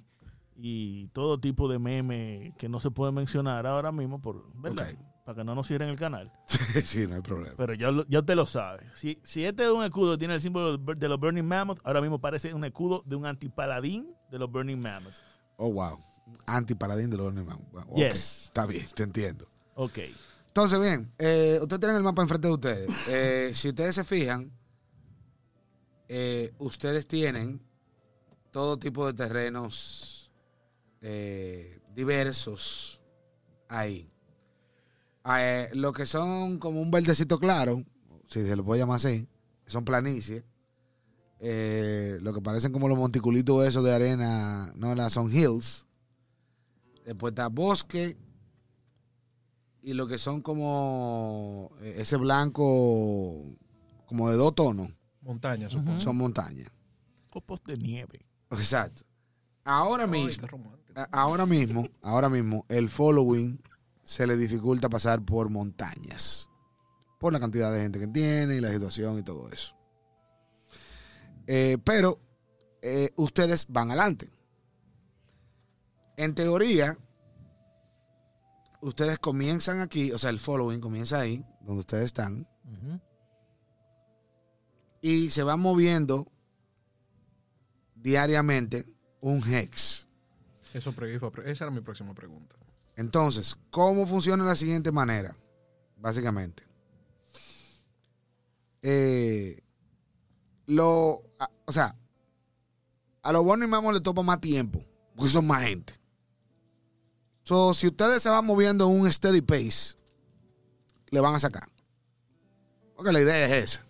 y 0.55 1.07
todo 1.07 1.38
tipo 1.41 1.67
de 1.67 1.78
meme 1.78 2.53
que 2.57 2.69
no 2.69 2.80
se 2.80 2.89
puede 2.89 3.11
mencionar 3.11 3.67
ahora 3.67 3.91
mismo, 3.91 4.22
por, 4.22 4.49
¿verdad? 4.53 4.88
Para 5.26 5.36
que 5.36 5.43
no 5.43 5.55
nos 5.55 5.67
cierren 5.67 5.89
el 5.89 5.97
canal. 5.97 6.32
sí, 6.86 7.05
no 7.05 7.15
hay 7.15 7.22
problema. 7.22 7.53
Pero 7.57 7.74
ya, 7.74 7.89
ya 8.07 8.22
te 8.22 8.34
lo 8.34 8.45
sabes. 8.45 8.86
Si, 8.95 9.19
si 9.24 9.43
este 9.43 9.63
es 9.63 9.69
un 9.69 9.84
escudo 9.84 10.17
tiene 10.17 10.36
el 10.36 10.39
símbolo 10.39 10.78
de 10.78 11.09
los 11.09 11.19
Burning 11.19 11.43
Mammoth, 11.43 11.82
ahora 11.84 11.99
mismo 11.99 12.22
parece 12.22 12.53
un 12.53 12.63
escudo 12.63 13.03
de 13.05 13.17
un 13.17 13.26
antipaladín 13.26 14.15
de 14.32 14.39
los 14.39 14.49
Burning 14.49 14.80
Mammoth. 14.80 15.15
Oh, 15.57 15.69
wow. 15.74 15.97
Antipaladín 16.45 17.09
de 17.09 17.17
los. 17.17 17.36
Wow, 17.36 17.59
ok. 17.89 17.97
Yes. 17.97 18.45
Está 18.45 18.65
bien, 18.65 18.86
te 18.95 19.03
entiendo. 19.03 19.49
Ok. 19.76 19.99
Entonces, 20.47 20.80
bien, 20.80 21.11
eh, 21.17 21.59
ustedes 21.61 21.82
tienen 21.82 21.97
el 21.97 22.03
mapa 22.03 22.22
enfrente 22.22 22.47
de 22.47 22.53
ustedes. 22.53 22.89
Eh, 23.09 23.51
si 23.53 23.67
ustedes 23.67 23.95
se 23.95 24.05
fijan, 24.05 24.49
eh, 26.14 26.51
ustedes 26.59 27.07
tienen 27.07 27.62
todo 28.51 28.78
tipo 28.78 29.07
de 29.07 29.14
terrenos 29.14 30.30
eh, 31.01 31.80
diversos 31.95 32.99
ahí. 33.70 34.09
Eh, 35.38 35.70
lo 35.74 35.93
que 35.93 36.05
son 36.05 36.59
como 36.59 36.82
un 36.82 36.91
verdecito 36.91 37.39
claro, 37.39 37.82
si 38.28 38.45
se 38.45 38.57
lo 38.57 38.66
puede 38.66 38.82
llamar 38.82 38.97
así, 38.97 39.30
son 39.68 39.86
planicies. 39.86 40.43
Lo 41.39 42.34
que 42.34 42.41
parecen 42.43 42.74
como 42.74 42.89
los 42.89 42.97
monticulitos 42.97 43.66
esos 43.66 43.84
de 43.86 43.93
arena, 43.95 44.74
no, 44.76 44.93
la- 44.95 45.09
son 45.09 45.32
hills. 45.34 45.86
Después 47.05 47.32
está 47.32 47.47
bosque, 47.47 48.18
y 49.82 49.93
lo 49.93 50.07
que 50.07 50.18
son 50.18 50.41
como 50.41 51.72
ese 51.82 52.18
blanco 52.18 53.43
como 54.05 54.30
de 54.30 54.36
dos 54.36 54.53
tonos 54.53 54.91
Montaña, 55.22 55.69
supongo. 55.69 55.99
Son 55.99 56.17
montañas. 56.17 56.69
Copos 57.30 57.63
de 57.63 57.78
nieve. 57.78 58.26
Exacto. 58.51 59.03
Ahora 59.63 60.05
Ay, 60.05 60.09
mismo, 60.09 60.47
ahora 61.11 61.45
mismo, 61.45 61.88
ahora 62.01 62.30
mismo, 62.30 62.65
el 62.67 62.89
following 62.89 63.61
se 64.03 64.26
le 64.26 64.36
dificulta 64.36 64.89
pasar 64.89 65.22
por 65.24 65.49
montañas. 65.49 66.49
Por 67.19 67.32
la 67.32 67.39
cantidad 67.39 67.72
de 67.72 67.82
gente 67.82 67.99
que 67.99 68.07
tiene 68.07 68.55
y 68.55 68.59
la 68.59 68.72
situación 68.72 69.19
y 69.19 69.24
todo 69.24 69.49
eso. 69.49 69.76
Eh, 71.45 71.78
pero 71.84 72.19
eh, 72.82 73.11
ustedes 73.15 73.67
van 73.69 73.89
adelante. 73.91 74.30
En 76.17 76.34
teoría, 76.34 76.97
ustedes 78.82 79.19
comienzan 79.19 79.80
aquí, 79.80 80.11
o 80.11 80.17
sea, 80.17 80.32
el 80.32 80.39
following 80.39 80.82
comienza 80.82 81.19
ahí, 81.19 81.45
donde 81.61 81.82
ustedes 81.82 82.05
están, 82.05 82.47
Ujú. 82.65 82.99
Y 85.01 85.29
se 85.31 85.43
van 85.43 85.59
moviendo 85.59 86.27
diariamente 87.95 88.85
un 89.19 89.43
hex. 89.51 90.07
Eso 90.73 90.93
esa 91.45 91.65
era 91.65 91.71
mi 91.71 91.81
próxima 91.81 92.13
pregunta. 92.13 92.55
Entonces, 92.95 93.55
¿cómo 93.69 94.05
funciona 94.07 94.43
de 94.43 94.49
la 94.49 94.55
siguiente 94.55 94.91
manera? 94.91 95.35
Básicamente. 95.97 96.63
Eh, 98.81 99.61
lo, 100.65 101.23
a- 101.39 101.49
o 101.65 101.71
sea, 101.71 101.95
a 103.23 103.31
los 103.31 103.43
buenos 103.43 103.67
y 103.67 103.71
mamos 103.71 103.93
le 103.93 104.01
topa 104.01 104.23
más 104.23 104.39
tiempo, 104.41 104.83
porque 105.15 105.31
son 105.31 105.45
más 105.45 105.63
gente. 105.63 105.93
So, 107.43 107.73
si 107.73 107.87
ustedes 107.87 108.23
se 108.23 108.29
van 108.29 108.45
moviendo 108.45 108.89
en 108.89 109.01
un 109.01 109.11
steady 109.11 109.41
pace, 109.41 109.95
le 111.09 111.19
van 111.19 111.35
a 111.35 111.39
sacar. 111.39 111.67
Porque 112.95 113.11
la 113.11 113.21
idea 113.21 113.45
es 113.45 113.51
esa. 113.73 113.85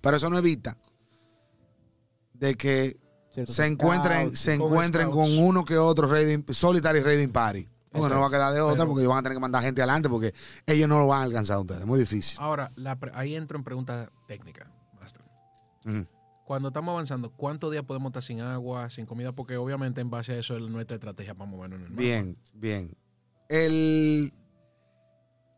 Pero 0.00 0.16
eso 0.16 0.30
no 0.30 0.38
evita 0.38 0.76
de 2.34 2.54
que 2.54 3.00
se 3.46 3.66
encuentren, 3.66 4.22
scouts. 4.28 4.38
se 4.40 4.54
encuentren 4.54 5.08
scouts. 5.08 5.16
con 5.28 5.38
uno 5.38 5.64
que 5.64 5.76
otro 5.78 6.08
raiding, 6.08 6.44
solitary 6.52 7.00
raiding 7.00 7.30
party. 7.32 7.68
Porque 7.90 8.14
no 8.14 8.20
va 8.20 8.26
a 8.26 8.30
quedar 8.30 8.52
de 8.54 8.60
otra, 8.60 8.76
Pero- 8.76 8.88
porque 8.88 9.00
ellos 9.02 9.10
van 9.10 9.18
a 9.18 9.22
tener 9.22 9.36
que 9.36 9.40
mandar 9.40 9.62
gente 9.62 9.80
adelante, 9.80 10.08
porque 10.08 10.34
ellos 10.66 10.88
no 10.88 10.98
lo 11.00 11.06
van 11.06 11.20
a 11.20 11.24
alcanzar 11.24 11.56
a 11.56 11.60
ustedes. 11.60 11.86
Muy 11.86 11.98
difícil. 11.98 12.38
Ahora, 12.40 12.70
la 12.76 12.98
ahí 13.14 13.34
entro 13.34 13.56
en 13.58 13.64
pregunta 13.64 14.10
técnica, 14.26 14.70
Master. 15.00 15.22
Cuando 16.44 16.68
estamos 16.68 16.92
avanzando, 16.92 17.30
¿cuántos 17.32 17.70
días 17.72 17.84
podemos 17.84 18.10
estar 18.10 18.22
sin 18.22 18.40
agua, 18.40 18.88
sin 18.90 19.04
comida? 19.06 19.32
Porque 19.32 19.56
obviamente 19.56 20.00
en 20.00 20.10
base 20.10 20.34
a 20.34 20.38
eso 20.38 20.56
es 20.56 20.62
nuestra 20.62 20.96
estrategia 20.96 21.34
para 21.34 21.50
movernos 21.50 21.78
en 21.80 21.84
el 21.86 21.90
mapa. 21.90 22.02
Bien, 22.02 22.36
bien. 22.54 22.96
El, 23.48 24.32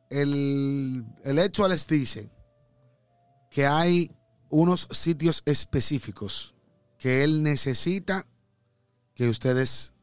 el, 0.08 1.04
el 1.24 1.38
hecho 1.38 1.68
les 1.68 1.86
dice 1.86 2.30
que 3.50 3.66
hay 3.66 4.10
unos 4.50 4.88
sitios 4.90 5.42
específicos 5.46 6.54
que 6.98 7.24
él 7.24 7.42
necesita 7.42 8.26
que 9.14 9.28
ustedes 9.28 9.94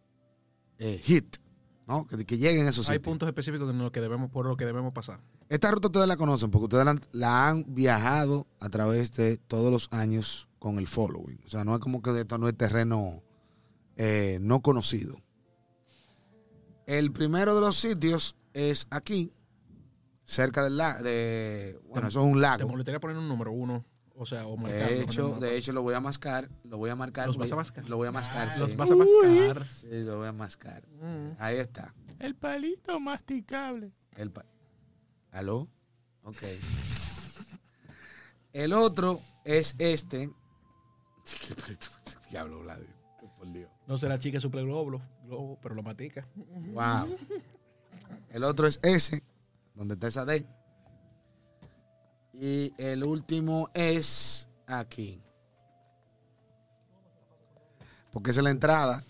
eh, 0.80 1.00
hit, 1.04 1.38
¿no? 1.88 2.08
Que, 2.08 2.26
que 2.26 2.38
lleguen 2.38 2.66
a 2.68 2.70
esos 2.70 2.90
Hay 2.90 2.96
sitios. 2.98 3.12
puntos 3.12 3.28
específicos 3.28 3.70
en 3.70 3.78
los 3.80 3.92
que 3.92 4.02
debemos, 4.02 4.30
por 4.32 4.46
los 4.46 4.58
que 4.58 4.66
debemos 4.66 4.94
pasar. 4.94 5.20
Esta 5.50 5.72
ruta 5.72 5.88
ustedes 5.88 6.08
la 6.08 6.18
conocen 6.18 6.50
porque 6.52 6.66
ustedes 6.66 6.86
la, 6.86 6.92
han- 6.92 7.02
la 7.12 7.48
han 7.50 7.66
viajado 7.74 8.48
a 8.60 8.70
través 8.70 9.14
de 9.14 9.38
todos 9.38 9.72
los 9.72 9.88
años 9.92 10.48
con 10.60 10.78
el 10.80 10.88
following. 10.88 11.40
O 11.46 11.50
sea, 11.50 11.64
no 11.64 11.74
es 11.74 11.80
como 11.80 12.02
que 12.02 12.20
esto 12.20 12.38
no 12.38 12.48
es 12.48 12.58
terreno 12.58 13.24
eh, 13.96 14.40
no 14.42 14.62
conocido. 14.62 15.22
El 16.86 17.12
primero 17.12 17.54
de 17.56 17.62
los 17.62 17.76
sitios 17.78 18.36
es 18.54 18.88
aquí, 18.90 19.32
cerca 20.24 20.64
del 20.64 20.78
lago. 20.78 21.04
De, 21.04 21.80
bueno, 21.90 22.08
eso 22.08 22.20
es 22.20 22.26
un 22.26 22.34
Te 22.34 22.40
lago. 22.40 22.68
molestaría 22.70 23.00
poner 23.00 23.18
un 23.18 23.28
número 23.28 23.52
uno, 23.52 23.86
o 24.18 24.26
sea, 24.26 24.48
o 24.48 24.58
marcarlo 24.58 24.88
De 24.98 25.02
hecho, 25.04 25.30
de 25.40 25.58
hecho 25.58 25.74
lo 25.74 25.82
voy 25.84 25.94
a 25.94 26.00
mascar, 26.00 26.50
lo 26.64 26.78
voy 26.78 26.90
a 26.90 26.96
marcar. 26.96 27.28
¿Los 27.28 27.38
voy- 27.38 27.46
vas 27.46 27.52
a 27.54 27.56
mascar? 27.56 27.88
Lo 27.88 27.98
voy 27.98 28.08
a 28.08 28.12
mascar. 28.12 28.58
Los 28.60 28.72
sí. 28.72 28.76
vas 28.76 28.92
a 28.92 28.96
mascar. 28.96 29.68
Sí, 29.70 29.88
lo 30.04 30.18
voy 30.18 30.28
a 30.28 30.34
mascar. 30.34 30.88
Mm. 30.90 31.32
Ahí 31.40 31.58
está. 31.58 31.94
El 32.20 32.36
palito 32.36 33.00
masticable. 33.00 33.92
El 34.16 34.32
pa- 34.32 34.46
¿Aló? 35.32 35.68
Ok. 36.24 36.42
El 38.54 38.74
otro 38.74 39.20
es 39.46 39.76
este. 39.78 40.30
¿Qué 41.48 41.54
palito? 41.56 41.88
Diablo, 42.32 42.62
Vlad. 42.62 42.80
Por 43.38 43.52
Dios. 43.52 43.70
No 43.86 43.98
será 43.98 44.18
chica 44.18 44.40
super 44.40 44.64
globo, 44.64 45.00
globo, 45.26 45.60
pero 45.62 45.76
lo 45.76 45.84
matica. 45.84 46.28
Wow. 46.36 47.18
El 48.30 48.44
otro 48.44 48.66
es 48.68 48.80
ese, 48.82 49.22
donde 49.76 49.94
está 49.94 50.08
esa 50.08 50.26
D. 50.26 50.46
Y 52.40 52.74
el 52.78 53.04
último 53.04 53.70
es 53.74 54.48
aquí. 54.68 55.22
Porque 58.12 58.32
esa 58.32 58.42
es 58.42 58.44
la 58.44 58.52
entrada. 58.52 59.04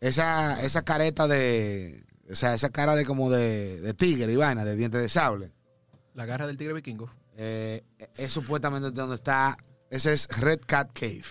Esa, 0.00 0.62
esa 0.62 0.82
careta 0.82 1.26
de. 1.26 2.04
O 2.30 2.34
sea, 2.34 2.54
esa 2.54 2.70
cara 2.70 2.94
de 2.94 3.04
como 3.04 3.30
de, 3.30 3.80
de 3.80 3.94
tigre 3.94 4.32
y 4.32 4.36
vaina, 4.36 4.64
de 4.64 4.76
dientes 4.76 5.02
de 5.02 5.08
sable. 5.08 5.52
La 6.14 6.24
garra 6.24 6.46
del 6.46 6.56
tigre 6.56 6.74
vikingo. 6.74 7.10
eh, 7.36 7.82
es 8.16 8.32
supuestamente 8.32 8.90
donde 8.92 9.16
está. 9.16 9.56
Ese 9.90 10.12
es 10.12 10.28
Red 10.38 10.60
Cat 10.66 10.92
Cave. 10.92 11.24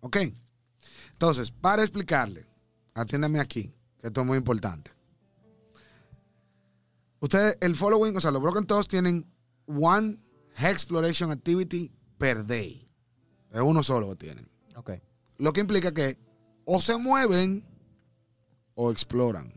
¿Ok? 0.00 0.16
Entonces, 1.12 1.50
para 1.52 1.82
explicarle, 1.82 2.46
atiéndame 2.94 3.38
aquí, 3.40 3.72
que 4.00 4.08
esto 4.08 4.20
es 4.22 4.26
muy 4.26 4.38
importante. 4.38 4.90
Ustedes, 7.20 7.58
el 7.60 7.74
following, 7.74 8.16
o 8.16 8.20
sea, 8.20 8.30
los 8.30 8.42
Broken 8.42 8.64
Toes 8.66 8.88
tienen 8.88 9.30
one 9.66 10.18
exploration 10.58 11.30
activity 11.30 11.92
per 12.16 12.46
day. 12.46 12.88
Es 13.50 13.60
uno 13.60 13.82
solo 13.82 14.08
que 14.10 14.16
tienen. 14.16 14.48
Ok. 14.76 14.92
Lo 15.38 15.52
que 15.52 15.60
implica 15.60 15.92
que 15.92 16.18
o 16.64 16.80
se 16.80 16.96
mueven 16.96 17.64
o 18.74 18.90
exploran. 18.90 19.52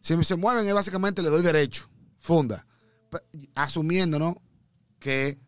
Si 0.00 0.22
se 0.24 0.36
mueven, 0.36 0.66
es 0.66 0.74
básicamente 0.74 1.20
le 1.20 1.30
doy 1.30 1.42
derecho, 1.42 1.90
funda. 2.18 2.66
Asumiendo, 3.54 4.18
¿no? 4.18 4.40
Que 4.98 5.38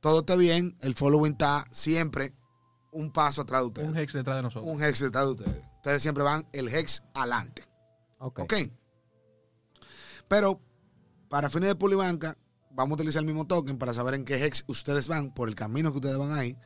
todo 0.00 0.20
esté 0.20 0.36
bien, 0.36 0.76
el 0.80 0.94
following 0.94 1.32
está 1.32 1.66
siempre 1.70 2.34
un 2.92 3.12
paso 3.12 3.42
atrás 3.42 3.60
de 3.62 3.66
ustedes. 3.66 3.88
Un 3.88 3.96
hex 3.98 4.12
detrás 4.12 4.36
de 4.36 4.42
nosotros. 4.42 4.74
Un 4.74 4.82
hex 4.82 5.00
detrás 5.00 5.24
de 5.24 5.30
ustedes. 5.30 5.62
Ustedes 5.76 6.02
siempre 6.02 6.24
van 6.24 6.46
el 6.52 6.68
hex 6.68 7.02
adelante. 7.14 7.64
Ok. 8.18 8.40
¿Ok? 8.40 8.54
Pero 10.28 10.60
para 11.28 11.48
fines 11.48 11.68
de 11.68 11.74
pulibanca, 11.76 12.36
vamos 12.70 12.92
a 12.92 12.94
utilizar 12.94 13.20
el 13.20 13.26
mismo 13.26 13.46
token 13.46 13.78
para 13.78 13.94
saber 13.94 14.14
en 14.14 14.24
qué 14.24 14.44
hex 14.44 14.64
ustedes 14.66 15.08
van, 15.08 15.32
por 15.32 15.48
el 15.48 15.54
camino 15.54 15.90
que 15.90 15.98
ustedes 15.98 16.18
van 16.18 16.32
ahí. 16.32 16.56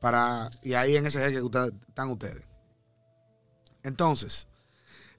Para, 0.00 0.50
y 0.62 0.74
ahí 0.74 0.96
en 0.96 1.06
ese 1.06 1.24
hex 1.24 1.32
que 1.32 1.42
ustedes, 1.42 1.72
están 1.88 2.10
ustedes. 2.10 2.44
Entonces, 3.82 4.48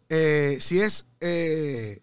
eh, 0.09 0.57
si 0.59 0.81
es 0.81 1.05
eh, 1.19 2.01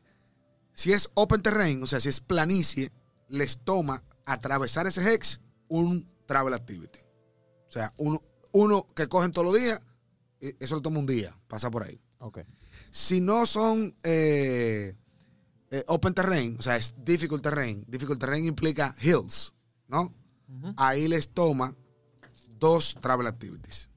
si 0.78 0.92
es 0.92 1.10
open 1.14 1.42
terrain, 1.42 1.82
o 1.82 1.88
sea, 1.88 1.98
si 1.98 2.08
es 2.08 2.20
planicie, 2.20 2.92
les 3.26 3.58
toma 3.58 4.04
atravesar 4.24 4.86
ese 4.86 5.12
hex 5.12 5.40
un 5.66 6.08
travel 6.24 6.54
activity. 6.54 7.00
O 7.68 7.72
sea, 7.72 7.92
uno, 7.96 8.22
uno 8.52 8.86
que 8.94 9.08
cogen 9.08 9.32
todos 9.32 9.52
los 9.52 9.60
días, 9.60 9.82
eh, 10.40 10.54
eso 10.60 10.76
le 10.76 10.82
toma 10.82 11.00
un 11.00 11.06
día, 11.06 11.36
pasa 11.48 11.68
por 11.68 11.82
ahí. 11.82 12.00
Ok. 12.20 12.38
Si 12.92 13.20
no 13.20 13.44
son 13.44 13.96
eh, 14.04 14.96
eh, 15.70 15.84
open 15.86 16.14
terrain, 16.14 16.56
o 16.58 16.62
sea, 16.62 16.76
es 16.76 16.94
difficult 17.04 17.42
terrain, 17.42 17.84
difficult 17.86 18.18
terrain 18.18 18.44
implica 18.46 18.94
hills, 19.00 19.54
¿no? 19.86 20.14
Ahí 20.76 21.08
les 21.08 21.28
toma 21.28 21.74
dos 22.58 22.94
travel 23.00 23.26
activities. 23.26 23.90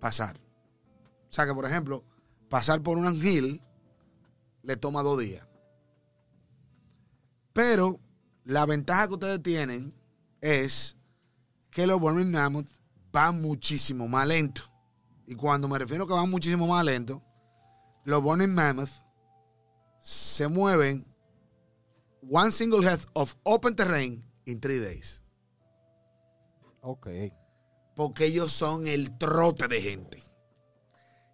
Pasar. 0.00 0.36
O 0.36 1.32
sea 1.32 1.46
que, 1.46 1.54
por 1.54 1.64
ejemplo, 1.66 2.04
pasar 2.48 2.82
por 2.82 2.98
un 2.98 3.14
hill 3.14 3.62
le 4.62 4.76
toma 4.76 5.02
dos 5.02 5.20
días. 5.20 5.46
Pero 7.52 8.00
la 8.44 8.66
ventaja 8.66 9.06
que 9.06 9.14
ustedes 9.14 9.42
tienen 9.42 9.94
es 10.40 10.96
que 11.70 11.86
los 11.86 12.00
Burning 12.00 12.30
Mammoth 12.30 12.68
van 13.12 13.40
muchísimo 13.40 14.08
más 14.08 14.26
lento. 14.26 14.62
Y 15.26 15.36
cuando 15.36 15.68
me 15.68 15.78
refiero 15.78 16.04
a 16.04 16.06
que 16.06 16.14
van 16.14 16.30
muchísimo 16.30 16.66
más 16.66 16.84
lento, 16.84 17.22
los 18.04 18.22
Burning 18.22 18.52
Mammoth 18.52 18.90
se 20.02 20.48
mueven 20.48 21.06
one 22.28 22.50
single 22.52 22.82
head 22.86 23.00
of 23.14 23.34
open 23.44 23.74
terrain 23.74 24.22
in 24.44 24.60
three 24.60 24.78
days. 24.80 25.22
Ok. 26.80 27.08
Porque 27.94 28.26
ellos 28.26 28.52
son 28.52 28.86
el 28.86 29.16
trote 29.18 29.68
de 29.68 29.80
gente. 29.80 30.22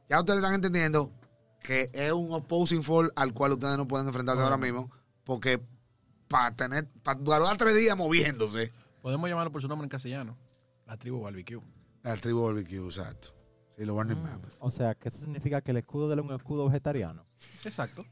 Ya 0.08 0.18
ustedes 0.18 0.40
están 0.40 0.54
entendiendo 0.54 1.12
que 1.60 1.88
es 1.92 2.12
un 2.12 2.32
opposing 2.32 2.82
fall 2.82 3.12
al 3.16 3.32
cual 3.32 3.52
ustedes 3.52 3.76
no 3.76 3.86
pueden 3.88 4.06
enfrentarse 4.06 4.42
ahora 4.42 4.56
mismo. 4.56 4.90
Porque 5.24 5.60
para 6.28 6.54
tener, 6.54 6.86
para 7.02 7.18
durar 7.18 7.56
tres 7.56 7.76
días 7.76 7.96
moviéndose, 7.96 8.72
Podemos 9.00 9.30
llamarlo 9.30 9.52
por 9.52 9.62
su 9.62 9.68
nombre 9.68 9.84
en 9.86 9.90
castellano. 9.90 10.36
La 10.86 10.96
tribu 10.96 11.22
barbecue. 11.22 11.60
la 12.02 12.16
tribu 12.16 12.44
barbecue, 12.44 12.84
exacto. 12.84 13.34
Sí, 13.76 13.84
los 13.84 13.94
Burning 13.94 14.20
Mammoth. 14.20 14.52
O 14.58 14.70
sea, 14.70 14.94
que 14.94 15.08
eso 15.08 15.18
significa 15.18 15.60
que 15.62 15.70
el 15.70 15.76
escudo 15.78 16.08
de 16.08 16.14
él 16.14 16.20
es 16.20 16.26
un 16.26 16.34
escudo 16.34 16.66
vegetariano. 16.66 17.24
Exacto. 17.64 18.04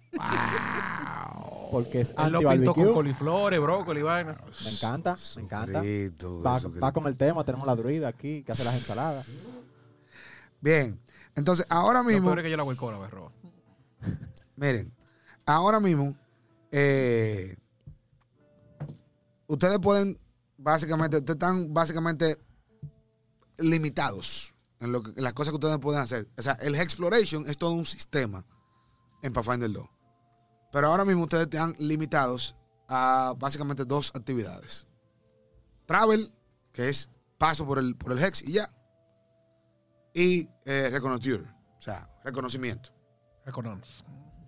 Porque 1.71 2.01
es 2.01 2.15
Él 2.19 2.33
lo 2.33 2.41
pintó 2.41 2.75
con 2.75 2.93
coliflores, 2.93 3.61
brócoli, 3.61 4.03
vaina. 4.03 4.37
Me 4.65 4.71
encanta, 4.71 5.17
me 5.37 5.43
encanta. 5.43 5.83
Va, 5.83 6.61
va 6.83 6.93
con 6.93 7.07
el 7.07 7.17
tema. 7.17 7.45
Tenemos 7.45 7.67
la 7.67 7.77
druida 7.77 8.09
aquí 8.09 8.43
que 8.43 8.53
hace 8.53 8.65
las 8.65 8.75
ensaladas. 8.75 9.27
Bien. 10.61 11.01
Entonces, 11.35 11.67
ahora 11.69 12.03
Lo 12.03 12.09
mismo, 12.09 12.29
peor 12.29 12.39
es 12.39 12.45
que 12.45 12.51
yo 12.51 12.57
la 12.57 12.63
hago 12.63 12.71
el 12.71 12.77
coro, 12.77 13.01
berro. 13.01 13.33
miren, 14.57 14.93
ahora 15.45 15.81
mismo, 15.81 16.17
eh, 16.73 17.57
ustedes 19.47 19.79
pueden, 19.79 20.19
básicamente, 20.57 21.19
ustedes 21.19 21.37
están 21.37 21.75
básicamente 21.75 22.39
limitados 23.59 24.55
en, 24.81 24.93
lo 24.93 25.03
que, 25.03 25.11
en 25.11 25.23
las 25.23 25.35
cosas 25.35 25.53
que 25.53 25.57
ustedes 25.57 25.79
pueden 25.79 26.01
hacer. 26.01 26.27
O 26.39 26.43
sea, 26.43 26.55
el 26.55 26.75
Exploration 26.75 27.47
es 27.49 27.59
todo 27.59 27.73
un 27.73 27.85
sistema 27.85 28.45
en 29.23 29.33
Pathfinder 29.33 29.71
2. 29.71 29.87
Pero 30.73 30.89
ahora 30.89 31.05
mismo 31.05 31.23
ustedes 31.23 31.45
están 31.45 31.75
limitados 31.79 32.55
a 32.89 33.35
básicamente 33.39 33.85
dos 33.85 34.13
actividades. 34.15 34.87
Travel, 35.87 36.33
que 36.73 36.89
es 36.89 37.09
paso 37.39 37.67
por 37.67 37.79
el, 37.79 37.97
por 37.97 38.13
el 38.13 38.23
Hex 38.23 38.43
y 38.43 38.53
ya. 38.53 38.69
Y 40.15 40.49
eh, 40.65 40.89
Reconnoiture, 40.91 41.45
o 41.45 41.81
sea, 41.81 42.09
reconocimiento. 42.25 42.91
Reconnaissance. 43.45 44.03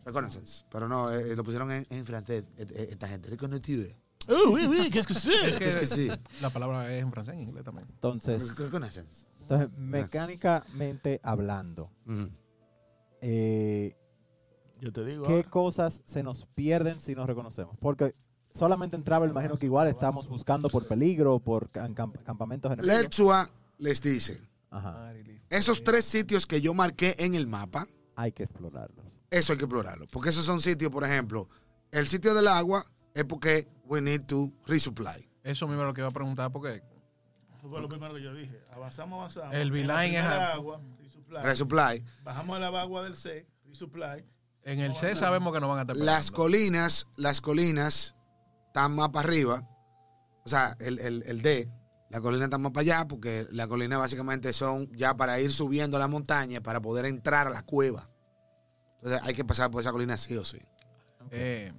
Reconnaissance. 0.04 0.64
Pero 0.70 0.88
no, 0.88 1.10
eh, 1.12 1.36
lo 1.36 1.44
pusieron 1.44 1.70
en, 1.70 1.86
en 1.90 2.04
francés, 2.04 2.44
eh, 2.56 2.66
eh, 2.70 2.88
esta 2.90 3.06
gente. 3.06 3.28
Reconnoiture. 3.28 3.94
Oh, 4.30 4.50
oui, 4.50 4.66
oui, 4.66 4.90
qu'est-ce 4.90 5.06
que 5.06 5.14
c'est? 5.14 5.56
que 5.58 5.64
Es 5.68 5.76
que 5.76 5.86
sí. 5.86 6.10
la 6.40 6.50
palabra 6.50 6.92
es 6.94 7.02
en 7.02 7.10
francés 7.10 7.34
y 7.36 7.42
en 7.42 7.48
inglés 7.48 7.64
también. 7.64 7.86
Entonces, 7.90 8.56
Reconnaissance. 8.58 9.26
entonces 9.42 9.78
mecánicamente 9.78 11.20
hablando, 11.22 11.90
eh, 13.20 13.96
Yo 14.80 14.92
te 14.92 15.04
digo. 15.04 15.26
¿qué 15.26 15.32
ahora. 15.36 15.50
cosas 15.50 16.02
se 16.04 16.22
nos 16.22 16.46
pierden 16.54 17.00
si 17.00 17.14
nos 17.14 17.26
reconocemos? 17.26 17.76
Porque 17.80 18.14
solamente 18.52 18.96
en 18.96 19.04
Travel, 19.04 19.30
imagino 19.30 19.56
que 19.56 19.66
igual 19.66 19.88
estamos 19.88 20.28
buscando 20.28 20.68
por 20.68 20.86
peligro, 20.86 21.38
por 21.38 21.70
cam- 21.70 21.94
camp- 21.94 22.22
campamentos 22.24 22.72
enemigos. 22.72 23.02
Letsua 23.02 23.50
les 23.78 24.00
dice, 24.00 24.40
Ajá, 24.70 25.12
esos 25.50 25.82
tres 25.82 26.04
sitios 26.04 26.46
que 26.46 26.60
yo 26.60 26.74
marqué 26.74 27.14
en 27.18 27.34
el 27.34 27.46
mapa, 27.46 27.86
hay 28.16 28.32
que 28.32 28.42
explorarlos. 28.42 29.04
eso 29.30 29.52
hay 29.52 29.58
que 29.58 29.64
explorarlo. 29.64 30.06
Porque 30.12 30.30
esos 30.30 30.44
son 30.44 30.60
sitios, 30.60 30.90
por 30.92 31.04
ejemplo, 31.04 31.48
el 31.90 32.06
sitio 32.06 32.34
del 32.34 32.48
agua 32.48 32.84
es 33.14 33.24
porque 33.24 33.66
we 33.86 34.00
need 34.00 34.22
to 34.26 34.50
resupply. 34.66 35.28
Eso 35.42 35.66
mismo 35.66 35.82
es 35.82 35.86
lo 35.88 35.94
que 35.94 36.00
iba 36.02 36.08
a 36.08 36.12
preguntar 36.12 36.52
porque 36.52 36.82
Eso 37.58 37.68
fue 37.68 37.80
lo 37.80 37.88
primero 37.88 38.14
que 38.14 38.22
yo 38.22 38.34
dije. 38.34 38.60
Avanzamos, 38.72 39.18
avanzamos. 39.18 39.54
El 39.54 39.68
En 39.68 39.72
V-Line 39.72 40.18
es 40.18 40.24
agua, 40.24 40.80
resupply. 41.00 41.42
Resupply. 41.42 42.04
Bajamos 42.22 42.56
a 42.56 42.60
la 42.60 42.80
agua 42.80 43.02
del 43.04 43.16
C, 43.16 43.46
resupply. 43.66 44.24
En 44.72 44.80
el 44.80 44.94
C 44.94 45.16
sabemos 45.16 45.52
que 45.52 45.60
no 45.60 45.68
van 45.68 45.78
a 45.78 45.82
estar 45.82 45.96
Las 45.96 46.30
colinas, 46.30 47.06
las 47.16 47.40
colinas 47.40 48.14
están 48.66 48.94
más 48.94 49.08
para 49.10 49.26
arriba. 49.28 49.68
O 50.44 50.48
sea, 50.48 50.76
el, 50.78 50.98
el, 50.98 51.22
el 51.26 51.42
D, 51.42 51.70
la 52.10 52.20
colina 52.20 52.44
está 52.44 52.58
más 52.58 52.72
para 52.72 52.82
allá 52.82 53.08
porque 53.08 53.46
las 53.50 53.66
colinas 53.66 53.98
básicamente 53.98 54.52
son 54.52 54.90
ya 54.96 55.14
para 55.16 55.40
ir 55.40 55.52
subiendo 55.52 55.96
a 55.96 56.00
la 56.00 56.08
montaña 56.08 56.60
para 56.62 56.80
poder 56.80 57.04
entrar 57.06 57.46
a 57.46 57.50
la 57.50 57.62
cueva. 57.62 58.08
Entonces 58.96 59.20
hay 59.24 59.34
que 59.34 59.44
pasar 59.44 59.70
por 59.70 59.80
esa 59.80 59.92
colina 59.92 60.16
sí 60.16 60.36
o 60.36 60.44
sí. 60.44 60.58
Eh, 61.30 61.72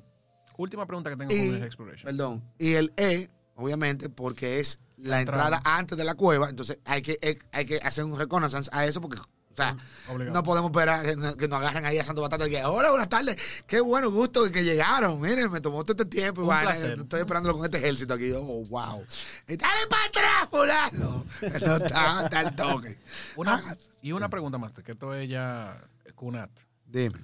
última 0.58 0.86
pregunta 0.86 1.10
que 1.10 1.18
tengo 1.18 1.34
Y- 1.34 1.48
con 1.50 1.58
el 1.58 1.64
Exploration. 1.64 2.06
Perdón. 2.06 2.44
Y 2.60 2.74
el 2.74 2.94
E, 2.98 3.28
obviamente, 3.56 4.10
porque 4.10 4.60
es 4.60 4.80
la, 4.98 5.10
La 5.12 5.20
entrada. 5.22 5.58
entrada. 5.58 5.78
antes 5.78 5.98
de 5.98 6.04
la 6.04 6.14
cueva. 6.16 6.50
Entonces 6.50 6.80
hay 6.86 7.02
que, 7.02 7.18
hay 7.52 7.66
que 7.66 7.78
hacer 7.78 8.04
un 8.06 8.18
reconnaissance 8.18 8.70
a 8.74 8.86
eso 8.86 9.02
porque, 9.02 9.20
sea, 9.64 9.78
Obligado. 10.14 10.34
no 10.38 10.44
podemos 10.44 10.72
esperar 10.72 11.06
que 11.38 11.48
nos, 11.48 11.58
agarren 11.60 11.86
ahí 11.86 11.98
a 12.00 12.04
Santo 12.06 12.22
Batata 12.22 12.48
y 12.48 12.52
que, 12.52 12.64
hola, 12.66 12.90
buenas 12.90 13.10
tardes. 13.10 13.36
Qué 13.68 13.80
bueno 13.82 14.10
gusto 14.12 14.50
que 14.52 14.64
llegaron. 14.64 15.20
Miren, 15.22 15.52
me 15.52 15.62
tomó 15.62 15.84
todo 15.84 15.94
este 15.94 16.06
tiempo. 16.06 16.44
y 16.52 17.00
estoy 17.02 17.20
esperándolo 17.22 17.56
con 17.56 17.66
este 17.66 17.78
ejército 17.78 18.14
aquí. 18.14 18.32
Oh, 18.32 18.66
wow. 18.66 19.04
Y 19.48 19.56
dale 19.58 19.88
para 19.90 20.06
atrás, 20.06 20.50
fulano. 20.50 21.26
No 21.42 21.76
está, 21.76 22.24
está 22.24 22.42
el 22.42 22.56
toque. 22.56 22.98
Una- 23.36 23.56
Ah, 23.56 23.76
y 24.02 24.12
una 24.14 24.30
pregunta 24.30 24.58
más, 24.58 24.72
que 24.72 24.92
esto 24.94 25.14
es 25.14 25.30
ya 25.30 25.80
Kunat. 26.16 26.50
dime. 26.86 27.20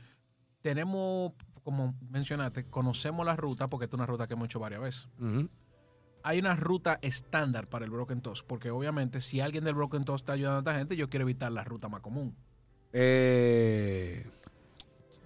Tenemos, 0.61 1.31
como 1.63 1.95
mencionaste, 2.09 2.65
conocemos 2.69 3.25
la 3.25 3.35
ruta 3.35 3.67
porque 3.67 3.85
esta 3.85 3.95
es 3.95 3.99
una 3.99 4.05
ruta 4.07 4.27
que 4.27 4.33
hemos 4.33 4.45
hecho 4.47 4.59
varias 4.59 4.81
veces. 4.81 5.07
Ujú. 5.19 5.49
Hay 6.27 6.39
una 6.39 6.55
ruta 6.55 6.97
estándar 7.03 7.67
para 7.67 7.85
el 7.85 7.91
Broken 7.91 8.19
Toss, 8.21 8.41
porque 8.41 8.71
obviamente 8.71 9.21
si 9.21 9.41
alguien 9.41 9.63
del 9.63 9.75
Broken 9.75 10.03
Toss 10.05 10.21
está 10.21 10.33
ayudando 10.33 10.57
a 10.57 10.59
esta 10.61 10.75
gente, 10.79 10.95
yo 10.95 11.07
quiero 11.07 11.23
evitar 11.23 11.51
la 11.51 11.63
ruta 11.63 11.87
más 11.87 12.01
común. 12.01 12.35
Eh, 12.93 14.25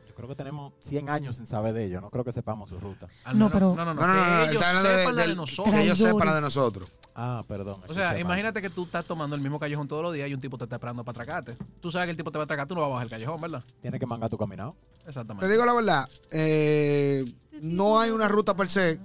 Yo 0.10 0.16
creo 0.16 0.28
que 0.28 0.36
tenemos 0.36 0.74
100 0.82 1.10
años 1.10 1.38
sin 1.38 1.46
saber 1.46 1.72
de 1.74 1.86
ello. 1.86 2.02
No 2.02 2.10
creo 2.10 2.26
que 2.26 2.34
sepamos 2.34 2.68
su 2.68 2.78
ruta. 2.78 3.08
Al 3.24 3.40
No, 3.40 3.46
menos- 3.46 3.52
pero- 3.54 3.76
no, 3.76 3.86
no, 3.86 3.94
no, 3.94 4.02
no, 4.02 4.08
no, 4.08 4.14
no, 4.16 4.24
que 4.24 4.30
no, 4.30 4.42
ellos 4.42 4.54
está 4.56 4.68
hablando 4.70 4.90
de- 4.90 4.98
sepan 4.98 5.16
la 5.16 5.22
de 5.22 5.28
del- 5.30 5.38
nosotros. 5.38 5.76
que 5.76 5.82
ellos 5.84 5.98
sepan 5.98 6.12
la 6.12 6.18
de 6.18 6.20
Traidores. 6.20 6.42
nosotros. 6.56 6.92
Ah, 7.16 7.44
perdón. 7.48 7.74
O 7.76 7.82
escuché 7.84 7.94
sea, 8.02 8.10
mal. 8.10 8.20
imagínate 8.20 8.62
que 8.62 8.70
tú 8.70 8.84
estás 8.84 9.06
tomando 9.06 9.36
el 9.38 9.42
mismo 9.42 9.58
callejón 9.60 9.88
todos 9.88 10.04
los 10.04 10.14
días 10.14 10.30
y 10.30 10.34
un 10.34 10.42
tipo 10.42 10.58
te 10.58 10.66
está 10.66 10.76
esperando 10.76 11.06
para 11.06 11.22
atracarte. 11.24 11.56
Tú 11.80 11.90
sabes 11.90 12.08
que 12.08 12.12
el 12.12 12.18
tipo 12.18 12.32
te 12.32 12.38
va 12.38 12.44
a 12.44 12.46
atracar, 12.46 12.68
tú 12.68 12.76
no 12.76 12.82
vas 12.82 12.90
a 12.90 12.94
bajar 12.94 13.06
el 13.06 13.12
callejón, 13.12 13.40
¿verdad? 13.40 13.64
Tienes 13.82 13.98
que 14.00 14.06
mangar 14.06 14.30
tu 14.30 14.38
caminado. 14.38 14.76
Exactamente. 15.08 15.46
Te 15.46 15.52
digo 15.54 15.66
la 15.66 15.74
verdad, 15.74 16.10
eh, 16.32 17.24
no 17.62 17.98
hay 18.02 18.10
una 18.12 18.28
ruta 18.28 18.54
per 18.58 18.68
se, 18.68 19.00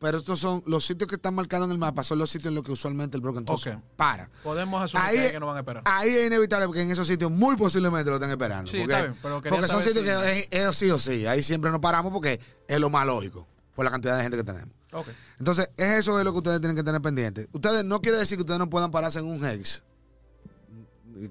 pero 0.00 0.18
estos 0.18 0.40
son 0.40 0.62
los 0.66 0.84
sitios 0.84 1.06
que 1.08 1.16
están 1.16 1.34
marcados 1.34 1.66
en 1.66 1.72
el 1.72 1.78
mapa, 1.78 2.02
son 2.02 2.18
los 2.18 2.30
sitios 2.30 2.50
en 2.50 2.54
los 2.56 2.64
que 2.64 2.72
usualmente 2.72 3.16
el 3.16 3.20
Broken 3.22 3.44
Toss 3.44 3.66
Ok. 3.66 3.74
para. 3.96 4.28
Podemos 4.42 4.82
asumir 4.82 5.04
Ahí- 5.06 5.30
que, 5.30 5.38
no 5.38 5.46
van 5.46 5.56
a 5.58 5.60
esperar. 5.60 5.82
Ahí 5.86 6.08
es 6.08 6.26
inevitable 6.26 6.66
porque 6.66 6.80
en 6.82 6.90
esos 6.90 7.06
sitios 7.06 7.30
muy 7.30 7.54
posiblemente 7.56 8.08
lo 8.10 8.16
estén 8.16 8.30
esperando. 8.30 8.70
Sí, 8.70 8.78
porque 8.78 8.92
está 8.94 9.06
bien, 9.06 9.18
pero 9.22 9.40
quería 9.42 9.56
porque 9.58 9.70
son 9.72 9.82
sitios 9.82 10.04
si- 10.04 10.10
que 10.10 10.40
es, 10.40 10.48
es 10.70 10.76
sí 10.76 10.90
o 10.90 10.98
sí. 10.98 11.26
Ahí 11.26 11.42
siempre 11.42 11.70
nos 11.70 11.80
paramos 11.80 12.12
porque 12.12 12.40
es 12.66 12.80
lo 12.80 12.88
más 12.90 13.06
lógico, 13.06 13.46
por 13.76 13.84
la 13.84 13.90
cantidad 13.90 14.16
de 14.16 14.22
gente 14.22 14.38
que 14.38 14.44
tenemos. 14.44 14.74
Ok. 14.92 15.06
Entonces, 15.38 15.70
es 15.76 15.90
eso 16.00 16.16
de 16.16 16.24
lo 16.24 16.32
que 16.32 16.38
ustedes 16.38 16.60
tienen 16.60 16.74
que 16.76 16.82
tener 16.82 17.00
pendiente. 17.02 17.48
Ustedes 17.52 17.84
no 17.84 18.00
quiere 18.00 18.18
decir 18.18 18.36
que 18.38 18.42
ustedes 18.42 18.58
no 18.58 18.68
puedan 18.68 18.90
pararse 18.90 19.18
en 19.20 19.26
un 19.26 19.44
hex 19.46 19.82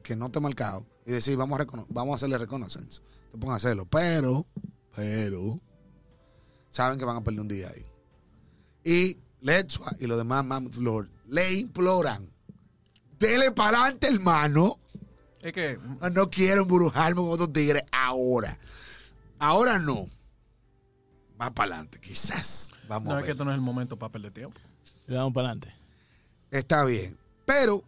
que 0.04 0.16
no 0.16 0.28
esté 0.28 0.40
marcado 0.40 0.86
y 1.06 1.12
decir, 1.12 1.36
vamos 1.36 1.60
a, 1.60 1.66
vamos 1.90 2.14
a 2.14 2.16
hacerle 2.18 2.38
reconnaissance. 2.38 3.02
Te 3.32 3.38
pueden 3.38 3.56
hacerlo, 3.56 3.86
pero, 3.86 4.46
pero, 4.96 5.60
saben 6.70 7.00
que 7.00 7.06
van 7.06 7.18
a 7.18 7.22
perder 7.24 7.42
un 7.42 7.48
día 7.48 7.70
ahí. 7.74 7.86
Y 8.84 9.18
Letsua 9.42 9.96
y 10.00 10.08
los 10.08 10.18
demás 10.18 10.44
Mammoth 10.46 10.76
Lord 10.76 11.10
le 11.28 11.54
imploran, 11.54 12.30
dele 13.20 13.52
para 13.52 13.82
adelante, 13.82 14.08
hermano. 14.08 14.80
Es 15.42 15.54
que 15.54 15.80
No 16.12 16.30
quiero 16.30 16.64
embrujarme 16.64 17.22
con 17.22 17.30
otros 17.30 17.54
tigres 17.54 17.84
ahora. 17.92 18.58
Ahora 19.38 19.80
no. 19.80 20.08
Más 21.38 21.52
para 21.52 21.76
adelante, 21.76 22.00
quizás. 22.02 22.72
Vamos 22.90 23.10
no 23.10 23.16
a 23.16 23.20
es 23.20 23.24
que 23.24 23.28
ver. 23.28 23.32
esto 23.32 23.46
no 23.46 23.52
es 23.52 23.56
el 23.56 23.62
momento 23.62 23.96
para 23.98 24.12
perder 24.12 24.34
tiempo. 24.34 24.60
Le 25.08 25.16
damos 25.16 25.34
para 25.34 25.50
adelante. 25.50 25.74
Está 26.52 26.84
bien. 26.84 27.18
Pero, 27.46 27.84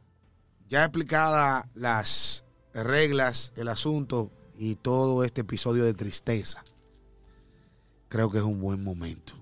ya 0.69 0.85
explicadas 0.85 1.65
las 1.73 2.45
reglas, 2.73 3.51
el 3.57 3.67
asunto 3.67 4.31
y 4.57 4.75
todo 4.75 5.25
este 5.25 5.41
episodio 5.41 5.83
de 5.83 5.93
tristeza, 5.93 6.63
creo 8.07 8.31
que 8.31 8.37
es 8.37 8.43
un 8.43 8.61
buen 8.61 8.83
momento 8.83 9.40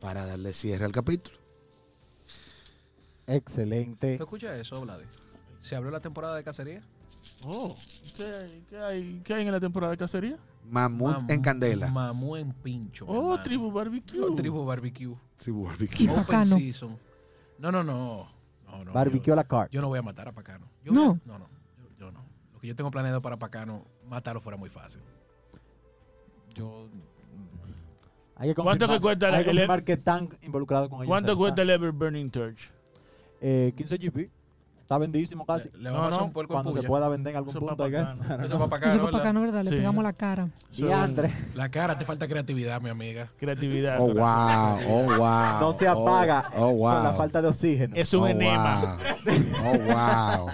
para 0.00 0.26
darle 0.26 0.52
cierre 0.54 0.84
al 0.84 0.92
capítulo. 0.92 1.36
Excelente. 3.26 4.16
¿Tú 4.16 4.22
escuchas 4.24 4.58
eso, 4.58 4.80
Vladi? 4.80 5.04
¿Se 5.60 5.76
abrió 5.76 5.90
la 5.90 6.00
temporada 6.00 6.36
de 6.36 6.44
cacería? 6.44 6.82
Oh, 7.44 7.74
¿qué 8.16 8.24
hay, 8.24 8.64
qué 8.70 8.78
hay, 8.78 9.20
qué 9.24 9.34
hay 9.34 9.46
en 9.46 9.52
la 9.52 9.60
temporada 9.60 9.90
de 9.90 9.98
cacería? 9.98 10.38
Mamut 10.70 11.16
Mamú- 11.16 11.30
en 11.32 11.42
candela. 11.42 11.90
Mamú 11.90 12.36
en 12.36 12.52
pincho. 12.52 13.04
Oh, 13.06 13.16
hermano. 13.32 13.42
tribu 13.42 13.70
barbecue. 13.72 14.20
Oh, 14.20 14.34
tribu 14.34 14.64
barbecue. 14.64 15.14
Sí, 15.38 15.50
barbecue. 15.50 16.04
Y 16.06 16.08
Open 16.08 16.24
Pacano. 16.24 16.56
season. 16.56 16.98
No, 17.58 17.70
no, 17.72 17.82
no. 17.84 18.28
no, 18.66 18.84
no 18.84 18.92
Barbecue 18.92 19.32
a 19.32 19.36
la 19.36 19.44
cart. 19.44 19.70
Yo, 19.72 19.80
no 19.80 19.88
voy 19.88 19.98
a 19.98 20.02
matar 20.02 20.28
a 20.28 20.32
Pacano. 20.32 20.66
Yo 20.84 20.92
No. 20.92 21.06
voy 21.14 21.20
no, 21.26 21.38
no. 21.38 21.48
Yo, 21.78 21.96
yo 21.98 22.10
no. 22.12 22.24
Lo 22.54 22.60
que 22.60 22.66
yo 22.66 22.76
tengo 22.76 22.90
planeado 22.90 23.20
para 23.20 23.36
Pacano, 23.36 23.84
matarlo 24.08 24.40
fuera 24.40 24.56
muy 24.56 24.70
fácil. 24.70 25.00
Yo. 26.54 26.88
Hay 28.38 28.50
que 28.50 28.54
¿Cuánto 28.54 28.88
que 28.88 29.00
cuesta 29.00 29.26
hay 29.26 29.32
la- 29.32 29.44
que 29.44 29.50
el- 29.50 29.98
están 29.98 30.28
involucrados 30.42 30.88
con 30.88 30.98
ellos. 31.00 31.08
¿Cuánto 31.08 31.36
cuesta 31.36 31.62
el 31.62 31.70
Ever 31.70 31.90
Burning 31.92 32.30
Torch? 32.30 32.70
Eh, 33.40 33.72
15 33.76 33.98
GP. 33.98 34.30
Está 34.88 34.96
vendidísimo 34.96 35.44
casi. 35.44 35.68
Le, 35.74 35.80
le 35.80 35.90
No, 35.90 35.96
vamos 35.96 36.04
a 36.04 36.08
hacer 36.08 36.20
no, 36.20 36.26
un 36.28 36.32
puerco 36.32 36.54
Cuando 36.54 36.72
se 36.72 36.82
pueda 36.82 37.10
vender 37.10 37.32
en 37.32 37.36
algún 37.36 37.50
Eso 37.50 37.60
punto, 37.60 37.76
bacano. 37.76 38.10
Eso 38.10 38.22
para 38.26 38.46
Eso 38.46 38.68
Pacano, 38.70 39.04
para 39.10 39.18
acá, 39.18 39.32
¿no 39.34 39.40
verdad? 39.42 39.62
Le 39.64 39.70
Sí. 39.70 39.76
pegamos 39.76 40.02
la 40.02 40.12
cara. 40.14 40.48
Y 40.74 40.90
Andre, 40.90 41.30
La 41.54 41.68
cara, 41.68 41.98
te 41.98 42.06
falta 42.06 42.26
creatividad, 42.26 42.80
mi 42.80 42.88
amiga. 42.88 43.28
Creatividad. 43.38 43.98
Oh, 44.00 44.06
wow. 44.14 44.78
Oh, 44.88 45.02
wow. 45.18 45.60
no 45.60 45.76
se 45.78 45.86
Oh, 45.90 46.08
apaga 46.08 46.48
Oh, 46.56 46.72
wow. 46.72 46.94
con 46.94 47.04
la 47.04 47.12
falta 47.12 47.42
de 47.42 47.48
oxígeno. 47.48 47.94
Es 47.94 48.14
un 48.14 48.22
Oh, 48.22 48.28
enema. 48.28 48.96
wow. 49.26 49.34
Oh, 49.66 49.78
wow. 50.46 50.48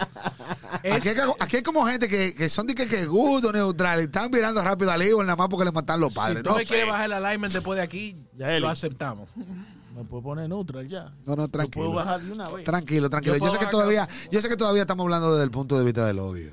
Es- 0.82 0.94
Aquí 0.96 1.08
hay, 1.10 1.16
aquí 1.38 1.56
hay 1.58 1.62
como 1.62 1.86
gente 1.86 2.08
que, 2.08 2.34
que 2.34 2.48
son 2.48 2.66
de 2.66 2.74
que, 2.74 2.88
que 2.88 3.06
gusto 3.06 3.52
neutral 3.52 4.00
y 4.00 4.02
están 4.06 4.32
mirando 4.32 4.60
rápido 4.64 4.90
al 4.90 5.00
hijo 5.04 5.22
nada 5.22 5.36
más 5.36 5.46
porque 5.48 5.64
le 5.64 5.70
matan 5.70 6.00
los 6.00 6.12
padres. 6.12 6.38
si 6.38 6.42
tú 6.42 6.50
no, 6.50 6.56
quieres 6.56 6.88
bajar 6.88 7.04
el 7.04 7.12
alignment 7.12 7.52
después 7.52 7.76
de 7.76 7.84
aquí, 7.84 8.16
Ya, 8.36 8.58
lo 8.58 8.68
aceptamos. 8.68 9.28
Me 9.94 10.04
puedo 10.04 10.22
poner 10.22 10.48
neutral 10.48 10.88
ya. 10.88 11.04
no, 11.24 11.36
no, 11.36 11.42
Lo 11.44 11.48
puedo 11.48 11.48
tranquilo. 11.48 11.92
bajar 11.92 12.20
de 12.20 12.32
una 12.32 12.48
vez. 12.50 12.64
Tranquilo, 12.64 13.08
tranquilo. 13.10 13.36
Yo 13.36 13.50
sé 13.50 13.58
que 13.58 13.66
todavía, 13.66 14.08
yo 14.30 14.40
sé 14.40 14.48
que 14.48 14.56
todavía 14.56 14.82
estamos 14.82 15.04
hablando 15.04 15.32
desde 15.32 15.44
el 15.44 15.50
punto 15.50 15.78
de 15.78 15.84
vista 15.84 16.04
del 16.06 16.18
odio. 16.18 16.52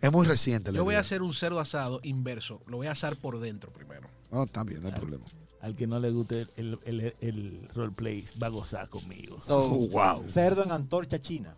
Es 0.00 0.12
muy 0.12 0.26
reciente. 0.26 0.72
Yo 0.72 0.84
voy 0.84 0.94
a 0.94 1.00
hacer 1.00 1.22
un 1.22 1.32
cerdo 1.34 1.58
asado 1.60 2.00
inverso. 2.02 2.60
Lo 2.66 2.78
voy 2.78 2.86
a 2.86 2.92
asar 2.92 3.16
por 3.16 3.38
dentro 3.40 3.70
primero. 3.72 4.08
No, 4.30 4.44
está 4.44 4.62
bien, 4.64 4.82
no 4.82 4.88
hay 4.88 4.94
problema. 4.94 5.24
Al 5.62 5.74
que 5.74 5.86
no 5.86 5.98
le 5.98 6.10
guste 6.10 6.46
el, 6.58 6.78
el, 6.84 7.14
el 7.20 7.68
roleplay 7.74 8.24
va 8.42 8.46
a 8.48 8.50
gozar 8.50 8.88
conmigo. 8.88 9.40
So, 9.40 9.58
Oh, 9.72 9.88
wow. 9.88 10.22
Cerdo 10.22 10.62
en 10.64 10.70
antorcha 10.72 11.18
china. 11.18 11.54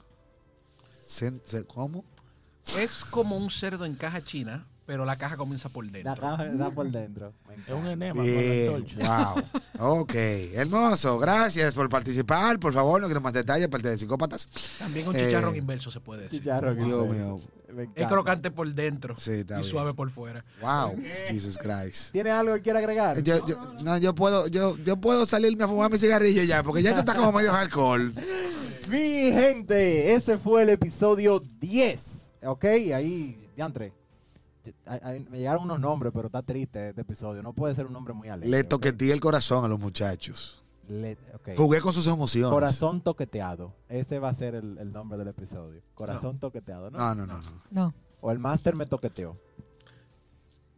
¿Cómo? 1.66 2.04
Es 2.78 3.04
como 3.04 3.36
un 3.36 3.50
cerdo 3.50 3.84
en 3.84 3.94
caja 3.94 4.22
china, 4.24 4.66
pero 4.88 5.04
la 5.04 5.16
caja 5.16 5.36
comienza 5.36 5.68
por 5.68 5.84
La 5.84 5.92
dentro. 5.92 6.14
caja 6.16 6.46
está 6.46 6.70
por 6.70 6.90
dentro. 6.90 7.34
Es 7.66 7.74
un 7.74 7.86
enema 7.88 8.14
con 8.16 8.24
Bien, 8.24 8.74
antorcha. 8.74 9.44
wow. 9.78 9.98
Ok, 10.00 10.14
hermoso. 10.54 11.18
Gracias 11.18 11.74
por 11.74 11.90
participar. 11.90 12.58
Por 12.58 12.72
favor, 12.72 12.98
no 12.98 13.06
quiero 13.06 13.20
más 13.20 13.34
detalles, 13.34 13.68
parte 13.68 13.90
de 13.90 13.98
psicópatas. 13.98 14.48
También 14.78 15.06
un 15.06 15.14
Eh, 15.14 15.26
chicharrón 15.26 15.54
inverso 15.56 15.90
se 15.90 16.00
puede 16.00 16.22
decir. 16.22 16.40
Chicharrón 16.40 16.78
Dios 16.78 17.04
inverso. 17.04 17.36
mío. 17.36 17.88
Es 17.94 18.08
crocante 18.08 18.50
por 18.50 18.66
dentro 18.72 19.14
Sí, 19.18 19.32
está 19.32 19.56
y 19.56 19.58
bien. 19.58 19.70
suave 19.70 19.92
por 19.92 20.10
fuera. 20.10 20.42
Wow, 20.62 20.96
Jesus 21.26 21.58
Christ. 21.58 22.12
¿Tiene 22.12 22.30
algo 22.30 22.54
que 22.54 22.62
quiera 22.62 22.78
agregar? 22.78 23.22
Yo, 23.22 23.44
yo- 23.46 23.74
no, 23.84 23.98
yo 23.98 24.14
puedo, 24.14 24.46
yo, 24.48 24.78
yo 24.78 24.96
puedo 24.96 25.26
salirme 25.26 25.64
a 25.64 25.68
fumar 25.68 25.90
mi 25.92 25.98
cigarrillo 25.98 26.42
ya, 26.44 26.62
porque 26.62 26.82
ya 26.82 26.88
esto 26.90 27.00
está 27.00 27.14
como 27.14 27.30
medio 27.32 27.52
alcohol. 27.52 28.10
Mi 28.88 29.30
gente, 29.32 30.14
ese 30.14 30.38
fue 30.38 30.62
el 30.62 30.70
episodio 30.70 31.42
10. 31.60 32.30
Ok, 32.42 32.64
ahí, 32.64 33.36
diantre. 33.54 33.92
Me 35.30 35.38
llegaron 35.38 35.64
unos 35.64 35.80
nombres, 35.80 36.12
pero 36.14 36.26
está 36.26 36.42
triste 36.42 36.90
este 36.90 37.00
episodio. 37.02 37.42
No 37.42 37.52
puede 37.52 37.74
ser 37.74 37.86
un 37.86 37.92
nombre 37.92 38.14
muy 38.14 38.28
alegre. 38.28 38.50
Le 38.50 38.64
toqueteé 38.64 39.12
el 39.12 39.20
corazón 39.20 39.64
a 39.64 39.68
los 39.68 39.78
muchachos. 39.78 40.62
Le- 40.88 41.18
ok. 41.34 41.50
Jugué 41.56 41.80
con 41.80 41.92
sus 41.92 42.06
emociones. 42.06 42.50
Corazón 42.50 43.00
toqueteado. 43.02 43.74
Ese 43.88 44.18
va 44.18 44.30
a 44.30 44.34
ser 44.34 44.54
el, 44.54 44.78
el 44.78 44.92
nombre 44.92 45.18
del 45.18 45.28
episodio. 45.28 45.82
Corazón 45.94 46.38
toqueteado, 46.38 46.90
¿no? 46.90 46.98
No, 46.98 47.14
no, 47.14 47.26
no. 47.26 47.38
no. 47.38 47.50
No. 47.70 47.94
O 48.20 48.30
el 48.32 48.38
máster 48.38 48.74
me 48.74 48.86
toqueteó. 48.86 49.36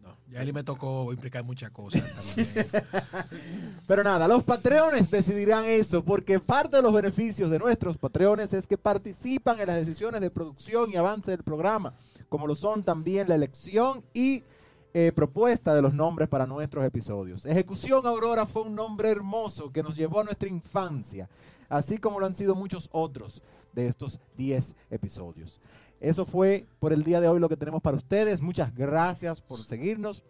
No, 0.02 0.16
ya 0.30 0.42
él 0.42 0.52
me 0.52 0.64
tocó 0.64 1.12
implicar 1.12 1.44
muchas 1.44 1.70
cosas. 1.70 2.02
Pero 3.86 4.02
nada, 4.04 4.26
los 4.28 4.42
patreones 4.44 5.10
decidirán 5.10 5.64
eso, 5.64 6.04
porque 6.04 6.38
parte 6.40 6.76
de 6.76 6.82
los 6.82 6.92
beneficios 6.92 7.50
de 7.50 7.58
nuestros 7.58 7.96
patreones 7.96 8.52
es 8.52 8.66
que 8.66 8.78
participan 8.78 9.60
en 9.60 9.66
las 9.68 9.76
decisiones 9.76 10.20
de 10.20 10.30
producción 10.30 10.90
y 10.90 10.96
avance 10.96 11.30
del 11.30 11.42
programa, 11.42 11.94
como 12.30 12.46
lo 12.46 12.54
son 12.54 12.82
también 12.82 13.28
la 13.28 13.34
elección 13.34 14.02
y 14.14 14.44
eh, 14.94 15.12
propuesta 15.14 15.74
de 15.74 15.82
los 15.82 15.92
nombres 15.92 16.28
para 16.28 16.46
nuestros 16.46 16.84
episodios. 16.84 17.44
Ejecución 17.44 18.06
Aurora 18.06 18.46
fue 18.46 18.62
un 18.62 18.74
nombre 18.74 19.10
hermoso 19.10 19.70
que 19.70 19.82
nos 19.82 19.96
llevó 19.96 20.20
a 20.20 20.24
nuestra 20.24 20.48
infancia, 20.48 21.28
así 21.68 21.98
como 21.98 22.18
lo 22.18 22.26
han 22.26 22.34
sido 22.34 22.54
muchos 22.54 22.88
otros 22.92 23.42
de 23.74 23.86
estos 23.86 24.20
10 24.38 24.74
episodios. 24.90 25.60
Eso 26.00 26.24
fue 26.24 26.66
por 26.78 26.92
el 26.92 27.04
día 27.04 27.20
de 27.20 27.28
hoy 27.28 27.40
lo 27.40 27.48
que 27.48 27.58
tenemos 27.58 27.82
para 27.82 27.98
ustedes. 27.98 28.40
Muchas 28.40 28.74
gracias 28.74 29.42
por 29.42 29.58
seguirnos 29.58 30.24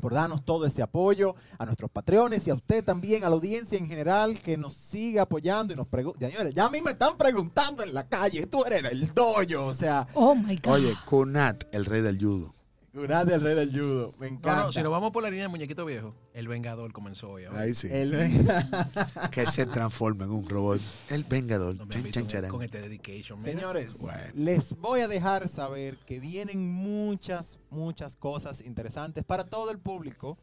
por 0.00 0.14
darnos 0.14 0.44
todo 0.44 0.66
ese 0.66 0.82
apoyo, 0.82 1.34
a 1.58 1.64
nuestros 1.64 1.90
patreones 1.90 2.46
y 2.46 2.50
a 2.50 2.54
usted 2.54 2.84
también, 2.84 3.24
a 3.24 3.28
la 3.28 3.34
audiencia 3.34 3.78
en 3.78 3.88
general 3.88 4.40
que 4.40 4.56
nos 4.56 4.72
sigue 4.72 5.20
apoyando 5.20 5.72
y 5.72 5.76
nos 5.76 5.86
pregunta. 5.86 6.28
Señores, 6.28 6.54
ya 6.54 6.66
a 6.66 6.70
mí 6.70 6.80
me 6.82 6.92
están 6.92 7.16
preguntando 7.16 7.82
en 7.82 7.94
la 7.94 8.08
calle, 8.08 8.46
tú 8.46 8.64
eres 8.64 8.84
el 8.84 9.12
doyo, 9.14 9.66
o 9.66 9.74
sea, 9.74 10.06
Oh 10.14 10.34
my 10.34 10.56
God. 10.56 10.72
Oye, 10.74 10.94
Kunat, 11.06 11.64
el 11.72 11.84
rey 11.84 12.00
del 12.00 12.18
judo. 12.18 12.52
Gracias 12.92 13.34
al 13.34 13.40
rey 13.42 13.54
del 13.54 13.70
judo, 13.72 14.12
me 14.18 14.26
encanta. 14.28 14.64
no, 14.64 14.72
si 14.72 14.82
nos 14.82 14.90
vamos 14.92 15.12
por 15.12 15.22
la 15.22 15.30
línea 15.30 15.44
de 15.44 15.48
muñequito 15.48 15.84
viejo, 15.84 16.14
el 16.34 16.48
Vengador 16.48 16.92
comenzó 16.92 17.30
hoy. 17.30 17.44
ahora. 17.44 17.60
Ahí 17.60 17.74
sí. 17.74 17.88
El- 17.90 18.12
Que 19.30 19.46
se 19.46 19.66
transforma 19.66 20.24
en 20.24 20.30
un 20.30 20.48
robot. 20.48 20.80
El 21.08 21.24
vengador. 21.24 21.74
No 21.76 21.86
Chan, 21.88 22.26
chan, 22.28 22.48
con 22.48 22.62
este 22.62 22.80
dedication. 22.80 23.38
mira. 23.38 23.52
Señores, 23.52 23.98
Bueno. 24.00 24.18
les 24.34 24.76
voy 24.76 25.00
a 25.00 25.08
dejar 25.08 25.48
saber 25.48 25.96
que 26.06 26.20
vienen 26.20 26.70
muchas, 26.72 27.58
muchas 27.70 28.16
cosas 28.16 28.60
interesantes 28.60 29.24
para 29.24 29.44
todo 29.48 29.70
el 29.70 29.78
público. 29.78 30.36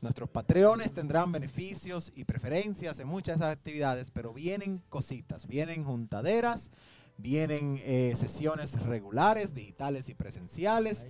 Nuestros 0.00 0.30
patreones 0.30 0.92
tendrán 0.92 1.30
beneficios 1.30 2.10
y 2.14 2.24
preferencias 2.24 2.98
en 3.00 3.08
muchas 3.08 3.38
de 3.38 3.44
esas 3.44 3.52
actividades, 3.56 4.10
pero 4.10 4.32
vienen 4.32 4.82
cositas, 4.88 5.46
vienen 5.46 5.84
juntaderas, 5.84 6.70
vienen 7.18 7.78
eh, 7.84 8.14
sesiones 8.16 8.80
regulares, 8.80 9.52
digitales 9.54 10.08
y 10.08 10.14
presenciales, 10.14 11.06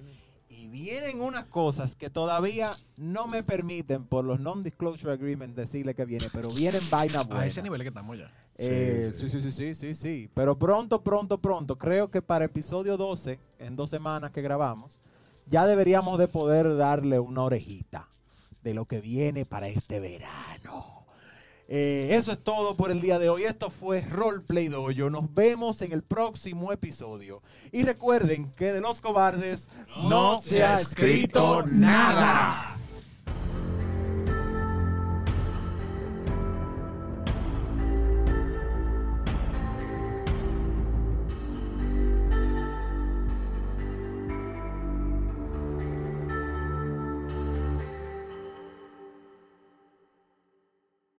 y 0.50 0.68
vienen 0.68 1.20
unas 1.20 1.46
cosas 1.46 1.94
que 1.94 2.10
todavía 2.10 2.72
no 2.96 3.28
me 3.28 3.44
permiten 3.44 4.04
por 4.04 4.24
los 4.24 4.40
non-disclosure 4.40 5.12
agreements 5.12 5.54
decirle 5.54 5.94
que 5.94 6.04
viene, 6.04 6.26
pero 6.32 6.50
vienen 6.50 6.82
vaina 6.90 7.22
buena. 7.22 7.42
A 7.42 7.46
ese 7.46 7.62
nivel 7.62 7.80
es 7.80 7.84
que 7.84 7.88
estamos 7.88 8.18
ya. 8.18 8.32
Eh, 8.56 9.12
Sí, 9.14 9.30
sí, 9.30 9.40
sí, 9.40 9.50
sí, 9.50 9.52
sí, 9.52 9.74
sí, 9.74 9.94
sí. 9.94 10.30
Pero 10.34 10.58
pronto, 10.58 11.02
pronto, 11.02 11.38
pronto, 11.38 11.78
creo 11.78 12.10
que 12.10 12.20
para 12.20 12.46
episodio 12.46 12.96
12, 12.96 13.38
en 13.60 13.76
dos 13.76 13.90
semanas 13.90 14.32
que 14.32 14.42
grabamos, 14.42 14.98
ya 15.46 15.66
deberíamos 15.66 16.18
de 16.18 16.26
poder 16.26 16.76
darle 16.76 17.20
una 17.20 17.44
orejita 17.44 18.08
de 18.64 18.74
lo 18.74 18.86
que 18.86 19.00
viene 19.00 19.44
para 19.44 19.68
este 19.68 20.00
verano. 20.00 20.99
Eh, 21.72 22.16
eso 22.16 22.32
es 22.32 22.42
todo 22.42 22.74
por 22.74 22.90
el 22.90 23.00
día 23.00 23.20
de 23.20 23.28
hoy. 23.28 23.44
Esto 23.44 23.70
fue 23.70 24.00
Roleplay 24.00 24.66
Dojo. 24.66 24.90
Nos 25.08 25.32
vemos 25.32 25.82
en 25.82 25.92
el 25.92 26.02
próximo 26.02 26.72
episodio. 26.72 27.42
Y 27.70 27.84
recuerden 27.84 28.50
que 28.56 28.72
de 28.72 28.80
los 28.80 29.00
cobardes 29.00 29.68
no, 30.08 30.40
se 30.42 30.64
ha 30.64 30.74
escrito 30.74 31.64
nada. 31.66 32.76